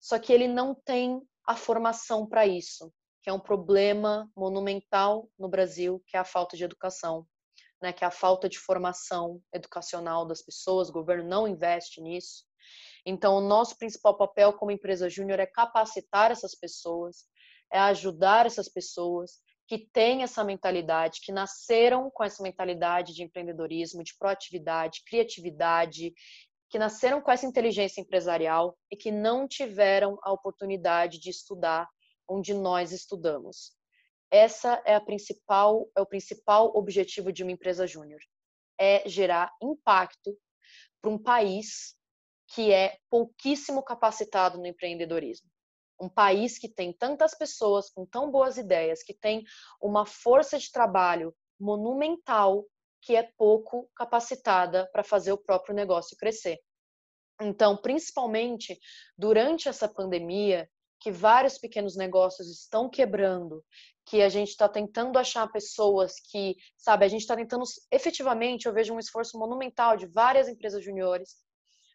Só 0.00 0.18
que 0.18 0.32
ele 0.32 0.48
não 0.48 0.74
tem 0.74 1.20
a 1.46 1.54
formação 1.54 2.26
para 2.26 2.44
isso 2.46 2.92
que 3.26 3.30
é 3.30 3.32
um 3.32 3.40
problema 3.40 4.30
monumental 4.36 5.28
no 5.36 5.48
Brasil, 5.48 6.00
que 6.06 6.16
é 6.16 6.20
a 6.20 6.24
falta 6.24 6.56
de 6.56 6.62
educação, 6.62 7.26
né? 7.82 7.92
que 7.92 8.04
é 8.04 8.06
a 8.06 8.10
falta 8.12 8.48
de 8.48 8.56
formação 8.56 9.42
educacional 9.52 10.24
das 10.24 10.42
pessoas, 10.42 10.88
o 10.88 10.92
governo 10.92 11.28
não 11.28 11.48
investe 11.48 12.00
nisso. 12.00 12.44
Então, 13.04 13.34
o 13.34 13.40
nosso 13.40 13.76
principal 13.78 14.16
papel 14.16 14.52
como 14.52 14.70
empresa 14.70 15.10
júnior 15.10 15.40
é 15.40 15.46
capacitar 15.46 16.30
essas 16.30 16.54
pessoas, 16.54 17.24
é 17.72 17.80
ajudar 17.80 18.46
essas 18.46 18.68
pessoas 18.68 19.40
que 19.66 19.88
têm 19.92 20.22
essa 20.22 20.44
mentalidade, 20.44 21.18
que 21.20 21.32
nasceram 21.32 22.08
com 22.12 22.22
essa 22.22 22.40
mentalidade 22.44 23.12
de 23.12 23.24
empreendedorismo, 23.24 24.04
de 24.04 24.16
proatividade, 24.16 25.02
criatividade, 25.04 26.14
que 26.70 26.78
nasceram 26.78 27.20
com 27.20 27.32
essa 27.32 27.44
inteligência 27.44 28.00
empresarial 28.00 28.78
e 28.88 28.96
que 28.96 29.10
não 29.10 29.48
tiveram 29.48 30.16
a 30.22 30.30
oportunidade 30.32 31.18
de 31.18 31.30
estudar 31.30 31.88
onde 32.28 32.54
nós 32.54 32.92
estudamos. 32.92 33.76
Essa 34.30 34.82
é 34.84 34.94
a 34.94 35.00
principal 35.00 35.88
é 35.96 36.00
o 36.00 36.06
principal 36.06 36.72
objetivo 36.74 37.32
de 37.32 37.42
uma 37.42 37.52
empresa 37.52 37.86
júnior, 37.86 38.20
é 38.78 39.08
gerar 39.08 39.52
impacto 39.62 40.36
para 41.00 41.10
um 41.10 41.18
país 41.18 41.96
que 42.48 42.72
é 42.72 42.98
pouquíssimo 43.10 43.82
capacitado 43.82 44.58
no 44.58 44.66
empreendedorismo. 44.66 45.48
Um 46.00 46.08
país 46.08 46.58
que 46.58 46.68
tem 46.68 46.92
tantas 46.92 47.34
pessoas 47.34 47.90
com 47.90 48.04
tão 48.04 48.30
boas 48.30 48.58
ideias, 48.58 49.02
que 49.02 49.14
tem 49.14 49.44
uma 49.80 50.04
força 50.04 50.58
de 50.58 50.70
trabalho 50.70 51.34
monumental 51.58 52.66
que 53.00 53.16
é 53.16 53.22
pouco 53.36 53.88
capacitada 53.94 54.88
para 54.92 55.04
fazer 55.04 55.32
o 55.32 55.38
próprio 55.38 55.74
negócio 55.74 56.16
crescer. 56.16 56.58
Então, 57.40 57.76
principalmente 57.76 58.78
durante 59.16 59.68
essa 59.68 59.88
pandemia, 59.88 60.68
que 61.00 61.10
vários 61.10 61.58
pequenos 61.58 61.96
negócios 61.96 62.48
estão 62.50 62.88
quebrando, 62.88 63.64
que 64.06 64.22
a 64.22 64.28
gente 64.28 64.50
está 64.50 64.68
tentando 64.68 65.18
achar 65.18 65.50
pessoas 65.50 66.14
que, 66.30 66.56
sabe, 66.76 67.04
a 67.04 67.08
gente 67.08 67.22
está 67.22 67.36
tentando 67.36 67.64
efetivamente, 67.90 68.66
eu 68.66 68.72
vejo 68.72 68.94
um 68.94 68.98
esforço 68.98 69.38
monumental 69.38 69.96
de 69.96 70.06
várias 70.06 70.48
empresas 70.48 70.82
juniores 70.82 71.36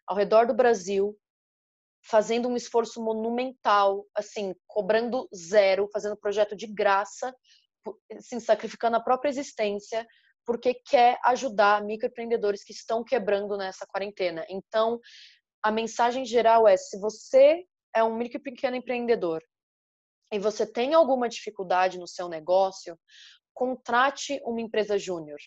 ao 0.06 0.16
redor 0.16 0.45
do 0.45 0.54
Brasil, 0.54 1.18
fazendo 2.04 2.47
um 2.47 2.56
esforço 2.56 3.02
monumental, 3.02 4.06
assim, 4.16 4.54
cobrando 4.68 5.28
zero, 5.34 5.88
fazendo 5.93 6.18
projeto 6.18 6.56
de 6.56 6.68
graça, 6.68 7.34
assim, 8.16 8.39
sacrificando 8.39 8.97
a 8.97 9.02
própria 9.02 9.30
existência, 9.30 10.06
porque 10.45 10.74
quer 10.74 11.20
ajudar 11.24 11.84
microempreendedores 11.84 12.64
que 12.64 12.74
estão 12.74 13.04
quebrando 13.04 13.56
nessa 13.56 13.86
quarentena. 13.86 14.45
Então, 14.49 14.99
a 15.64 15.72
mensagem 15.72 16.26
geral 16.26 16.68
é: 16.68 16.76
se 16.76 16.99
você 16.99 17.64
é 17.96 18.04
um 18.04 18.16
micro 18.16 18.38
e 18.38 18.42
pequeno 18.42 18.76
empreendedor 18.76 19.44
e 20.32 20.39
você 20.39 20.66
tem 20.66 20.94
alguma 20.94 21.28
dificuldade 21.28 22.00
no 22.00 22.08
seu 22.08 22.30
negócio, 22.30 22.98
contrate 23.54 24.42
uma 24.46 24.62
empresa 24.62 24.98
júnior. 24.98 25.39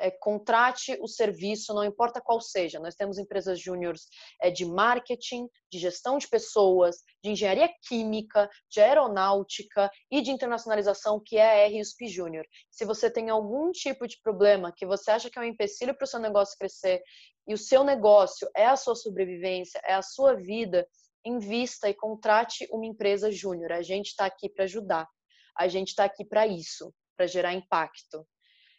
É, 0.00 0.12
contrate 0.12 0.96
o 1.00 1.08
serviço, 1.08 1.74
não 1.74 1.82
importa 1.82 2.20
qual 2.20 2.40
seja. 2.40 2.78
Nós 2.78 2.94
temos 2.94 3.18
empresas 3.18 3.58
júniores 3.58 4.06
é, 4.40 4.48
de 4.48 4.64
marketing, 4.64 5.48
de 5.72 5.78
gestão 5.80 6.18
de 6.18 6.28
pessoas, 6.28 6.98
de 7.24 7.30
engenharia 7.30 7.68
química, 7.82 8.48
de 8.70 8.80
aeronáutica 8.80 9.90
e 10.08 10.20
de 10.20 10.30
internacionalização, 10.30 11.20
que 11.24 11.36
é 11.36 11.64
a 11.64 11.68
RUSP 11.68 12.06
Júnior. 12.06 12.46
Se 12.70 12.84
você 12.84 13.10
tem 13.10 13.28
algum 13.28 13.72
tipo 13.72 14.06
de 14.06 14.20
problema 14.22 14.72
que 14.72 14.86
você 14.86 15.10
acha 15.10 15.28
que 15.28 15.36
é 15.36 15.42
um 15.42 15.46
empecilho 15.46 15.96
para 15.96 16.04
o 16.04 16.08
seu 16.08 16.20
negócio 16.20 16.56
crescer 16.56 17.02
e 17.48 17.52
o 17.52 17.58
seu 17.58 17.82
negócio 17.82 18.48
é 18.54 18.66
a 18.66 18.76
sua 18.76 18.94
sobrevivência, 18.94 19.80
é 19.84 19.94
a 19.94 20.02
sua 20.02 20.34
vida, 20.34 20.86
invista 21.28 21.88
e 21.88 21.94
contrate 21.94 22.66
uma 22.70 22.86
empresa 22.86 23.30
júnior. 23.30 23.72
A 23.72 23.82
gente 23.82 24.06
está 24.06 24.26
aqui 24.26 24.48
para 24.48 24.64
ajudar. 24.64 25.08
A 25.56 25.68
gente 25.68 25.88
está 25.88 26.04
aqui 26.04 26.24
para 26.24 26.46
isso, 26.46 26.94
para 27.16 27.26
gerar 27.26 27.54
impacto. 27.54 28.26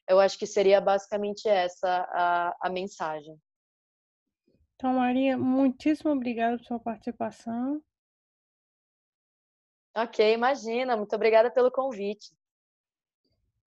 Eu 0.07 0.19
acho 0.19 0.37
que 0.37 0.47
seria 0.47 0.81
basicamente 0.81 1.47
essa 1.47 2.07
a, 2.11 2.55
a 2.61 2.69
mensagem. 2.69 3.37
Então, 4.75 4.93
Maria, 4.93 5.37
muitíssimo 5.37 6.11
obrigada 6.11 6.57
por 6.57 6.65
sua 6.65 6.79
participação. 6.79 7.81
Ok, 9.95 10.33
imagina. 10.33 10.95
Muito 10.95 11.15
obrigada 11.15 11.51
pelo 11.51 11.69
convite. 11.69 12.33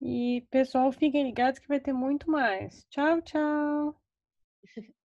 E, 0.00 0.46
pessoal, 0.50 0.90
fiquem 0.90 1.22
ligados 1.22 1.60
que 1.60 1.68
vai 1.68 1.78
ter 1.78 1.92
muito 1.92 2.30
mais. 2.30 2.84
Tchau, 2.90 3.22
tchau. 3.22 4.00